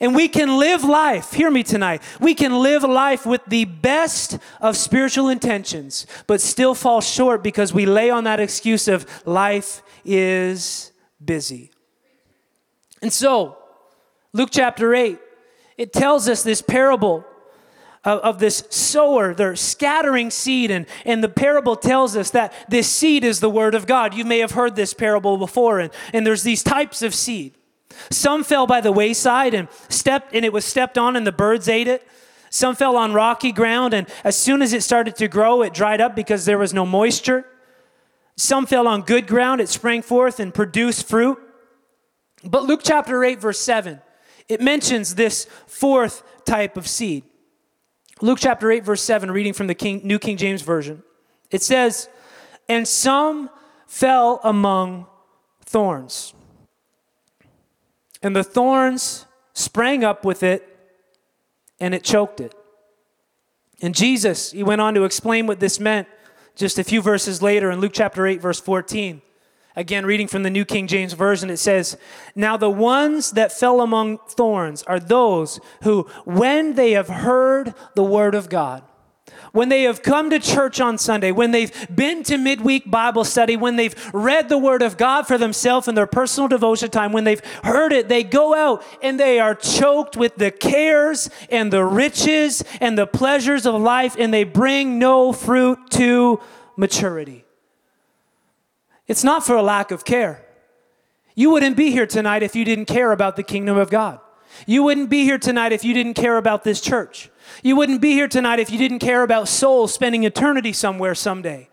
And 0.00 0.14
we 0.14 0.28
can 0.28 0.58
live 0.58 0.82
life, 0.84 1.32
hear 1.32 1.50
me 1.50 1.62
tonight, 1.62 2.02
we 2.20 2.34
can 2.34 2.60
live 2.62 2.82
life 2.82 3.24
with 3.24 3.42
the 3.46 3.64
best 3.64 4.38
of 4.60 4.76
spiritual 4.76 5.28
intentions, 5.28 6.06
but 6.26 6.40
still 6.40 6.74
fall 6.74 7.00
short 7.00 7.42
because 7.42 7.72
we 7.72 7.86
lay 7.86 8.10
on 8.10 8.24
that 8.24 8.40
excuse 8.40 8.88
of 8.88 9.06
life 9.24 9.82
is 10.04 10.92
busy. 11.24 11.70
And 13.00 13.12
so, 13.12 13.56
Luke 14.32 14.50
chapter 14.50 14.94
8, 14.94 15.18
it 15.78 15.92
tells 15.92 16.28
us 16.28 16.42
this 16.42 16.60
parable 16.60 17.24
of, 18.04 18.20
of 18.20 18.38
this 18.38 18.64
sower. 18.70 19.34
They're 19.34 19.56
scattering 19.56 20.30
seed, 20.30 20.70
and, 20.70 20.86
and 21.04 21.22
the 21.22 21.28
parable 21.28 21.76
tells 21.76 22.16
us 22.16 22.30
that 22.30 22.52
this 22.68 22.88
seed 22.88 23.24
is 23.24 23.40
the 23.40 23.50
word 23.50 23.74
of 23.74 23.86
God. 23.86 24.14
You 24.14 24.24
may 24.24 24.38
have 24.38 24.52
heard 24.52 24.76
this 24.76 24.94
parable 24.94 25.36
before, 25.36 25.80
and, 25.80 25.92
and 26.12 26.26
there's 26.26 26.42
these 26.42 26.62
types 26.62 27.02
of 27.02 27.14
seed. 27.14 27.54
Some 28.10 28.44
fell 28.44 28.66
by 28.66 28.80
the 28.80 28.92
wayside 28.92 29.54
and 29.54 29.68
stepped, 29.88 30.34
and 30.34 30.44
it 30.44 30.52
was 30.52 30.64
stepped 30.64 30.98
on, 30.98 31.16
and 31.16 31.26
the 31.26 31.32
birds 31.32 31.68
ate 31.68 31.88
it. 31.88 32.06
Some 32.50 32.76
fell 32.76 32.96
on 32.96 33.12
rocky 33.12 33.50
ground, 33.50 33.94
and 33.94 34.08
as 34.22 34.36
soon 34.36 34.62
as 34.62 34.72
it 34.72 34.82
started 34.82 35.16
to 35.16 35.28
grow, 35.28 35.62
it 35.62 35.74
dried 35.74 36.00
up 36.00 36.14
because 36.14 36.44
there 36.44 36.58
was 36.58 36.72
no 36.72 36.86
moisture. 36.86 37.46
Some 38.36 38.66
fell 38.66 38.86
on 38.86 39.02
good 39.02 39.26
ground, 39.26 39.60
it 39.60 39.68
sprang 39.68 40.02
forth 40.02 40.40
and 40.40 40.52
produced 40.52 41.08
fruit. 41.08 41.38
But 42.44 42.64
Luke 42.64 42.80
chapter 42.84 43.24
8, 43.24 43.40
verse 43.40 43.58
7, 43.58 44.00
it 44.48 44.60
mentions 44.60 45.14
this 45.14 45.46
fourth 45.66 46.22
type 46.44 46.76
of 46.76 46.86
seed. 46.86 47.24
Luke 48.24 48.38
chapter 48.40 48.70
8, 48.70 48.84
verse 48.84 49.02
7, 49.02 49.30
reading 49.30 49.52
from 49.52 49.66
the 49.66 49.74
King, 49.74 50.00
New 50.02 50.18
King 50.18 50.38
James 50.38 50.62
Version. 50.62 51.02
It 51.50 51.60
says, 51.60 52.08
And 52.70 52.88
some 52.88 53.50
fell 53.86 54.40
among 54.42 55.04
thorns. 55.66 56.32
And 58.22 58.34
the 58.34 58.42
thorns 58.42 59.26
sprang 59.52 60.04
up 60.04 60.24
with 60.24 60.42
it, 60.42 60.66
and 61.78 61.94
it 61.94 62.02
choked 62.02 62.40
it. 62.40 62.54
And 63.82 63.94
Jesus, 63.94 64.52
he 64.52 64.62
went 64.62 64.80
on 64.80 64.94
to 64.94 65.04
explain 65.04 65.46
what 65.46 65.60
this 65.60 65.78
meant 65.78 66.08
just 66.56 66.78
a 66.78 66.84
few 66.84 67.02
verses 67.02 67.42
later 67.42 67.70
in 67.70 67.78
Luke 67.78 67.92
chapter 67.92 68.26
8, 68.26 68.40
verse 68.40 68.58
14. 68.58 69.20
Again, 69.76 70.06
reading 70.06 70.28
from 70.28 70.44
the 70.44 70.50
New 70.50 70.64
King 70.64 70.86
James 70.86 71.14
Version, 71.14 71.50
it 71.50 71.56
says, 71.56 71.96
Now 72.36 72.56
the 72.56 72.70
ones 72.70 73.32
that 73.32 73.52
fell 73.52 73.80
among 73.80 74.18
thorns 74.28 74.84
are 74.84 75.00
those 75.00 75.58
who, 75.82 76.04
when 76.24 76.74
they 76.74 76.92
have 76.92 77.08
heard 77.08 77.74
the 77.96 78.04
word 78.04 78.36
of 78.36 78.48
God, 78.48 78.84
when 79.50 79.68
they 79.68 79.82
have 79.82 80.02
come 80.02 80.30
to 80.30 80.38
church 80.38 80.80
on 80.80 80.98
Sunday, 80.98 81.32
when 81.32 81.50
they've 81.50 81.72
been 81.94 82.22
to 82.24 82.36
midweek 82.36 82.88
Bible 82.90 83.24
study, 83.24 83.56
when 83.56 83.76
they've 83.76 83.94
read 84.12 84.48
the 84.48 84.58
Word 84.58 84.82
of 84.82 84.96
God 84.96 85.26
for 85.26 85.38
themselves 85.38 85.86
in 85.86 85.94
their 85.94 86.06
personal 86.06 86.48
devotion 86.48 86.90
time, 86.90 87.12
when 87.12 87.24
they've 87.24 87.44
heard 87.62 87.92
it, 87.92 88.08
they 88.08 88.24
go 88.24 88.54
out 88.54 88.84
and 89.00 89.18
they 89.18 89.38
are 89.38 89.54
choked 89.54 90.16
with 90.16 90.36
the 90.36 90.50
cares 90.50 91.30
and 91.50 91.72
the 91.72 91.84
riches 91.84 92.64
and 92.80 92.98
the 92.98 93.06
pleasures 93.06 93.64
of 93.64 93.80
life, 93.80 94.16
and 94.18 94.34
they 94.34 94.44
bring 94.44 94.98
no 94.98 95.32
fruit 95.32 95.78
to 95.90 96.40
maturity. 96.76 97.43
It's 99.06 99.24
not 99.24 99.44
for 99.44 99.56
a 99.56 99.62
lack 99.62 99.90
of 99.90 100.04
care. 100.04 100.44
You 101.34 101.50
wouldn't 101.50 101.76
be 101.76 101.90
here 101.90 102.06
tonight 102.06 102.42
if 102.42 102.54
you 102.54 102.64
didn't 102.64 102.86
care 102.86 103.12
about 103.12 103.36
the 103.36 103.42
kingdom 103.42 103.76
of 103.76 103.90
God. 103.90 104.20
You 104.66 104.82
wouldn't 104.84 105.10
be 105.10 105.24
here 105.24 105.38
tonight 105.38 105.72
if 105.72 105.84
you 105.84 105.92
didn't 105.94 106.14
care 106.14 106.36
about 106.36 106.64
this 106.64 106.80
church. 106.80 107.30
You 107.62 107.76
wouldn't 107.76 108.00
be 108.00 108.12
here 108.12 108.28
tonight 108.28 108.60
if 108.60 108.70
you 108.70 108.78
didn't 108.78 109.00
care 109.00 109.22
about 109.22 109.48
souls 109.48 109.92
spending 109.92 110.24
eternity 110.24 110.72
somewhere 110.72 111.14
someday. 111.14 111.68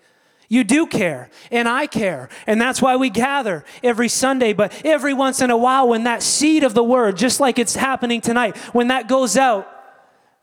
You 0.49 0.65
do 0.65 0.85
care, 0.85 1.29
and 1.49 1.69
I 1.69 1.87
care, 1.87 2.27
and 2.45 2.59
that's 2.59 2.81
why 2.81 2.97
we 2.97 3.09
gather 3.09 3.63
every 3.81 4.09
Sunday. 4.09 4.51
But 4.51 4.81
every 4.83 5.13
once 5.13 5.41
in 5.41 5.49
a 5.49 5.55
while, 5.55 5.87
when 5.87 6.03
that 6.03 6.21
seed 6.21 6.65
of 6.65 6.73
the 6.73 6.83
word, 6.83 7.15
just 7.15 7.39
like 7.39 7.57
it's 7.57 7.75
happening 7.75 8.19
tonight, 8.19 8.57
when 8.73 8.89
that 8.89 9.07
goes 9.07 9.37
out, 9.37 9.80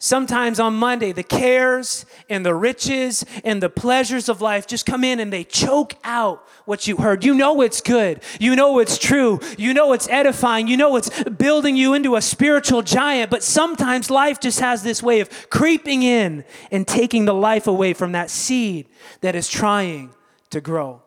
Sometimes 0.00 0.60
on 0.60 0.74
Monday, 0.74 1.10
the 1.10 1.24
cares 1.24 2.06
and 2.30 2.46
the 2.46 2.54
riches 2.54 3.24
and 3.42 3.60
the 3.60 3.68
pleasures 3.68 4.28
of 4.28 4.40
life 4.40 4.68
just 4.68 4.86
come 4.86 5.02
in 5.02 5.18
and 5.18 5.32
they 5.32 5.42
choke 5.42 5.94
out 6.04 6.46
what 6.66 6.86
you 6.86 6.98
heard. 6.98 7.24
You 7.24 7.34
know 7.34 7.60
it's 7.62 7.80
good. 7.80 8.22
You 8.38 8.54
know 8.54 8.78
it's 8.78 8.96
true. 8.96 9.40
You 9.58 9.74
know 9.74 9.92
it's 9.92 10.08
edifying. 10.08 10.68
You 10.68 10.76
know 10.76 10.94
it's 10.94 11.24
building 11.24 11.76
you 11.76 11.94
into 11.94 12.14
a 12.14 12.22
spiritual 12.22 12.82
giant. 12.82 13.28
But 13.28 13.42
sometimes 13.42 14.08
life 14.08 14.38
just 14.38 14.60
has 14.60 14.84
this 14.84 15.02
way 15.02 15.18
of 15.18 15.50
creeping 15.50 16.04
in 16.04 16.44
and 16.70 16.86
taking 16.86 17.24
the 17.24 17.34
life 17.34 17.66
away 17.66 17.92
from 17.92 18.12
that 18.12 18.30
seed 18.30 18.86
that 19.20 19.34
is 19.34 19.48
trying 19.48 20.14
to 20.50 20.60
grow. 20.60 21.02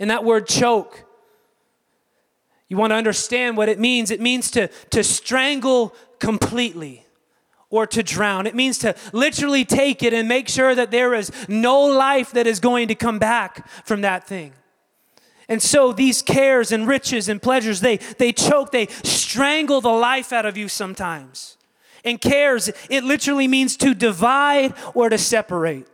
And 0.00 0.10
that 0.10 0.24
word 0.24 0.48
choke, 0.48 1.04
you 2.68 2.76
want 2.76 2.90
to 2.90 2.96
understand 2.96 3.56
what 3.56 3.68
it 3.68 3.78
means. 3.78 4.10
It 4.10 4.20
means 4.20 4.50
to, 4.52 4.66
to 4.90 5.04
strangle 5.04 5.94
completely 6.18 7.04
or 7.70 7.86
to 7.86 8.02
drown. 8.02 8.46
It 8.46 8.54
means 8.54 8.78
to 8.78 8.94
literally 9.12 9.64
take 9.64 10.02
it 10.02 10.14
and 10.14 10.28
make 10.28 10.48
sure 10.48 10.74
that 10.74 10.90
there 10.90 11.14
is 11.14 11.30
no 11.48 11.80
life 11.80 12.32
that 12.32 12.46
is 12.46 12.60
going 12.60 12.88
to 12.88 12.94
come 12.94 13.18
back 13.18 13.68
from 13.84 14.00
that 14.02 14.26
thing. 14.26 14.52
And 15.48 15.62
so 15.62 15.92
these 15.92 16.20
cares 16.20 16.72
and 16.72 16.86
riches 16.86 17.28
and 17.28 17.40
pleasures, 17.40 17.80
they, 17.80 17.96
they 17.96 18.32
choke, 18.32 18.70
they 18.70 18.86
strangle 18.86 19.80
the 19.80 19.88
life 19.88 20.32
out 20.32 20.44
of 20.44 20.56
you 20.56 20.68
sometimes. 20.68 21.56
And 22.04 22.20
cares, 22.20 22.70
it 22.90 23.04
literally 23.04 23.48
means 23.48 23.76
to 23.78 23.94
divide 23.94 24.74
or 24.94 25.08
to 25.08 25.18
separate. 25.18 25.86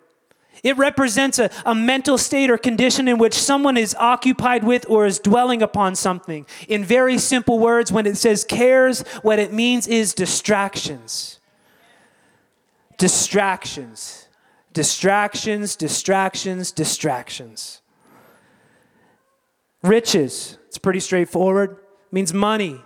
It 0.62 0.76
represents 0.76 1.38
a, 1.38 1.50
a 1.66 1.74
mental 1.74 2.18
state 2.18 2.50
or 2.50 2.58
condition 2.58 3.06
in 3.06 3.18
which 3.18 3.34
someone 3.34 3.76
is 3.76 3.94
occupied 3.96 4.64
with 4.64 4.88
or 4.88 5.06
is 5.06 5.18
dwelling 5.18 5.62
upon 5.62 5.94
something. 5.94 6.46
In 6.68 6.84
very 6.84 7.18
simple 7.18 7.58
words, 7.58 7.92
when 7.92 8.06
it 8.06 8.16
says 8.16 8.44
cares, 8.44 9.02
what 9.22 9.38
it 9.38 9.52
means 9.52 9.86
is 9.86 10.14
distractions. 10.14 11.38
Distractions. 13.04 14.28
Distractions, 14.72 15.76
distractions, 15.76 16.72
distractions. 16.72 17.82
Riches, 19.82 20.56
it's 20.68 20.78
pretty 20.78 21.00
straightforward. 21.00 21.76
Means 22.10 22.32
money, 22.32 22.80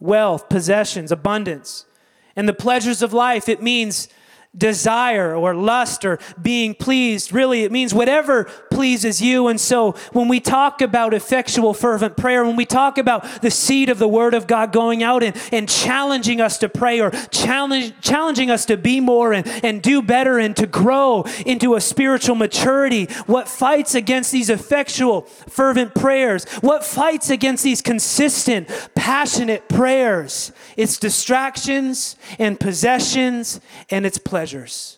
wealth, 0.00 0.48
possessions, 0.48 1.12
abundance. 1.12 1.86
And 2.34 2.48
the 2.48 2.52
pleasures 2.52 3.00
of 3.00 3.12
life, 3.12 3.48
it 3.48 3.62
means 3.62 4.08
desire 4.56 5.36
or 5.36 5.54
lust 5.54 6.04
or 6.04 6.18
being 6.40 6.74
pleased. 6.74 7.32
Really, 7.32 7.62
it 7.62 7.70
means 7.70 7.94
whatever 7.94 8.44
pleases 8.70 9.22
you. 9.22 9.46
And 9.46 9.60
so 9.60 9.92
when 10.12 10.26
we 10.26 10.40
talk 10.40 10.82
about 10.82 11.14
effectual, 11.14 11.72
fervent 11.72 12.16
prayer, 12.16 12.44
when 12.44 12.56
we 12.56 12.66
talk 12.66 12.98
about 12.98 13.42
the 13.42 13.50
seed 13.50 13.88
of 13.90 13.98
the 13.98 14.08
Word 14.08 14.34
of 14.34 14.48
God 14.48 14.72
going 14.72 15.04
out 15.04 15.22
and, 15.22 15.36
and 15.52 15.68
challenging 15.68 16.40
us 16.40 16.58
to 16.58 16.68
pray 16.68 17.00
or 17.00 17.10
challenge, 17.30 17.94
challenging 18.00 18.50
us 18.50 18.64
to 18.66 18.76
be 18.76 18.98
more 18.98 19.32
and, 19.32 19.46
and 19.62 19.82
do 19.82 20.02
better 20.02 20.38
and 20.38 20.56
to 20.56 20.66
grow 20.66 21.24
into 21.46 21.76
a 21.76 21.80
spiritual 21.80 22.34
maturity, 22.34 23.04
what 23.26 23.48
fights 23.48 23.94
against 23.94 24.32
these 24.32 24.50
effectual, 24.50 25.22
fervent 25.22 25.94
prayers? 25.94 26.44
What 26.60 26.84
fights 26.84 27.30
against 27.30 27.62
these 27.62 27.80
consistent, 27.80 28.68
passionate 28.96 29.68
prayers? 29.68 30.50
It's 30.76 30.98
distractions 30.98 32.16
and 32.38 32.58
possessions 32.58 33.60
and 33.90 34.04
it's 34.04 34.18
pleasure 34.18 34.39
pleasures. 34.40 34.96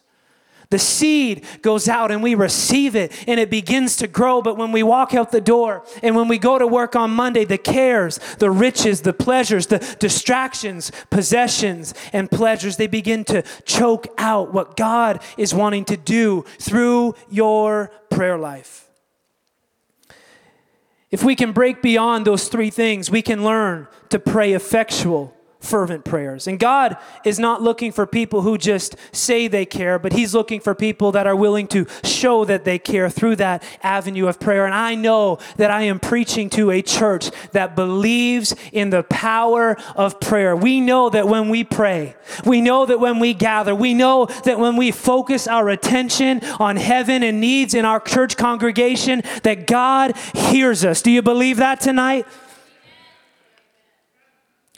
The 0.70 0.78
seed 0.78 1.44
goes 1.62 1.88
out 1.88 2.12
and 2.12 2.22
we 2.22 2.36
receive 2.36 2.94
it 2.94 3.12
and 3.26 3.40
it 3.40 3.50
begins 3.50 3.96
to 3.96 4.06
grow. 4.06 4.40
But 4.40 4.56
when 4.56 4.70
we 4.70 4.84
walk 4.84 5.14
out 5.14 5.32
the 5.32 5.40
door 5.40 5.84
and 6.00 6.14
when 6.14 6.28
we 6.28 6.38
go 6.38 6.60
to 6.60 6.66
work 6.66 6.94
on 6.94 7.10
Monday, 7.10 7.44
the 7.44 7.58
cares, 7.58 8.20
the 8.38 8.52
riches, 8.52 9.00
the 9.00 9.12
pleasures, 9.12 9.66
the 9.66 9.80
distractions, 9.98 10.92
possessions, 11.10 11.92
and 12.12 12.30
pleasures, 12.30 12.76
they 12.76 12.86
begin 12.86 13.24
to 13.24 13.42
choke 13.64 14.06
out 14.16 14.54
what 14.54 14.76
God 14.76 15.20
is 15.36 15.52
wanting 15.52 15.84
to 15.86 15.96
do 15.96 16.44
through 16.60 17.16
your 17.28 17.90
prayer 18.10 18.38
life. 18.38 18.88
If 21.10 21.24
we 21.24 21.34
can 21.34 21.50
break 21.50 21.82
beyond 21.82 22.28
those 22.28 22.48
three 22.48 22.70
things, 22.70 23.10
we 23.10 23.22
can 23.22 23.42
learn 23.42 23.88
to 24.10 24.20
pray 24.20 24.52
effectual 24.52 25.34
fervent 25.62 26.04
prayers. 26.04 26.46
And 26.46 26.58
God 26.58 26.96
is 27.24 27.38
not 27.38 27.62
looking 27.62 27.92
for 27.92 28.06
people 28.06 28.42
who 28.42 28.58
just 28.58 28.96
say 29.12 29.46
they 29.46 29.64
care, 29.64 29.98
but 29.98 30.12
He's 30.12 30.34
looking 30.34 30.60
for 30.60 30.74
people 30.74 31.12
that 31.12 31.26
are 31.26 31.36
willing 31.36 31.68
to 31.68 31.86
show 32.04 32.44
that 32.44 32.64
they 32.64 32.78
care 32.78 33.08
through 33.08 33.36
that 33.36 33.62
avenue 33.82 34.26
of 34.26 34.40
prayer. 34.40 34.66
And 34.66 34.74
I 34.74 34.94
know 34.94 35.38
that 35.56 35.70
I 35.70 35.82
am 35.82 36.00
preaching 36.00 36.50
to 36.50 36.70
a 36.70 36.82
church 36.82 37.30
that 37.52 37.76
believes 37.76 38.54
in 38.72 38.90
the 38.90 39.04
power 39.04 39.76
of 39.94 40.20
prayer. 40.20 40.56
We 40.56 40.80
know 40.80 41.08
that 41.10 41.28
when 41.28 41.48
we 41.48 41.64
pray, 41.64 42.16
we 42.44 42.60
know 42.60 42.84
that 42.86 42.98
when 42.98 43.20
we 43.20 43.32
gather, 43.32 43.74
we 43.74 43.94
know 43.94 44.26
that 44.44 44.58
when 44.58 44.76
we 44.76 44.90
focus 44.90 45.46
our 45.46 45.68
attention 45.68 46.42
on 46.58 46.76
heaven 46.76 47.22
and 47.22 47.40
needs 47.40 47.72
in 47.72 47.84
our 47.84 48.00
church 48.00 48.36
congregation, 48.36 49.22
that 49.44 49.66
God 49.66 50.16
hears 50.34 50.84
us. 50.84 51.02
Do 51.02 51.10
you 51.10 51.22
believe 51.22 51.58
that 51.58 51.80
tonight? 51.80 52.26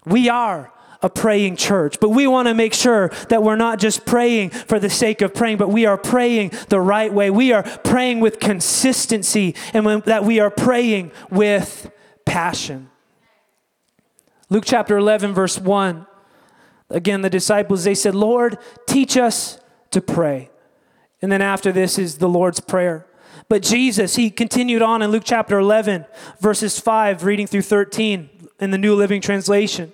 We 0.05 0.29
are 0.29 0.71
a 1.05 1.11
praying 1.11 1.55
church. 1.55 2.01
But 2.01 2.09
we 2.09 2.27
want 2.27 2.49
to 2.49 2.55
make 2.55 2.73
sure 2.73 3.11
that 3.29 3.43
we're 3.43 3.57
not 3.57 3.79
just 3.79 4.07
praying 4.07 4.51
for 4.51 4.81
the 4.81 4.89
sake 4.89 5.21
of 5.21 5.35
praying, 5.35 5.59
but 5.59 5.69
we 5.69 5.85
are 5.85 5.99
praying 5.99 6.53
the 6.71 6.81
right 6.81 7.13
way. 7.13 7.29
We 7.29 7.53
are 7.53 7.63
praying 7.63 8.21
with 8.21 8.41
consistency 8.41 9.55
and 9.75 9.85
when, 9.85 10.01
that 10.07 10.25
we 10.25 10.41
are 10.41 10.51
praying 10.51 11.13
with 11.31 11.91
passion. 12.25 12.89
Luke 14.49 14.65
chapter 14.67 14.97
11, 14.97 15.35
verse 15.35 15.59
1. 15.61 16.07
Again, 16.89 17.21
the 17.21 17.31
disciples, 17.31 17.85
they 17.85 17.95
said, 17.95 18.15
Lord, 18.15 18.57
teach 18.87 19.19
us 19.19 19.61
to 19.91 20.01
pray. 20.01 20.51
And 21.21 21.31
then 21.31 21.43
after 21.43 21.71
this 21.71 21.99
is 21.99 22.17
the 22.17 22.29
Lord's 22.31 22.61
Prayer. 22.61 23.07
But 23.51 23.63
Jesus, 23.63 24.17
he 24.17 24.31
continued 24.31 24.81
on 24.81 25.03
in 25.03 25.11
Luke 25.11 25.25
chapter 25.27 25.59
11, 25.59 26.07
verses 26.41 26.81
5, 26.81 27.25
reading 27.25 27.47
through 27.47 27.63
13 27.63 28.31
in 28.59 28.71
the 28.71 28.79
New 28.79 28.95
Living 28.95 29.21
Translation. 29.21 29.93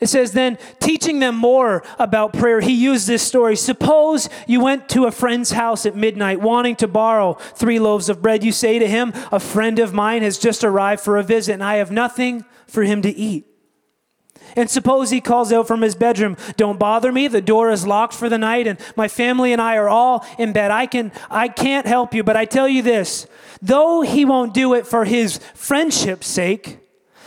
It 0.00 0.08
says, 0.08 0.32
then 0.32 0.58
teaching 0.80 1.20
them 1.20 1.36
more 1.36 1.82
about 1.98 2.32
prayer, 2.32 2.60
he 2.60 2.72
used 2.72 3.06
this 3.06 3.22
story. 3.22 3.56
Suppose 3.56 4.28
you 4.46 4.60
went 4.60 4.88
to 4.90 5.04
a 5.04 5.10
friend's 5.10 5.52
house 5.52 5.86
at 5.86 5.96
midnight 5.96 6.40
wanting 6.40 6.76
to 6.76 6.88
borrow 6.88 7.34
three 7.34 7.78
loaves 7.78 8.08
of 8.08 8.22
bread. 8.22 8.44
You 8.44 8.52
say 8.52 8.78
to 8.78 8.86
him, 8.86 9.12
A 9.32 9.40
friend 9.40 9.78
of 9.78 9.92
mine 9.92 10.22
has 10.22 10.38
just 10.38 10.64
arrived 10.64 11.02
for 11.02 11.16
a 11.16 11.22
visit, 11.22 11.54
and 11.54 11.64
I 11.64 11.76
have 11.76 11.90
nothing 11.90 12.44
for 12.66 12.82
him 12.82 13.02
to 13.02 13.10
eat. 13.10 13.46
And 14.54 14.70
suppose 14.70 15.10
he 15.10 15.20
calls 15.20 15.52
out 15.52 15.68
from 15.68 15.82
his 15.82 15.94
bedroom, 15.94 16.36
"Don't 16.56 16.78
bother 16.78 17.12
me. 17.12 17.28
The 17.28 17.42
door 17.42 17.70
is 17.70 17.86
locked 17.86 18.14
for 18.14 18.30
the 18.30 18.38
night 18.38 18.66
and 18.66 18.78
my 18.96 19.06
family 19.06 19.52
and 19.52 19.60
I 19.60 19.76
are 19.76 19.88
all 19.88 20.24
in 20.38 20.52
bed. 20.52 20.70
I 20.70 20.86
can 20.86 21.12
I 21.30 21.48
can't 21.48 21.86
help 21.86 22.14
you, 22.14 22.24
but 22.24 22.36
I 22.36 22.46
tell 22.46 22.68
you 22.68 22.80
this, 22.80 23.26
though 23.60 24.00
he 24.00 24.24
won't 24.24 24.54
do 24.54 24.72
it 24.72 24.86
for 24.86 25.04
his 25.04 25.38
friendship's 25.54 26.26
sake, 26.26 26.78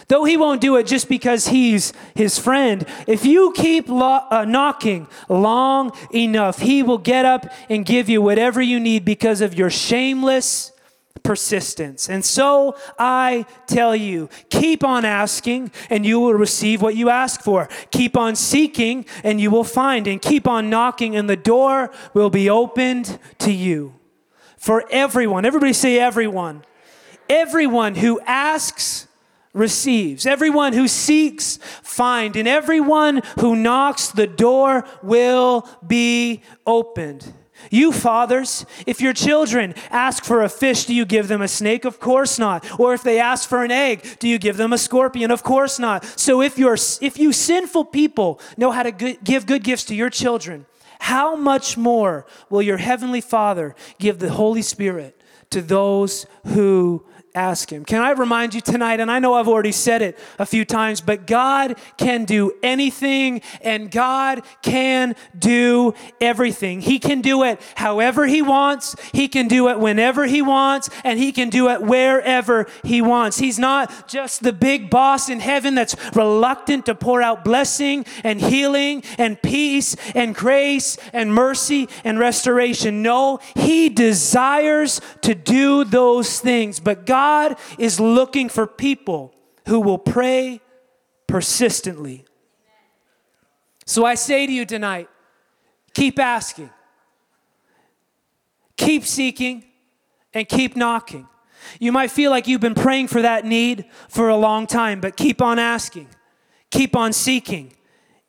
though 0.10 0.26
he 0.26 0.36
won't 0.36 0.60
do 0.60 0.76
it 0.76 0.86
just 0.86 1.08
because 1.08 1.48
he's 1.48 1.94
his 2.14 2.38
friend, 2.38 2.86
if 3.08 3.26
you 3.26 3.54
keep 3.56 3.88
lo- 3.88 4.26
uh, 4.30 4.44
knocking 4.44 5.08
long 5.30 5.92
enough, 6.14 6.60
he 6.60 6.84
will 6.84 6.98
get 6.98 7.26
up 7.26 7.46
and 7.70 7.86
give 7.86 8.10
you 8.10 8.22
whatever 8.22 8.62
you 8.62 8.80
need 8.80 9.06
because 9.06 9.40
of 9.40 9.54
your 9.54 9.70
shameless 9.70 10.74
persistence. 11.24 12.10
And 12.10 12.24
so 12.24 12.76
I 12.98 13.46
tell 13.68 13.96
you, 13.96 14.30
keep 14.50 14.84
on 14.84 15.06
asking 15.06 15.72
and 15.90 16.06
you 16.06 16.20
will 16.20 16.34
receive 16.34 16.82
what 16.82 16.96
you 16.96 17.10
ask 17.10 17.42
for. 17.42 17.70
Keep 17.92 18.18
on 18.18 18.36
seeking 18.36 19.06
and 19.24 19.40
you 19.40 19.52
will 19.52 19.64
find. 19.64 20.08
And 20.08 20.22
keep 20.22 20.48
on 20.48 20.70
knocking 20.70 21.16
and 21.16 21.30
the 21.30 21.36
door 21.36 21.92
will 22.14 22.30
be 22.30 22.50
opened 22.50 23.20
to 23.40 23.52
you. 23.52 23.96
For 24.58 24.86
everyone, 24.92 25.46
everybody 25.46 25.74
say 25.74 26.00
everyone. 26.00 26.64
Everyone 27.30 27.96
who 27.96 28.20
asks 28.22 29.08
receives. 29.54 30.26
Everyone 30.26 30.74
who 30.74 30.88
seeks, 30.88 31.58
find. 31.84 32.36
And 32.36 32.48
everyone 32.48 33.22
who 33.40 33.56
knocks, 33.56 34.10
the 34.10 34.28
door 34.28 34.86
will 35.02 35.68
be 35.86 36.42
opened. 36.66 37.34
You 37.70 37.92
fathers, 37.92 38.66
if 38.88 39.02
your 39.02 39.14
children 39.14 39.76
ask 39.90 40.24
for 40.24 40.44
a 40.44 40.50
fish, 40.50 40.86
do 40.86 40.94
you 40.94 41.06
give 41.06 41.28
them 41.28 41.42
a 41.42 41.48
snake? 41.48 41.86
Of 41.86 42.00
course 42.00 42.40
not. 42.40 42.80
Or 42.80 42.94
if 42.94 43.04
they 43.04 43.20
ask 43.20 43.50
for 43.50 43.64
an 43.64 43.72
egg, 43.72 44.18
do 44.20 44.28
you 44.28 44.40
give 44.40 44.58
them 44.58 44.72
a 44.72 44.78
scorpion? 44.78 45.30
Of 45.30 45.44
course 45.44 45.78
not. 45.78 46.06
So 46.18 46.42
if 46.42 46.58
you're 46.58 46.78
if 47.02 47.20
you 47.20 47.34
sinful 47.34 47.86
people 47.86 48.40
know 48.58 48.72
how 48.72 48.84
to 48.84 48.92
give 48.92 49.46
good 49.46 49.64
gifts 49.64 49.84
to 49.86 49.96
your 49.96 50.10
children, 50.10 50.66
how 51.00 51.36
much 51.36 51.78
more 51.78 52.26
will 52.50 52.62
your 52.62 52.78
heavenly 52.78 53.22
Father 53.22 53.76
give 54.00 54.20
the 54.20 54.32
Holy 54.32 54.62
Spirit 54.62 55.20
to 55.50 55.62
those 55.62 56.26
who 56.48 57.06
ask 57.40 57.72
Him. 57.72 57.86
Can 57.86 58.02
I 58.02 58.12
remind 58.12 58.54
you 58.54 58.60
tonight, 58.60 59.00
and 59.00 59.10
I 59.10 59.20
know 59.20 59.34
I've 59.34 59.48
already 59.48 59.72
said 59.72 60.02
it 60.02 60.20
a 60.38 60.46
few 60.46 60.66
times, 60.66 61.00
but 61.00 61.26
God 61.26 61.80
can 61.96 62.26
do 62.26 62.52
anything 62.62 63.42
and 63.62 63.90
God 63.90 64.44
can 64.62 65.16
do 65.38 65.94
everything. 66.20 66.82
He 66.82 67.00
can 67.00 67.22
do 67.22 67.44
it 67.44 67.62
however 67.76 68.28
He 68.28 68.42
wants, 68.42 68.98
He 69.14 69.30
can 69.30 69.48
do 69.48 69.70
it 69.70 69.80
whenever 69.80 70.26
He 70.26 70.42
wants, 70.42 70.90
and 71.06 71.18
He 71.18 71.32
can 71.32 71.50
do 71.50 71.70
it 71.70 71.82
wherever 71.82 72.68
He 72.84 73.02
wants. 73.02 73.38
He's 73.40 73.58
not 73.58 74.10
just 74.10 74.44
the 74.44 74.54
big 74.54 74.90
boss 74.90 75.30
in 75.30 75.40
heaven 75.40 75.76
that's 75.76 75.96
reluctant 76.14 76.88
to 76.88 76.96
pour 76.96 77.22
out 77.22 77.46
blessing 77.46 78.06
and 78.26 78.42
healing 78.42 79.02
and 79.18 79.42
peace 79.42 79.96
and 80.14 80.36
grace 80.36 80.98
and 81.14 81.34
mercy 81.34 81.88
and 82.04 82.20
restoration. 82.20 83.02
No, 83.02 83.40
He 83.56 83.88
desires 83.88 85.00
to 85.22 85.34
do 85.34 85.86
those 85.86 86.42
things, 86.42 86.82
but 86.82 87.06
God 87.06 87.29
God 87.30 87.58
is 87.78 88.00
looking 88.00 88.50
for 88.50 88.66
people 88.66 89.36
who 89.68 89.80
will 89.80 90.00
pray 90.00 90.62
persistently. 91.28 92.26
So 93.86 94.04
I 94.04 94.16
say 94.16 94.48
to 94.48 94.52
you 94.52 94.66
tonight 94.66 95.10
keep 95.94 96.18
asking, 96.18 96.72
keep 98.78 99.04
seeking, 99.06 99.64
and 100.34 100.48
keep 100.48 100.76
knocking. 100.76 101.28
You 101.80 101.92
might 101.92 102.10
feel 102.10 102.32
like 102.32 102.48
you've 102.48 102.62
been 102.62 102.82
praying 102.88 103.10
for 103.10 103.22
that 103.22 103.46
need 103.46 103.86
for 104.08 104.30
a 104.30 104.38
long 104.38 104.66
time, 104.66 105.00
but 105.00 105.16
keep 105.16 105.40
on 105.42 105.60
asking, 105.60 106.08
keep 106.72 106.96
on 106.96 107.14
seeking, 107.14 107.74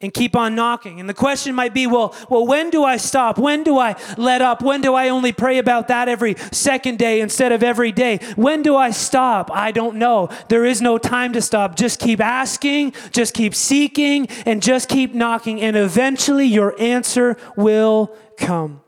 and 0.02 0.14
keep 0.14 0.34
on 0.34 0.54
knocking. 0.54 0.98
And 0.98 1.08
the 1.08 1.14
question 1.14 1.54
might 1.54 1.74
be, 1.74 1.86
well, 1.86 2.14
well, 2.28 2.46
when 2.46 2.70
do 2.70 2.84
I 2.84 2.96
stop? 2.96 3.38
When 3.38 3.62
do 3.62 3.78
I 3.78 3.96
let 4.16 4.40
up? 4.40 4.62
When 4.62 4.80
do 4.80 4.94
I 4.94 5.10
only 5.10 5.32
pray 5.32 5.58
about 5.58 5.88
that 5.88 6.08
every 6.08 6.36
second 6.52 6.98
day 6.98 7.20
instead 7.20 7.52
of 7.52 7.62
every 7.62 7.92
day? 7.92 8.18
When 8.36 8.62
do 8.62 8.76
I 8.76 8.92
stop? 8.92 9.50
I 9.52 9.72
don't 9.72 9.96
know. 9.96 10.30
There 10.48 10.64
is 10.64 10.80
no 10.80 10.96
time 10.96 11.34
to 11.34 11.42
stop. 11.42 11.76
Just 11.76 12.00
keep 12.00 12.20
asking, 12.20 12.94
just 13.12 13.34
keep 13.34 13.54
seeking, 13.54 14.26
and 14.46 14.62
just 14.62 14.88
keep 14.88 15.14
knocking, 15.14 15.60
and 15.60 15.76
eventually 15.76 16.46
your 16.46 16.80
answer 16.80 17.36
will 17.56 18.16
come. 18.38 18.80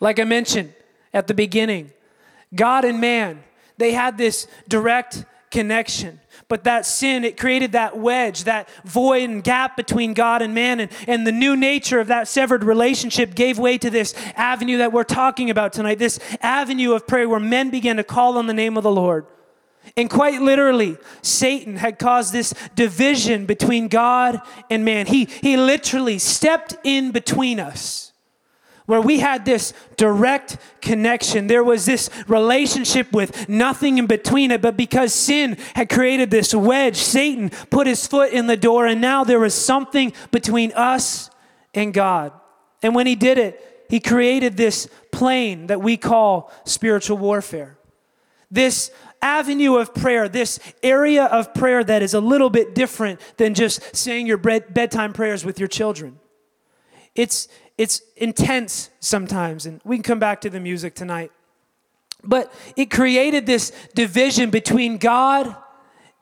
Like 0.00 0.20
I 0.20 0.24
mentioned 0.24 0.72
at 1.12 1.26
the 1.26 1.34
beginning, 1.34 1.92
God 2.54 2.84
and 2.84 3.00
man, 3.00 3.42
they 3.76 3.92
had 3.92 4.18
this 4.18 4.46
direct 4.68 5.24
connection. 5.50 6.20
But 6.48 6.64
that 6.64 6.86
sin, 6.86 7.24
it 7.24 7.36
created 7.36 7.72
that 7.72 7.98
wedge, 7.98 8.44
that 8.44 8.68
void 8.84 9.28
and 9.28 9.44
gap 9.44 9.76
between 9.76 10.14
God 10.14 10.40
and 10.40 10.54
man. 10.54 10.80
And, 10.80 10.90
and 11.06 11.26
the 11.26 11.32
new 11.32 11.56
nature 11.56 12.00
of 12.00 12.08
that 12.08 12.28
severed 12.28 12.64
relationship 12.64 13.34
gave 13.34 13.58
way 13.58 13.76
to 13.78 13.90
this 13.90 14.14
avenue 14.36 14.78
that 14.78 14.92
we're 14.92 15.04
talking 15.04 15.50
about 15.50 15.72
tonight, 15.72 15.98
this 15.98 16.18
avenue 16.40 16.92
of 16.92 17.06
prayer 17.06 17.28
where 17.28 17.40
men 17.40 17.70
began 17.70 17.96
to 17.96 18.04
call 18.04 18.38
on 18.38 18.46
the 18.46 18.54
name 18.54 18.76
of 18.76 18.82
the 18.82 18.90
Lord. 18.90 19.26
And 19.96 20.10
quite 20.10 20.40
literally, 20.40 20.96
Satan 21.22 21.76
had 21.76 21.98
caused 21.98 22.32
this 22.32 22.52
division 22.74 23.46
between 23.46 23.88
God 23.88 24.40
and 24.70 24.84
man. 24.84 25.06
He, 25.06 25.24
he 25.24 25.56
literally 25.56 26.18
stepped 26.18 26.76
in 26.84 27.10
between 27.10 27.58
us 27.58 28.07
where 28.88 29.02
we 29.02 29.18
had 29.18 29.44
this 29.44 29.74
direct 29.98 30.56
connection. 30.80 31.46
There 31.46 31.62
was 31.62 31.84
this 31.84 32.08
relationship 32.26 33.12
with 33.12 33.46
nothing 33.46 33.98
in 33.98 34.06
between 34.06 34.50
it, 34.50 34.62
but 34.62 34.78
because 34.78 35.12
sin 35.12 35.58
had 35.74 35.90
created 35.90 36.30
this 36.30 36.54
wedge, 36.54 36.96
Satan 36.96 37.50
put 37.68 37.86
his 37.86 38.06
foot 38.06 38.32
in 38.32 38.46
the 38.46 38.56
door, 38.56 38.86
and 38.86 38.98
now 38.98 39.24
there 39.24 39.40
was 39.40 39.52
something 39.52 40.14
between 40.30 40.72
us 40.72 41.28
and 41.74 41.92
God. 41.92 42.32
And 42.82 42.94
when 42.94 43.06
he 43.06 43.14
did 43.14 43.36
it, 43.36 43.86
he 43.90 44.00
created 44.00 44.56
this 44.56 44.88
plane 45.12 45.66
that 45.66 45.82
we 45.82 45.98
call 45.98 46.50
spiritual 46.64 47.18
warfare. 47.18 47.76
This 48.50 48.90
avenue 49.20 49.76
of 49.76 49.94
prayer, 49.94 50.30
this 50.30 50.58
area 50.82 51.26
of 51.26 51.52
prayer 51.52 51.84
that 51.84 52.02
is 52.02 52.14
a 52.14 52.20
little 52.22 52.48
bit 52.48 52.74
different 52.74 53.20
than 53.36 53.52
just 53.52 53.94
saying 53.94 54.26
your 54.26 54.38
bedtime 54.38 55.12
prayers 55.12 55.44
with 55.44 55.58
your 55.58 55.68
children. 55.68 56.18
It's, 57.14 57.48
it's 57.78 58.02
intense 58.16 58.90
sometimes, 59.00 59.64
and 59.64 59.80
we 59.84 59.96
can 59.96 60.02
come 60.02 60.18
back 60.18 60.40
to 60.42 60.50
the 60.50 60.60
music 60.60 60.94
tonight. 60.94 61.30
But 62.24 62.52
it 62.76 62.90
created 62.90 63.46
this 63.46 63.70
division 63.94 64.50
between 64.50 64.98
God 64.98 65.56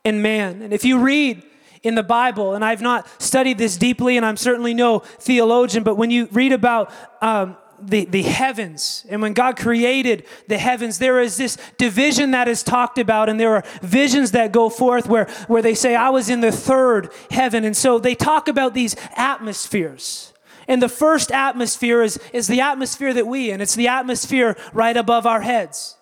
and 0.05 0.23
man. 0.23 0.61
And 0.61 0.73
if 0.73 0.85
you 0.85 0.99
read 0.99 1.43
in 1.83 1.95
the 1.95 2.03
Bible, 2.03 2.55
and 2.55 2.65
I've 2.65 2.83
not 2.83 3.09
studied 3.23 3.57
this 3.57 3.77
deeply, 3.79 4.17
and 4.19 4.27
I'm 4.27 4.37
certainly 4.37 4.75
no 4.75 4.99
theologian, 4.99 5.83
but 5.83 5.97
when 5.97 6.11
you 6.11 6.29
read 6.31 6.53
about 6.53 6.93
um, 7.23 7.57
the, 7.81 8.05
the 8.05 8.23
heavens, 8.23 9.07
and 9.09 9.23
when 9.23 9.33
God 9.33 9.57
created 9.57 10.27
the 10.49 10.59
heavens, 10.59 10.99
there 10.99 11.21
is 11.21 11.39
this 11.39 11.57
division 11.79 12.33
that 12.33 12.49
is 12.49 12.63
talked 12.63 12.99
about, 12.99 13.29
and 13.29 13.41
there 13.41 13.55
are 13.55 13.65
visions 13.81 14.33
that 14.33 14.53
go 14.53 14.69
forth 14.69 15.09
where, 15.09 15.27
where 15.47 15.63
they 15.63 15.75
say, 15.75 15.95
I 15.95 16.11
was 16.11 16.29
in 16.29 16.41
the 16.41 16.53
third 16.53 17.11
heaven. 17.31 17.65
And 17.65 17.77
so 17.77 17.99
they 17.99 18.15
talk 18.15 18.49
about 18.49 18.75
these 18.75 18.97
atmospheres. 19.17 20.33
And 20.69 20.83
the 20.83 20.89
first 20.89 21.31
atmosphere 21.31 22.03
is, 22.03 22.19
is 22.33 22.47
the 22.47 22.61
atmosphere 22.61 23.15
that 23.15 23.27
we 23.27 23.51
in. 23.51 23.61
It's 23.61 23.75
the 23.75 23.89
atmosphere 23.89 24.57
right 24.73 24.97
above 24.97 25.27
our 25.27 25.43
heads. 25.43 25.97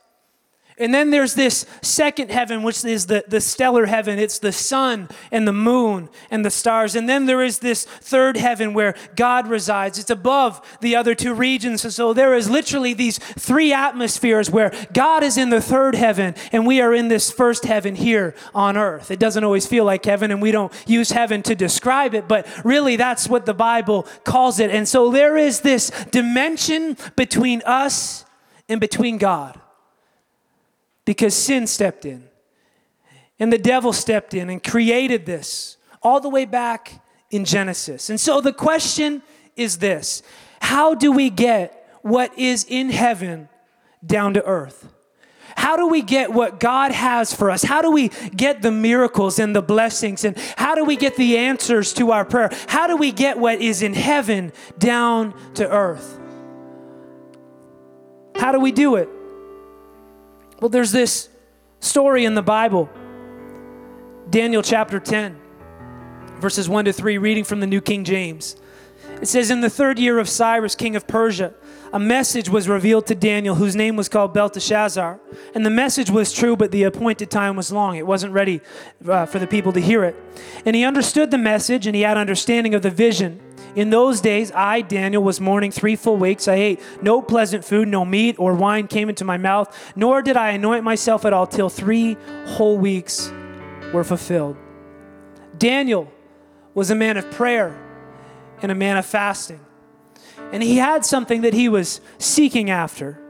And 0.77 0.93
then 0.93 1.11
there's 1.11 1.35
this 1.35 1.67
second 1.83 2.33
heaven, 2.33 2.65
which 2.65 2.85
is 2.85 3.07
the, 3.07 3.25
the 3.29 3.41
stellar 3.41 3.87
heaven. 3.87 4.19
It's 4.19 4.41
the 4.41 4.51
sun 4.51 5.09
and 5.31 5.47
the 5.47 5.53
moon 5.53 6.09
and 6.33 6.45
the 6.45 6.51
stars. 6.51 6.97
And 6.97 7.09
then 7.09 7.27
there 7.27 7.45
is 7.45 7.61
this 7.61 7.85
third 7.85 8.37
heaven 8.37 8.75
where 8.75 8.97
God 9.15 9.47
resides. 9.47 10.01
It's 10.01 10.11
above 10.11 10.61
the 10.81 10.97
other 10.97 11.15
two 11.15 11.33
regions. 11.33 11.85
And 11.85 11.95
so 11.95 12.13
there 12.13 12.35
is 12.35 12.51
literally 12.51 12.93
these 12.93 13.19
three 13.19 13.73
atmospheres 13.73 14.51
where 14.51 14.73
God 14.93 15.23
is 15.23 15.39
in 15.39 15.51
the 15.51 15.61
third 15.61 15.95
heaven 15.95 16.35
and 16.51 16.67
we 16.67 16.81
are 16.81 16.93
in 16.93 17.07
this 17.07 17.31
first 17.31 17.65
heaven 17.65 17.95
here 17.95 18.35
on 18.53 18.77
earth. 18.77 19.13
It 19.13 19.21
doesn't 19.21 19.45
always 19.45 19.69
feel 19.69 19.85
like 19.85 20.05
heaven 20.05 20.33
and 20.33 20.43
we 20.43 20.51
don't 20.51 20.73
use 20.89 21.13
heaven 21.13 21.41
to 21.45 21.55
describe 21.55 22.15
it, 22.15 22.27
but 22.27 22.49
really 22.65 22.97
that's 22.97 23.29
what 23.29 23.47
the 23.47 23.55
Bible 23.55 24.09
calls 24.25 24.59
it. 24.59 24.73
And 24.73 24.89
so 24.89 25.13
there 25.13 25.37
is 25.37 25.61
this 25.61 25.91
dimension 26.11 26.97
between 27.15 27.63
us 27.65 28.25
and 28.69 28.81
between 28.81 29.19
God 29.19 29.61
because 31.05 31.35
sin 31.35 31.67
stepped 31.67 32.05
in. 32.05 32.29
And 33.39 33.53
the 33.53 33.59
devil 33.59 33.93
stepped 33.93 34.35
in 34.35 34.49
and 34.49 34.63
created 34.63 35.27
this 35.27 35.77
all 36.03 36.21
the 36.21 36.29
way 36.29 36.45
back 36.45 37.03
in 37.31 37.45
Genesis. 37.45 38.11
And 38.11 38.21
so 38.21 38.41
the 38.41 38.53
question 38.53 39.23
is 39.57 39.79
this 39.79 40.23
How 40.61 40.95
do 40.95 41.11
we 41.13 41.31
get 41.31 41.99
what 42.03 42.37
is 42.39 42.65
in 42.69 42.91
heaven 42.91 43.49
down 44.05 44.35
to 44.35 44.45
earth? 44.45 44.89
How 45.57 45.77
do 45.77 45.87
we 45.87 46.03
get 46.03 46.33
what 46.33 46.59
God 46.59 46.91
has 46.91 47.33
for 47.33 47.51
us? 47.51 47.63
How 47.63 47.81
do 47.81 47.91
we 47.91 48.09
get 48.09 48.61
the 48.61 48.73
miracles 48.73 49.39
and 49.39 49.55
the 49.55 49.63
blessings? 49.63 50.25
And 50.25 50.37
how 50.57 50.75
do 50.75 50.85
we 50.85 50.97
get 50.97 51.17
the 51.17 51.39
answers 51.39 51.93
to 51.95 52.11
our 52.11 52.25
prayer? 52.25 52.51
How 52.67 52.87
do 52.87 52.97
we 52.97 53.13
get 53.13 53.39
what 53.39 53.61
is 53.61 53.81
in 53.81 53.95
heaven 53.95 54.53
down 54.79 55.33
to 55.55 55.71
earth? 55.71 56.21
How 58.35 58.51
do 58.53 58.59
we 58.59 58.73
do 58.73 58.97
it? 58.97 59.09
Well, 60.65 60.71
there's 60.71 60.93
this 60.93 61.29
story 61.81 62.25
in 62.25 62.35
the 62.35 62.41
Bible. 62.41 62.89
Daniel 64.31 64.63
chapter 64.63 64.99
10, 64.99 65.37
verses 66.41 66.71
1 66.71 66.87
to 66.87 66.93
3, 66.95 67.19
reading 67.19 67.45
from 67.45 67.61
the 67.61 67.67
New 67.67 67.83
King 67.83 68.03
James. 68.03 68.57
It 69.21 69.29
says, 69.29 69.51
In 69.51 69.61
the 69.61 69.69
third 69.69 69.99
year 69.99 70.19
of 70.19 70.27
Cyrus, 70.27 70.75
king 70.75 70.97
of 70.97 71.07
Persia, 71.07 71.53
a 71.93 71.99
message 71.99 72.49
was 72.49 72.67
revealed 72.67 73.07
to 73.09 73.15
Daniel, 73.15 73.57
whose 73.57 73.77
name 73.77 73.95
was 73.95 74.09
called 74.09 74.33
Belteshazzar. 74.33 75.21
And 75.55 75.67
the 75.67 75.71
message 75.71 76.09
was 76.09 76.33
true, 76.33 76.57
but 76.57 76.71
the 76.71 76.85
appointed 76.85 77.31
time 77.31 77.57
was 77.57 77.71
long. 77.71 77.97
It 77.97 78.07
wasn't 78.07 78.33
ready 78.33 78.63
uh, 79.07 79.27
for 79.27 79.39
the 79.39 79.47
people 79.47 79.75
to 79.75 79.81
hear 79.81 80.03
it. 80.03 80.17
And 80.65 80.75
he 80.75 80.83
understood 80.83 81.31
the 81.31 81.37
message, 81.37 81.87
and 81.87 81.95
he 81.95 82.01
had 82.01 82.17
understanding 82.17 82.75
of 82.75 82.81
the 82.81 82.89
vision. 82.89 83.39
In 83.77 83.91
those 83.91 84.21
days, 84.21 84.53
I, 84.53 84.83
Daniel, 84.83 85.23
was 85.23 85.41
mourning 85.41 85.71
three 85.71 85.97
full 85.97 86.17
weeks. 86.17 86.47
I 86.47 86.55
ate 86.55 86.81
no 87.03 87.21
pleasant 87.21 87.65
food, 87.65 87.89
no 87.89 88.05
meat 88.05 88.37
or 88.39 88.55
wine 88.55 88.87
came 88.87 89.09
into 89.09 89.25
my 89.25 89.37
mouth, 89.37 89.93
nor 89.97 90.23
did 90.23 90.37
I 90.37 90.51
anoint 90.51 90.85
myself 90.85 91.25
at 91.25 91.33
all 91.33 91.47
till 91.47 91.69
three 91.69 92.17
whole 92.47 92.79
weeks 92.79 93.33
were 93.93 94.05
fulfilled. 94.05 94.57
Daniel 95.59 96.11
was 96.75 96.91
a 96.91 96.95
man 96.95 97.17
of 97.17 97.31
prayer 97.31 97.81
and 98.63 98.71
a 98.71 98.75
man 98.75 98.97
of 98.97 99.07
fasting. 99.07 99.61
And 100.53 100.63
he 100.63 100.77
had 100.77 101.05
something 101.05 101.41
that 101.43 101.55
he 101.55 101.69
was 101.69 102.01
seeking 102.19 102.71
after. 102.71 103.21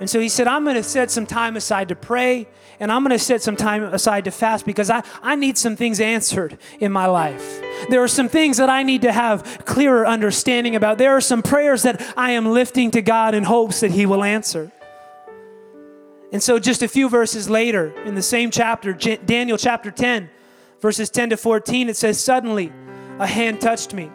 And 0.00 0.10
so 0.10 0.18
he 0.20 0.28
said, 0.28 0.48
I'm 0.48 0.64
going 0.64 0.76
to 0.76 0.82
set 0.82 1.10
some 1.10 1.26
time 1.26 1.56
aside 1.56 1.88
to 1.88 1.96
pray 1.96 2.48
and 2.80 2.90
I'm 2.90 3.02
going 3.02 3.16
to 3.16 3.18
set 3.18 3.42
some 3.42 3.56
time 3.56 3.82
aside 3.84 4.24
to 4.24 4.30
fast 4.30 4.66
because 4.66 4.90
I, 4.90 5.02
I 5.22 5.36
need 5.36 5.56
some 5.56 5.76
things 5.76 6.00
answered 6.00 6.58
in 6.80 6.90
my 6.90 7.06
life. 7.06 7.62
There 7.88 8.02
are 8.02 8.08
some 8.08 8.28
things 8.28 8.56
that 8.56 8.68
I 8.68 8.82
need 8.82 9.02
to 9.02 9.12
have 9.12 9.62
clearer 9.64 10.06
understanding 10.06 10.74
about. 10.74 10.98
There 10.98 11.16
are 11.16 11.20
some 11.20 11.42
prayers 11.42 11.82
that 11.82 12.04
I 12.16 12.32
am 12.32 12.46
lifting 12.46 12.90
to 12.92 13.02
God 13.02 13.34
in 13.34 13.44
hopes 13.44 13.80
that 13.80 13.92
He 13.92 14.06
will 14.06 14.24
answer. 14.24 14.72
And 16.32 16.42
so, 16.42 16.58
just 16.58 16.82
a 16.82 16.88
few 16.88 17.08
verses 17.08 17.48
later, 17.48 17.94
in 18.04 18.16
the 18.16 18.22
same 18.22 18.50
chapter, 18.50 18.92
Daniel 18.92 19.56
chapter 19.56 19.92
10, 19.92 20.28
verses 20.80 21.08
10 21.10 21.30
to 21.30 21.36
14, 21.36 21.88
it 21.88 21.96
says, 21.96 22.20
Suddenly 22.20 22.72
a 23.20 23.26
hand 23.26 23.60
touched 23.60 23.94
me 23.94 24.10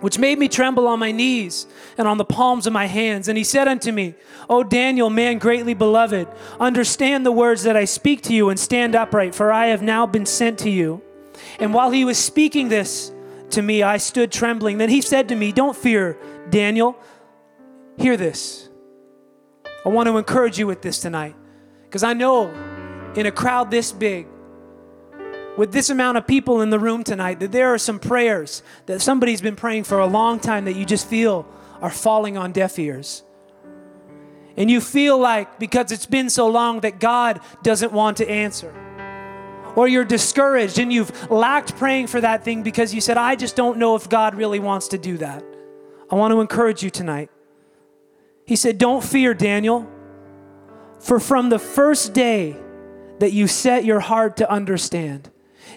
which 0.00 0.18
made 0.18 0.38
me 0.38 0.48
tremble 0.48 0.86
on 0.86 0.98
my 0.98 1.12
knees 1.12 1.66
and 1.98 2.08
on 2.08 2.18
the 2.18 2.24
palms 2.24 2.66
of 2.66 2.72
my 2.72 2.86
hands. 2.86 3.28
And 3.28 3.36
he 3.36 3.44
said 3.44 3.68
unto 3.68 3.92
me, 3.92 4.14
O 4.48 4.62
Daniel, 4.62 5.10
man 5.10 5.38
greatly 5.38 5.74
beloved, 5.74 6.28
understand 6.58 7.24
the 7.24 7.32
words 7.32 7.62
that 7.62 7.76
I 7.76 7.84
speak 7.84 8.22
to 8.22 8.34
you 8.34 8.48
and 8.48 8.58
stand 8.58 8.94
upright, 8.94 9.34
for 9.34 9.52
I 9.52 9.66
have 9.66 9.82
now 9.82 10.06
been 10.06 10.26
sent 10.26 10.58
to 10.60 10.70
you. 10.70 11.02
And 11.58 11.72
while 11.72 11.90
he 11.90 12.04
was 12.04 12.18
speaking 12.18 12.68
this 12.68 13.12
to 13.50 13.62
me, 13.62 13.82
I 13.82 13.96
stood 13.96 14.32
trembling. 14.32 14.78
Then 14.78 14.88
he 14.88 15.00
said 15.00 15.28
to 15.28 15.34
me, 15.34 15.52
Don't 15.52 15.76
fear, 15.76 16.18
Daniel. 16.50 16.98
Hear 17.98 18.16
this. 18.16 18.68
I 19.84 19.88
want 19.88 20.08
to 20.08 20.16
encourage 20.16 20.58
you 20.58 20.66
with 20.66 20.82
this 20.82 20.98
tonight, 21.00 21.34
because 21.84 22.02
I 22.02 22.12
know 22.12 22.48
in 23.16 23.26
a 23.26 23.32
crowd 23.32 23.70
this 23.70 23.92
big, 23.92 24.26
with 25.60 25.72
this 25.72 25.90
amount 25.90 26.16
of 26.16 26.26
people 26.26 26.62
in 26.62 26.70
the 26.70 26.78
room 26.78 27.04
tonight 27.04 27.38
that 27.38 27.52
there 27.52 27.68
are 27.68 27.76
some 27.76 27.98
prayers 27.98 28.62
that 28.86 28.98
somebody's 28.98 29.42
been 29.42 29.54
praying 29.54 29.84
for 29.84 29.98
a 29.98 30.06
long 30.06 30.40
time 30.40 30.64
that 30.64 30.74
you 30.74 30.86
just 30.86 31.06
feel 31.06 31.46
are 31.82 31.90
falling 31.90 32.38
on 32.38 32.50
deaf 32.50 32.78
ears. 32.78 33.22
And 34.56 34.70
you 34.70 34.80
feel 34.80 35.18
like 35.18 35.58
because 35.58 35.92
it's 35.92 36.06
been 36.06 36.30
so 36.30 36.48
long 36.48 36.80
that 36.80 36.98
God 36.98 37.40
doesn't 37.62 37.92
want 37.92 38.16
to 38.16 38.30
answer. 38.30 38.72
Or 39.76 39.86
you're 39.86 40.06
discouraged 40.06 40.78
and 40.78 40.90
you've 40.90 41.30
lacked 41.30 41.76
praying 41.76 42.06
for 42.06 42.22
that 42.22 42.42
thing 42.42 42.62
because 42.62 42.94
you 42.94 43.02
said, 43.02 43.18
I 43.18 43.36
just 43.36 43.54
don't 43.54 43.76
know 43.76 43.96
if 43.96 44.08
God 44.08 44.36
really 44.36 44.60
wants 44.60 44.88
to 44.88 44.96
do 44.96 45.18
that. 45.18 45.44
I 46.10 46.14
want 46.14 46.32
to 46.32 46.40
encourage 46.40 46.82
you 46.82 46.88
tonight. 46.88 47.28
He 48.46 48.56
said, 48.56 48.78
Don't 48.78 49.04
fear, 49.04 49.34
Daniel, 49.34 49.86
for 51.00 51.20
from 51.20 51.50
the 51.50 51.58
first 51.58 52.14
day 52.14 52.56
that 53.18 53.34
you 53.34 53.46
set 53.46 53.84
your 53.84 54.00
heart 54.00 54.38
to 54.38 54.50
understand, 54.50 55.30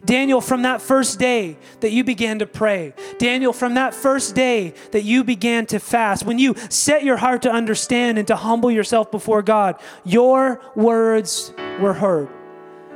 Daniel, 0.06 0.42
from 0.42 0.64
that 0.64 0.82
first 0.82 1.20
day 1.20 1.58
that 1.80 1.92
you 1.92 2.04
began 2.04 2.40
to 2.40 2.46
pray, 2.46 2.94
Daniel, 3.18 3.54
from 3.54 3.76
that 3.76 3.94
first 3.94 4.36
day 4.36 4.74
that 4.92 5.04
you 5.04 5.24
began 5.24 5.66
to 5.68 5.80
fast, 5.80 6.26
when 6.26 6.40
you 6.40 6.56
set 6.70 7.04
your 7.04 7.18
heart 7.18 7.42
to 7.44 7.52
understand 7.52 8.18
and 8.18 8.28
to 8.28 8.36
humble 8.36 8.72
yourself 8.72 9.12
before 9.12 9.42
God, 9.42 9.80
your 10.04 10.62
words 10.76 11.54
were 11.80 11.94
heard. 11.94 12.30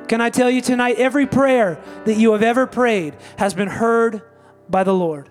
Can 0.08 0.22
I 0.22 0.30
tell 0.30 0.50
you 0.50 0.62
tonight, 0.62 0.98
every 0.98 1.28
prayer 1.28 1.82
that 2.06 2.16
you 2.16 2.32
have 2.32 2.44
ever 2.44 2.66
prayed 2.66 3.16
has 3.38 3.54
been 3.54 3.68
heard 3.68 4.22
by 4.70 4.84
the 4.84 4.94
Lord. 4.94 5.30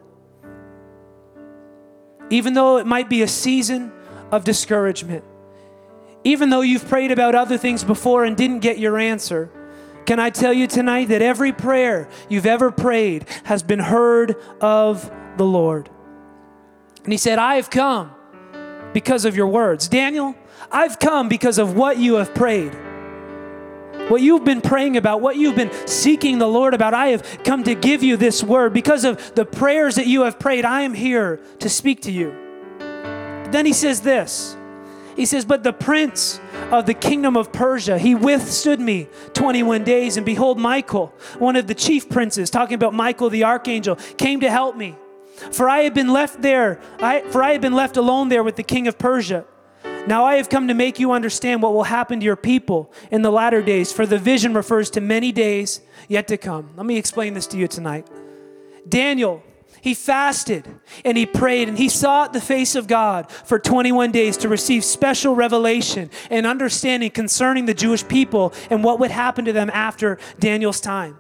Even 2.31 2.55
though 2.55 2.79
it 2.79 2.87
might 2.87 3.09
be 3.09 3.23
a 3.23 3.29
season 3.29 3.93
of 4.31 4.45
discouragement, 4.45 5.25
even 6.25 6.51
though 6.51 6.61
you've 6.61 6.89
prayed 6.89 7.13
about 7.13 7.35
other 7.35 7.57
things 7.57 7.85
before 7.85 8.25
and 8.25 8.37
didn't 8.37 8.59
get 8.59 8.79
your 8.79 8.99
answer, 8.99 9.51
can 10.07 10.21
I 10.21 10.31
tell 10.31 10.53
you 10.53 10.67
tonight 10.67 11.09
that 11.09 11.21
every 11.21 11.53
prayer 11.53 12.09
you've 12.29 12.47
ever 12.47 12.71
prayed 12.71 13.27
has 13.45 13.63
been 13.63 13.81
heard 13.81 14.37
of 14.61 15.11
the 15.37 15.45
Lord? 15.45 15.91
And 17.05 17.13
he 17.13 17.19
said, 17.19 17.39
I 17.39 17.57
have 17.57 17.71
come 17.71 18.13
because 18.93 19.25
of 19.25 19.37
your 19.37 19.49
words. 19.49 19.89
Daniel, 19.89 20.35
I've 20.71 20.99
come 20.99 21.29
because 21.29 21.59
of 21.59 21.77
what 21.77 21.99
you 21.99 22.15
have 22.15 22.35
prayed. 22.35 22.75
What 24.09 24.23
you've 24.23 24.45
been 24.45 24.61
praying 24.61 24.97
about, 24.97 25.21
what 25.21 25.37
you've 25.37 25.57
been 25.57 25.73
seeking 25.87 26.39
the 26.39 26.47
Lord 26.47 26.75
about, 26.75 26.95
I 26.95 27.09
have 27.09 27.43
come 27.43 27.65
to 27.65 27.75
give 27.75 28.03
you 28.03 28.17
this 28.17 28.43
word. 28.43 28.73
Because 28.73 29.05
of 29.05 29.35
the 29.35 29.45
prayers 29.45 29.97
that 29.97 30.07
you 30.07 30.23
have 30.23 30.39
prayed, 30.39 30.65
I 30.65 30.83
am 30.83 30.95
here 30.95 31.41
to 31.59 31.69
speak 31.69 32.03
to 32.03 32.13
you. 32.13 32.31
then 33.51 33.67
he 33.67 33.73
says 33.73 34.01
this 34.03 34.57
he 35.17 35.25
says, 35.25 35.45
But 35.45 35.63
the 35.63 35.73
prince 35.73 36.39
of 36.71 36.87
the 36.87 36.95
kingdom 36.95 37.37
of 37.37 37.53
Persia, 37.53 37.99
he 37.99 38.15
withstood 38.15 38.79
me 38.79 39.09
21 39.33 39.83
days. 39.83 40.17
And 40.17 40.27
behold, 40.27 40.59
Michael, 40.59 41.13
one 41.39 41.57
of 41.57 41.67
the 41.67 41.75
chief 41.75 42.09
princes, 42.09 42.51
talking 42.51 42.75
about 42.75 42.95
Michael 42.95 43.31
the 43.31 43.45
archangel, 43.45 43.97
came 44.19 44.41
to 44.41 44.51
help 44.51 44.77
me. 44.77 44.95
For 45.51 45.69
I 45.69 45.81
had 45.81 45.95
been 45.95 46.13
left 46.13 46.43
there, 46.43 46.81
I, 46.99 47.21
for 47.31 47.43
I 47.43 47.53
had 47.53 47.61
been 47.61 47.75
left 47.75 47.97
alone 47.97 48.29
there 48.29 48.45
with 48.45 48.57
the 48.57 48.63
king 48.63 48.87
of 48.87 48.99
Persia. 48.99 49.45
Now 50.07 50.25
I 50.25 50.37
have 50.37 50.49
come 50.49 50.69
to 50.69 50.75
make 50.75 51.01
you 51.01 51.13
understand 51.13 51.63
what 51.63 51.73
will 51.73 51.85
happen 51.85 52.21
to 52.21 52.25
your 52.25 52.37
people 52.37 52.93
in 53.11 53.23
the 53.23 53.33
latter 53.33 53.61
days, 53.61 53.93
for 53.93 54.07
the 54.07 54.19
vision 54.19 54.55
refers 54.55 54.89
to 54.91 55.01
many 55.01 55.33
days 55.33 55.81
yet 56.09 56.29
to 56.29 56.37
come. 56.37 56.71
Let 56.77 56.87
me 56.87 56.97
explain 56.97 57.35
this 57.35 57.47
to 57.49 57.59
you 57.59 57.67
tonight. 57.67 58.07
Daniel 58.89 59.43
he 59.81 59.95
fasted 59.95 60.67
and 61.05 61.17
he 61.17 61.27
prayed 61.27 61.69
and 61.69 61.79
he 61.79 61.89
sought 61.89 62.33
the 62.33 62.41
face 62.41 62.75
of 62.75 62.87
God 62.87 63.31
for 63.31 63.59
21 63.59 64.13
days 64.13 64.37
to 64.39 64.49
receive 64.49 64.85
special 64.85 65.35
revelation 65.35 66.11
and 66.31 66.47
understanding 66.47 67.11
concerning 67.11 67.67
the 67.67 67.75
Jewish 67.75 68.07
people 68.07 68.53
and 68.71 68.83
what 68.83 69.01
would 69.01 69.11
happen 69.11 69.45
to 69.45 69.53
them 69.53 69.71
after 69.73 70.19
Daniel's 70.39 70.81
time. 70.81 71.19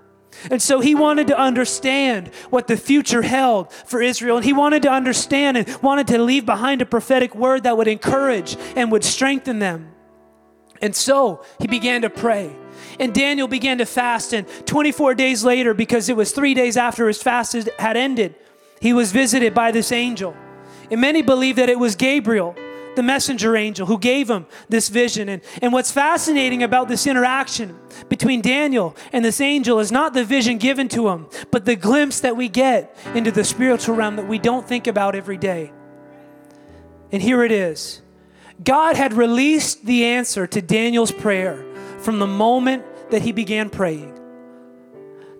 And 0.50 0.60
so 0.60 0.80
he 0.80 0.94
wanted 0.94 1.28
to 1.28 1.38
understand 1.38 2.28
what 2.50 2.66
the 2.66 2.76
future 2.76 3.22
held 3.22 3.72
for 3.72 4.02
Israel. 4.02 4.36
And 4.36 4.44
he 4.44 4.52
wanted 4.52 4.82
to 4.82 4.90
understand 4.90 5.56
and 5.56 5.82
wanted 5.82 6.06
to 6.08 6.18
leave 6.18 6.46
behind 6.46 6.82
a 6.82 6.86
prophetic 6.86 7.34
word 7.34 7.62
that 7.64 7.76
would 7.76 7.88
encourage 7.88 8.56
and 8.76 8.92
would 8.92 9.04
strengthen 9.04 9.58
them. 9.58 9.92
And 10.82 10.94
so 10.94 11.42
he 11.58 11.66
began 11.66 12.02
to 12.02 12.10
pray. 12.10 12.54
And 13.00 13.14
Daniel 13.14 13.48
began 13.48 13.78
to 13.78 13.86
fast. 13.86 14.32
And 14.32 14.46
24 14.66 15.14
days 15.14 15.42
later, 15.44 15.74
because 15.74 16.08
it 16.08 16.16
was 16.16 16.32
three 16.32 16.54
days 16.54 16.76
after 16.76 17.08
his 17.08 17.22
fast 17.22 17.54
had 17.78 17.96
ended, 17.96 18.34
he 18.80 18.92
was 18.92 19.12
visited 19.12 19.54
by 19.54 19.70
this 19.70 19.92
angel. 19.92 20.36
And 20.90 21.00
many 21.00 21.22
believe 21.22 21.56
that 21.56 21.68
it 21.68 21.78
was 21.78 21.96
Gabriel, 21.96 22.54
the 22.94 23.02
messenger 23.02 23.56
angel, 23.56 23.86
who 23.86 23.98
gave 23.98 24.30
him 24.30 24.46
this 24.68 24.88
vision. 24.88 25.28
And, 25.28 25.42
and 25.60 25.72
what's 25.72 25.90
fascinating 25.90 26.62
about 26.62 26.88
this 26.88 27.06
interaction 27.06 27.76
between 28.08 28.40
Daniel 28.40 28.96
and 29.12 29.24
this 29.24 29.40
angel 29.40 29.78
is 29.78 29.90
not 29.90 30.14
the 30.14 30.24
vision 30.24 30.58
given 30.58 30.88
to 30.88 31.08
him, 31.08 31.26
but 31.50 31.64
the 31.64 31.76
glimpse 31.76 32.20
that 32.20 32.36
we 32.36 32.48
get 32.48 32.96
into 33.14 33.30
the 33.30 33.44
spiritual 33.44 33.96
realm 33.96 34.16
that 34.16 34.28
we 34.28 34.38
don't 34.38 34.66
think 34.66 34.86
about 34.86 35.14
every 35.14 35.36
day. 35.36 35.72
And 37.12 37.22
here 37.22 37.42
it 37.44 37.52
is 37.52 38.02
God 38.62 38.96
had 38.96 39.12
released 39.12 39.84
the 39.84 40.04
answer 40.04 40.46
to 40.46 40.62
Daniel's 40.62 41.12
prayer 41.12 41.64
from 41.98 42.18
the 42.18 42.26
moment 42.26 42.84
that 43.10 43.22
he 43.22 43.32
began 43.32 43.70
praying. 43.70 44.15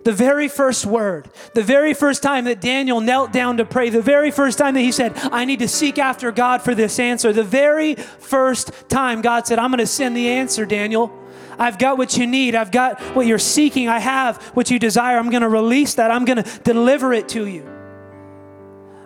The 0.07 0.13
very 0.13 0.47
first 0.47 0.85
word, 0.85 1.29
the 1.53 1.61
very 1.61 1.93
first 1.93 2.23
time 2.23 2.45
that 2.45 2.61
Daniel 2.61 3.01
knelt 3.01 3.33
down 3.33 3.57
to 3.57 3.65
pray, 3.65 3.89
the 3.89 4.01
very 4.01 4.31
first 4.31 4.57
time 4.57 4.73
that 4.75 4.79
he 4.79 4.93
said, 4.93 5.11
I 5.33 5.43
need 5.43 5.59
to 5.59 5.67
seek 5.67 5.99
after 5.99 6.31
God 6.31 6.61
for 6.61 6.73
this 6.73 6.97
answer, 6.97 7.33
the 7.33 7.43
very 7.43 7.95
first 7.95 8.71
time 8.87 9.21
God 9.21 9.45
said, 9.45 9.59
I'm 9.59 9.69
going 9.69 9.79
to 9.79 9.85
send 9.85 10.15
the 10.15 10.29
answer, 10.29 10.65
Daniel. 10.65 11.11
I've 11.59 11.77
got 11.77 11.97
what 11.97 12.15
you 12.15 12.25
need. 12.25 12.55
I've 12.55 12.71
got 12.71 13.01
what 13.17 13.27
you're 13.27 13.37
seeking. 13.37 13.89
I 13.89 13.99
have 13.99 14.41
what 14.55 14.71
you 14.71 14.79
desire. 14.79 15.17
I'm 15.17 15.29
going 15.29 15.41
to 15.41 15.49
release 15.49 15.95
that. 15.95 16.09
I'm 16.09 16.23
going 16.23 16.41
to 16.41 16.59
deliver 16.59 17.11
it 17.11 17.27
to 17.27 17.45
you. 17.45 17.69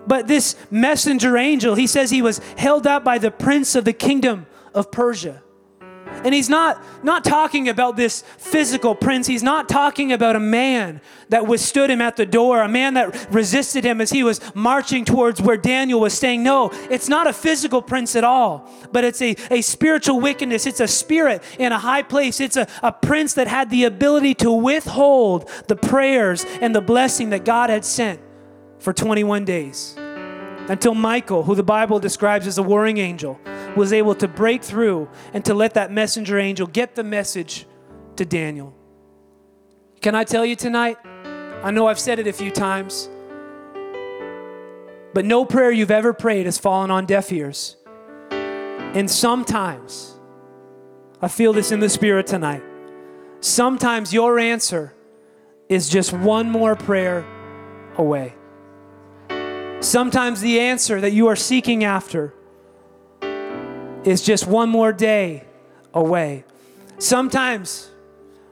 But 0.05 0.27
this 0.27 0.55
messenger 0.69 1.35
angel, 1.35 1.73
he 1.73 1.87
says 1.87 2.11
he 2.11 2.21
was 2.21 2.37
held 2.57 2.85
up 2.85 3.03
by 3.03 3.17
the 3.17 3.31
prince 3.31 3.73
of 3.73 3.85
the 3.85 3.93
kingdom 3.93 4.45
of 4.71 4.91
Persia. 4.91 5.41
And 6.23 6.33
he's 6.33 6.49
not, 6.49 6.83
not 7.03 7.23
talking 7.23 7.69
about 7.69 7.95
this 7.95 8.21
physical 8.37 8.95
prince. 8.95 9.27
He's 9.27 9.43
not 9.43 9.69
talking 9.69 10.11
about 10.11 10.35
a 10.35 10.39
man 10.39 11.01
that 11.29 11.47
withstood 11.47 11.89
him 11.89 12.01
at 12.01 12.17
the 12.17 12.25
door, 12.25 12.61
a 12.61 12.67
man 12.67 12.95
that 12.95 13.31
resisted 13.31 13.83
him 13.83 14.01
as 14.01 14.09
he 14.09 14.23
was 14.23 14.41
marching 14.53 15.05
towards 15.05 15.41
where 15.41 15.57
Daniel 15.57 15.99
was 15.99 16.13
staying. 16.13 16.43
No, 16.43 16.69
it's 16.89 17.07
not 17.07 17.27
a 17.27 17.33
physical 17.33 17.81
prince 17.81 18.15
at 18.15 18.23
all, 18.23 18.69
but 18.91 19.03
it's 19.03 19.21
a, 19.21 19.35
a 19.49 19.61
spiritual 19.61 20.19
wickedness. 20.19 20.65
It's 20.65 20.79
a 20.79 20.87
spirit 20.87 21.41
in 21.57 21.71
a 21.71 21.79
high 21.79 22.03
place. 22.03 22.39
It's 22.39 22.57
a, 22.57 22.67
a 22.83 22.91
prince 22.91 23.33
that 23.33 23.47
had 23.47 23.69
the 23.69 23.85
ability 23.85 24.35
to 24.35 24.51
withhold 24.51 25.49
the 25.67 25.75
prayers 25.75 26.45
and 26.61 26.75
the 26.75 26.81
blessing 26.81 27.29
that 27.29 27.45
God 27.45 27.69
had 27.69 27.85
sent 27.85 28.19
for 28.79 28.93
21 28.93 29.45
days 29.45 29.95
until 30.69 30.93
Michael, 30.93 31.43
who 31.43 31.55
the 31.55 31.63
Bible 31.63 31.99
describes 31.99 32.47
as 32.47 32.57
a 32.57 32.63
warring 32.63 32.97
angel, 32.97 33.39
was 33.75 33.93
able 33.93 34.15
to 34.15 34.27
break 34.27 34.63
through 34.63 35.09
and 35.33 35.43
to 35.45 35.53
let 35.53 35.73
that 35.73 35.91
messenger 35.91 36.37
angel 36.37 36.67
get 36.67 36.95
the 36.95 37.03
message 37.03 37.65
to 38.15 38.25
Daniel. 38.25 38.75
Can 40.01 40.15
I 40.15 40.23
tell 40.23 40.45
you 40.45 40.55
tonight? 40.55 40.97
I 41.63 41.71
know 41.71 41.87
I've 41.87 41.99
said 41.99 42.19
it 42.19 42.27
a 42.27 42.33
few 42.33 42.51
times, 42.51 43.09
but 45.13 45.25
no 45.25 45.45
prayer 45.45 45.71
you've 45.71 45.91
ever 45.91 46.13
prayed 46.13 46.45
has 46.45 46.57
fallen 46.57 46.89
on 46.89 47.05
deaf 47.05 47.31
ears. 47.31 47.77
And 48.31 49.09
sometimes, 49.09 50.15
I 51.21 51.27
feel 51.27 51.53
this 51.53 51.71
in 51.71 51.79
the 51.79 51.89
spirit 51.89 52.27
tonight, 52.27 52.63
sometimes 53.39 54.13
your 54.13 54.39
answer 54.39 54.93
is 55.69 55.87
just 55.87 56.11
one 56.11 56.49
more 56.49 56.75
prayer 56.75 57.25
away. 57.97 58.33
Sometimes 59.81 60.41
the 60.41 60.59
answer 60.59 61.01
that 61.01 61.11
you 61.11 61.27
are 61.27 61.35
seeking 61.35 61.83
after 61.83 62.33
is 64.03 64.21
just 64.21 64.45
one 64.45 64.69
more 64.69 64.93
day 64.93 65.45
away. 65.93 66.45
Sometimes 66.99 67.89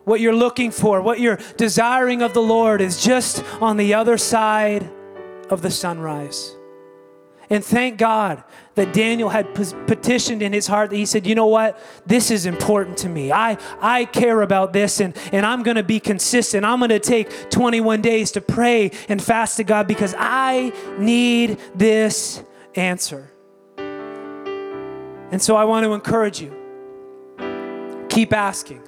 what 0.05 0.19
you're 0.19 0.35
looking 0.35 0.71
for, 0.71 1.01
what 1.01 1.19
you're 1.19 1.39
desiring 1.55 2.23
of 2.23 2.33
the 2.33 2.41
Lord 2.41 2.81
is 2.81 3.03
just 3.03 3.43
on 3.61 3.77
the 3.77 3.93
other 3.93 4.17
side 4.17 4.89
of 5.51 5.61
the 5.61 5.69
sunrise. 5.69 6.55
And 7.49 7.63
thank 7.63 7.99
God 7.99 8.43
that 8.79 8.93
Daniel 8.93 9.27
had 9.27 9.53
petitioned 9.53 10.41
in 10.41 10.53
his 10.53 10.65
heart 10.65 10.89
that 10.91 10.95
he 10.95 11.05
said, 11.05 11.27
you 11.27 11.35
know 11.35 11.47
what? 11.47 11.77
This 12.05 12.31
is 12.31 12.45
important 12.45 12.95
to 12.99 13.09
me. 13.09 13.29
I, 13.29 13.57
I 13.81 14.05
care 14.05 14.41
about 14.41 14.71
this 14.71 15.01
and, 15.01 15.17
and 15.33 15.45
I'm 15.45 15.63
going 15.63 15.75
to 15.75 15.83
be 15.83 15.99
consistent. 15.99 16.63
I'm 16.63 16.79
going 16.79 16.87
to 16.87 16.99
take 16.99 17.49
21 17.49 18.01
days 18.01 18.31
to 18.31 18.41
pray 18.41 18.91
and 19.09 19.21
fast 19.21 19.57
to 19.57 19.65
God 19.65 19.85
because 19.85 20.15
I 20.17 20.71
need 20.97 21.59
this 21.75 22.41
answer. 22.73 23.29
And 23.77 25.41
so 25.41 25.57
I 25.57 25.65
want 25.65 25.83
to 25.83 25.91
encourage 25.91 26.39
you 26.39 26.55
keep 28.07 28.31
asking, 28.31 28.81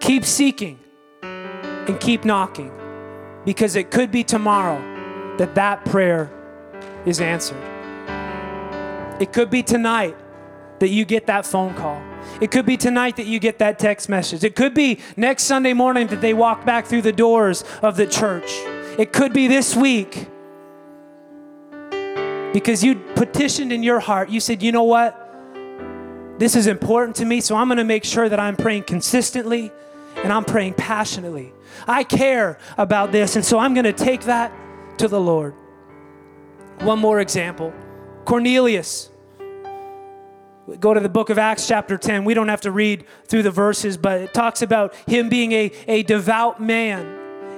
keep 0.00 0.24
seeking, 0.24 0.80
and 1.22 2.00
keep 2.00 2.24
knocking 2.24 2.72
because 3.44 3.76
it 3.76 3.92
could 3.92 4.10
be 4.10 4.24
tomorrow 4.24 4.80
that 5.36 5.54
that 5.54 5.84
prayer 5.84 6.28
is 7.06 7.20
answered. 7.20 7.73
It 9.20 9.32
could 9.32 9.50
be 9.50 9.62
tonight 9.62 10.16
that 10.80 10.88
you 10.88 11.04
get 11.04 11.26
that 11.26 11.46
phone 11.46 11.74
call. 11.74 12.02
It 12.40 12.50
could 12.50 12.66
be 12.66 12.76
tonight 12.76 13.16
that 13.16 13.26
you 13.26 13.38
get 13.38 13.58
that 13.58 13.78
text 13.78 14.08
message. 14.08 14.42
It 14.42 14.56
could 14.56 14.74
be 14.74 14.98
next 15.16 15.44
Sunday 15.44 15.72
morning 15.72 16.08
that 16.08 16.20
they 16.20 16.34
walk 16.34 16.64
back 16.64 16.86
through 16.86 17.02
the 17.02 17.12
doors 17.12 17.64
of 17.82 17.96
the 17.96 18.06
church. 18.06 18.50
It 18.98 19.12
could 19.12 19.32
be 19.32 19.46
this 19.46 19.76
week 19.76 20.28
because 22.52 22.82
you 22.82 22.96
petitioned 23.14 23.72
in 23.72 23.82
your 23.82 24.00
heart. 24.00 24.30
You 24.30 24.40
said, 24.40 24.62
you 24.62 24.72
know 24.72 24.84
what? 24.84 25.20
This 26.38 26.56
is 26.56 26.66
important 26.66 27.16
to 27.16 27.24
me, 27.24 27.40
so 27.40 27.54
I'm 27.54 27.68
going 27.68 27.78
to 27.78 27.84
make 27.84 28.04
sure 28.04 28.28
that 28.28 28.40
I'm 28.40 28.56
praying 28.56 28.84
consistently 28.84 29.70
and 30.16 30.32
I'm 30.32 30.44
praying 30.44 30.74
passionately. 30.74 31.52
I 31.86 32.02
care 32.04 32.58
about 32.76 33.12
this, 33.12 33.36
and 33.36 33.44
so 33.44 33.58
I'm 33.58 33.74
going 33.74 33.84
to 33.84 33.92
take 33.92 34.22
that 34.22 34.52
to 34.98 35.08
the 35.08 35.20
Lord. 35.20 35.54
One 36.80 36.98
more 36.98 37.20
example 37.20 37.72
Cornelius. 38.24 39.10
Go 40.80 40.94
to 40.94 41.00
the 41.00 41.08
book 41.08 41.28
of 41.28 41.38
Acts, 41.38 41.68
chapter 41.68 41.98
10. 41.98 42.24
We 42.24 42.32
don't 42.32 42.48
have 42.48 42.62
to 42.62 42.70
read 42.70 43.04
through 43.26 43.42
the 43.42 43.50
verses, 43.50 43.96
but 43.96 44.20
it 44.20 44.32
talks 44.32 44.62
about 44.62 44.94
him 45.06 45.28
being 45.28 45.52
a, 45.52 45.70
a 45.86 46.02
devout 46.04 46.60
man 46.60 47.06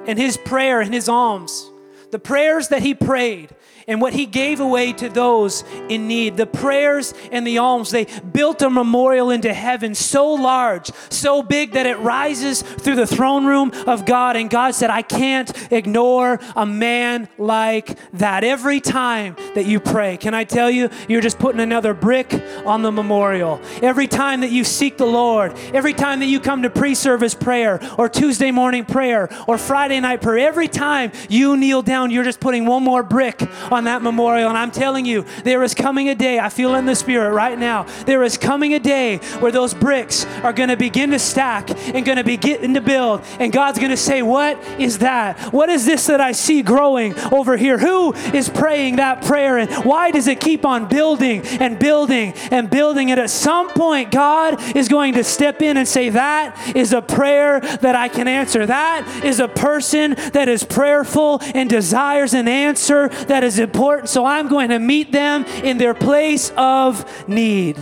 and 0.07 0.19
his 0.19 0.37
prayer 0.37 0.81
and 0.81 0.93
his 0.93 1.09
alms. 1.09 1.71
The 2.11 2.19
prayers 2.19 2.69
that 2.69 2.83
he 2.83 2.95
prayed 2.95 3.55
and 3.89 4.01
what 4.01 4.13
he 4.13 4.27
gave 4.27 4.59
away 4.61 4.93
to 4.93 5.09
those 5.09 5.63
in 5.89 6.09
need. 6.09 6.37
The 6.37 6.47
prayers 6.47 7.15
and 7.31 7.47
the 7.47 7.59
alms, 7.59 7.91
they 7.91 8.07
built 8.33 8.63
a 8.63 8.71
memorial 8.71 9.31
into 9.31 9.53
heaven 9.53 9.95
so 9.95 10.35
large, 10.35 10.91
so 11.09 11.43
big 11.43 11.73
that 11.73 11.87
it 11.87 11.99
rises 11.99 12.63
through 12.63 12.97
the 12.97 13.07
throne 13.07 13.47
room 13.47 13.71
of 13.87 14.05
God. 14.05 14.37
And 14.37 14.51
God 14.51 14.75
said, 14.75 14.91
I 14.91 15.03
can't 15.03 15.53
ignore 15.73 16.41
a 16.57 16.67
man 16.67 17.29
like 17.39 17.97
that. 18.15 18.43
Every 18.43 18.81
time 18.81 19.37
that 19.55 19.67
you 19.67 19.79
pray, 19.79 20.17
can 20.17 20.35
I 20.35 20.45
tell 20.45 20.71
you, 20.71 20.91
you're 21.09 21.21
just 21.21 21.39
putting 21.39 21.61
another 21.61 21.95
brick 21.95 22.33
on 22.65 22.83
the 22.83 22.91
memorial. 22.91 23.61
Every 23.83 24.09
time 24.09 24.41
that 24.41 24.51
you 24.51 24.65
seek 24.65 24.97
the 24.97 25.07
Lord, 25.07 25.53
every 25.73 25.95
time 25.95 26.21
that 26.21 26.27
you 26.27 26.41
come 26.41 26.63
to 26.63 26.71
pre 26.71 26.95
service 26.95 27.35
prayer 27.35 27.81
or 27.97 28.09
Tuesday 28.09 28.51
morning 28.51 28.85
prayer 28.85 29.29
or 29.47 29.59
Friday 29.59 30.01
night 30.01 30.21
prayer, 30.23 30.47
every 30.47 30.69
time 30.69 31.13
you 31.29 31.57
kneel 31.57 31.83
down, 31.83 32.11
you're 32.11 32.25
just 32.25 32.41
putting 32.41 32.67
one 32.67 32.83
more 32.83 33.03
brick 33.05 33.43
on 33.77 33.85
that 33.85 34.03
memorial. 34.03 34.49
And 34.49 34.57
I'm 34.57 34.71
telling 34.71 35.05
you, 35.05 35.27
there 35.45 35.63
is 35.63 35.75
coming 35.75 36.09
a 36.09 36.15
day, 36.15 36.39
I 36.39 36.49
feel 36.49 36.75
in 36.75 36.87
the 36.87 36.97
spirit 36.97 37.33
right 37.33 37.59
now, 37.59 37.83
there 38.07 38.23
is 38.23 38.39
coming 38.39 38.73
a 38.73 38.79
day 38.81 39.19
where 39.39 39.53
those 39.53 39.75
bricks 39.75 40.25
are 40.43 40.53
going 40.53 40.71
to 40.71 40.77
begin 40.77 41.11
to 41.11 41.19
stack 41.19 41.71
and 41.95 42.05
going 42.05 42.17
to 42.17 42.25
begin 42.25 42.73
to 42.75 42.81
build. 42.81 43.23
And 43.39 43.53
God's 43.53 43.79
going 43.79 43.91
to 43.91 43.97
say, 43.97 44.23
What 44.23 44.63
is 44.81 44.99
that? 44.99 45.53
What 45.53 45.69
is 45.69 45.85
this 45.85 46.07
that 46.07 46.21
I 46.21 46.33
see 46.33 46.63
growing 46.63 47.19
over 47.31 47.57
here? 47.57 47.79
Who 47.79 48.15
is 48.15 48.49
praying 48.49 48.97
that 48.97 49.23
prayer? 49.23 49.59
And 49.59 49.71
why 49.85 50.11
does 50.11 50.27
it 50.27 50.41
keep 50.41 50.65
on 50.65 50.89
building 50.89 51.43
and 51.61 51.79
building 51.79 52.33
and 52.51 52.71
building? 52.71 53.11
And 53.11 53.21
at 53.21 53.31
some 53.31 53.69
point, 53.71 54.11
God 54.11 54.77
is 54.77 54.89
going 54.89 55.15
to 55.15 55.25
step 55.25 55.61
in 55.61 55.77
and 55.77 55.87
say, 55.87 56.09
That 56.09 56.75
is 56.75 56.95
a 56.95 57.03
prayer 57.03 57.61
that 57.61 57.95
I 57.95 58.09
can 58.09 58.27
answer. 58.27 58.65
That 58.65 59.23
is 59.23 59.39
a 59.39 59.49
person 59.49 60.15
that 60.33 60.49
is 60.49 60.65
prayerful 60.65 61.41
and 61.55 61.69
desires 61.69 62.33
an 62.33 62.49
answer 62.49 63.09
that 63.27 63.45
is 63.45 63.59
important, 63.67 64.09
so 64.09 64.25
I'm 64.25 64.49
going 64.49 64.71
to 64.71 64.79
meet 64.79 65.13
them 65.13 65.45
in 65.63 65.79
their 65.79 65.95
place 65.95 66.53
of 66.57 67.05
need. 67.29 67.77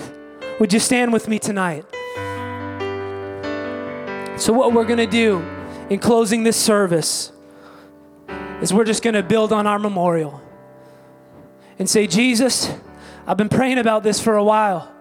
Would 0.59 0.73
you 0.73 0.81
stand 0.81 1.13
with 1.13 1.29
me 1.29 1.39
tonight? 1.39 1.85
So, 4.39 4.53
what 4.53 4.73
we're 4.73 4.85
going 4.85 4.99
to 4.99 5.07
do 5.07 5.45
in 5.91 5.99
closing 5.99 6.43
this 6.43 6.57
service 6.57 7.33
is 8.63 8.73
we're 8.73 8.85
just 8.85 9.03
going 9.03 9.15
to 9.15 9.23
build 9.23 9.53
on 9.53 9.67
our 9.67 9.79
memorial 9.79 10.41
and 11.79 11.89
say, 11.89 12.07
Jesus, 12.07 12.73
I've 13.27 13.37
been 13.37 13.49
praying 13.49 13.79
about 13.79 14.03
this 14.03 14.21
for 14.21 14.37
a 14.37 14.45
while. 14.45 14.94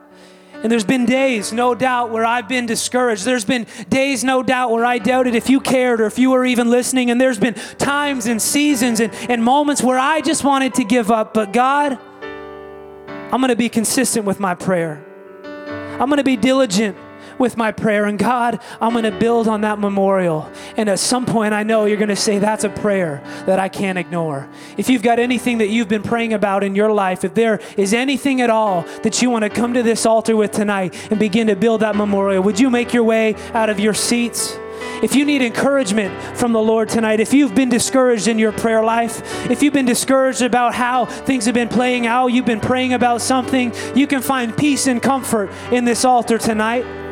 And 0.63 0.71
there's 0.71 0.85
been 0.85 1.05
days, 1.05 1.51
no 1.51 1.75
doubt, 1.75 2.09
where 2.09 2.25
I've 2.25 2.47
been 2.47 2.65
discouraged. 2.65 3.25
There's 3.25 3.43
been 3.43 3.67
days, 3.89 4.23
no 4.23 4.41
doubt, 4.41 4.71
where 4.71 4.85
I 4.85 4.97
doubted 4.97 5.35
if 5.35 5.49
you 5.49 5.59
cared 5.59 5.99
or 5.99 6.05
if 6.05 6.17
you 6.17 6.31
were 6.31 6.45
even 6.45 6.69
listening. 6.69 7.11
And 7.11 7.19
there's 7.19 7.37
been 7.37 7.55
times 7.77 8.27
and 8.27 8.41
seasons 8.41 9.01
and, 9.01 9.13
and 9.29 9.43
moments 9.43 9.83
where 9.83 9.99
I 9.99 10.21
just 10.21 10.45
wanted 10.45 10.73
to 10.75 10.85
give 10.85 11.11
up. 11.11 11.33
But 11.33 11.51
God, 11.51 11.99
I'm 12.23 13.41
going 13.41 13.49
to 13.49 13.57
be 13.57 13.67
consistent 13.67 14.25
with 14.25 14.39
my 14.39 14.55
prayer. 14.55 15.03
I'm 15.43 16.07
going 16.07 16.17
to 16.17 16.23
be 16.23 16.37
diligent 16.37 16.95
with 17.37 17.57
my 17.57 17.71
prayer. 17.71 18.05
And 18.05 18.17
God, 18.17 18.61
I'm 18.79 18.93
going 18.93 19.03
to 19.03 19.11
build 19.11 19.49
on 19.49 19.61
that 19.61 19.79
memorial. 19.79 20.49
And 20.75 20.89
at 20.89 20.99
some 20.99 21.25
point, 21.25 21.53
I 21.53 21.63
know 21.63 21.85
you're 21.85 21.97
going 21.97 22.09
to 22.09 22.15
say, 22.15 22.39
That's 22.39 22.63
a 22.63 22.69
prayer 22.69 23.21
that 23.45 23.59
I 23.59 23.69
can't 23.69 23.97
ignore. 23.97 24.47
If 24.77 24.89
you've 24.89 25.03
got 25.03 25.19
anything 25.19 25.59
that 25.59 25.67
you've 25.67 25.87
been 25.87 26.03
praying 26.03 26.33
about 26.33 26.63
in 26.63 26.75
your 26.75 26.91
life, 26.91 27.23
if 27.23 27.33
there 27.33 27.59
is 27.77 27.93
anything 27.93 28.41
at 28.41 28.49
all 28.49 28.81
that 29.03 29.21
you 29.21 29.29
want 29.29 29.43
to 29.43 29.49
come 29.49 29.73
to 29.73 29.83
this 29.83 30.05
altar 30.05 30.35
with 30.35 30.51
tonight 30.51 30.95
and 31.11 31.19
begin 31.19 31.47
to 31.47 31.55
build 31.55 31.81
that 31.81 31.95
memorial, 31.95 32.43
would 32.43 32.59
you 32.59 32.69
make 32.69 32.93
your 32.93 33.03
way 33.03 33.35
out 33.53 33.69
of 33.69 33.79
your 33.79 33.93
seats? 33.93 34.57
If 35.01 35.15
you 35.15 35.25
need 35.25 35.41
encouragement 35.41 36.37
from 36.37 36.53
the 36.53 36.61
Lord 36.61 36.89
tonight, 36.89 37.19
if 37.19 37.33
you've 37.33 37.53
been 37.53 37.69
discouraged 37.69 38.27
in 38.27 38.39
your 38.39 38.51
prayer 38.51 38.83
life, 38.83 39.21
if 39.49 39.61
you've 39.61 39.73
been 39.73 39.85
discouraged 39.85 40.41
about 40.41 40.73
how 40.73 41.05
things 41.05 41.45
have 41.45 41.53
been 41.53 41.69
playing 41.69 42.07
out, 42.07 42.27
you've 42.27 42.45
been 42.45 42.61
praying 42.61 42.93
about 42.93 43.21
something, 43.21 43.73
you 43.95 44.07
can 44.07 44.21
find 44.21 44.55
peace 44.55 44.87
and 44.87 45.01
comfort 45.01 45.51
in 45.71 45.85
this 45.85 46.05
altar 46.05 46.37
tonight. 46.37 47.02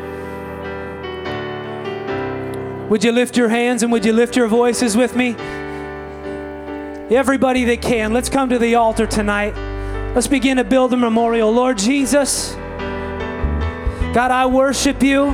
Would 2.92 3.02
you 3.04 3.12
lift 3.12 3.38
your 3.38 3.48
hands 3.48 3.82
and 3.82 3.90
would 3.90 4.04
you 4.04 4.12
lift 4.12 4.36
your 4.36 4.48
voices 4.48 4.98
with 4.98 5.16
me? 5.16 5.34
Everybody 7.08 7.64
that 7.64 7.80
can, 7.80 8.12
let's 8.12 8.28
come 8.28 8.50
to 8.50 8.58
the 8.58 8.74
altar 8.74 9.06
tonight. 9.06 9.54
Let's 10.14 10.26
begin 10.26 10.58
to 10.58 10.64
build 10.64 10.92
a 10.92 10.98
memorial. 10.98 11.50
Lord 11.50 11.78
Jesus, 11.78 12.52
God, 14.12 14.30
I 14.30 14.44
worship 14.44 15.02
you 15.02 15.30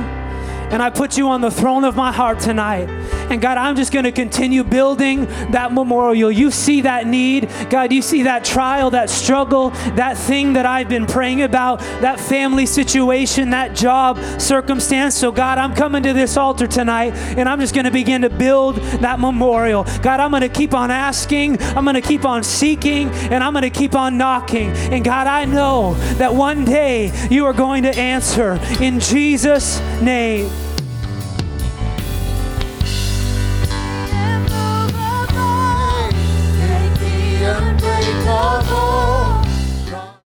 and 0.71 0.81
I 0.81 0.89
put 0.89 1.17
you 1.17 1.29
on 1.29 1.41
the 1.41 1.51
throne 1.51 1.83
of 1.83 1.95
my 1.95 2.11
heart 2.11 2.39
tonight. 2.39 2.89
And 3.29 3.41
God, 3.41 3.57
I'm 3.57 3.75
just 3.75 3.91
going 3.91 4.05
to 4.05 4.11
continue 4.11 4.63
building 4.63 5.25
that 5.51 5.71
memorial. 5.71 6.31
You 6.31 6.51
see 6.51 6.81
that 6.81 7.07
need. 7.07 7.49
God, 7.69 7.91
you 7.91 8.01
see 8.01 8.23
that 8.23 8.43
trial, 8.43 8.89
that 8.91 9.09
struggle, 9.09 9.69
that 9.95 10.17
thing 10.17 10.53
that 10.53 10.65
I've 10.65 10.89
been 10.89 11.05
praying 11.05 11.41
about, 11.41 11.79
that 12.01 12.19
family 12.19 12.65
situation, 12.65 13.51
that 13.51 13.75
job 13.75 14.17
circumstance. 14.39 15.15
So, 15.15 15.31
God, 15.31 15.57
I'm 15.57 15.75
coming 15.75 16.03
to 16.03 16.13
this 16.13 16.37
altar 16.37 16.67
tonight 16.67 17.13
and 17.37 17.47
I'm 17.47 17.59
just 17.59 17.73
going 17.73 17.85
to 17.85 17.91
begin 17.91 18.21
to 18.21 18.29
build 18.29 18.75
that 18.75 19.19
memorial. 19.19 19.83
God, 20.01 20.19
I'm 20.19 20.31
going 20.31 20.41
to 20.41 20.49
keep 20.49 20.73
on 20.73 20.91
asking, 20.91 21.61
I'm 21.61 21.83
going 21.83 21.95
to 21.95 22.01
keep 22.01 22.25
on 22.25 22.43
seeking, 22.43 23.09
and 23.09 23.43
I'm 23.43 23.53
going 23.53 23.63
to 23.63 23.69
keep 23.69 23.95
on 23.95 24.17
knocking. 24.17 24.71
And 24.71 25.03
God, 25.03 25.27
I 25.27 25.45
know 25.45 25.93
that 26.17 26.33
one 26.33 26.65
day 26.65 27.11
you 27.29 27.45
are 27.45 27.53
going 27.53 27.83
to 27.83 27.95
answer 27.95 28.59
in 28.81 28.99
Jesus' 28.99 29.79
name. 30.01 30.49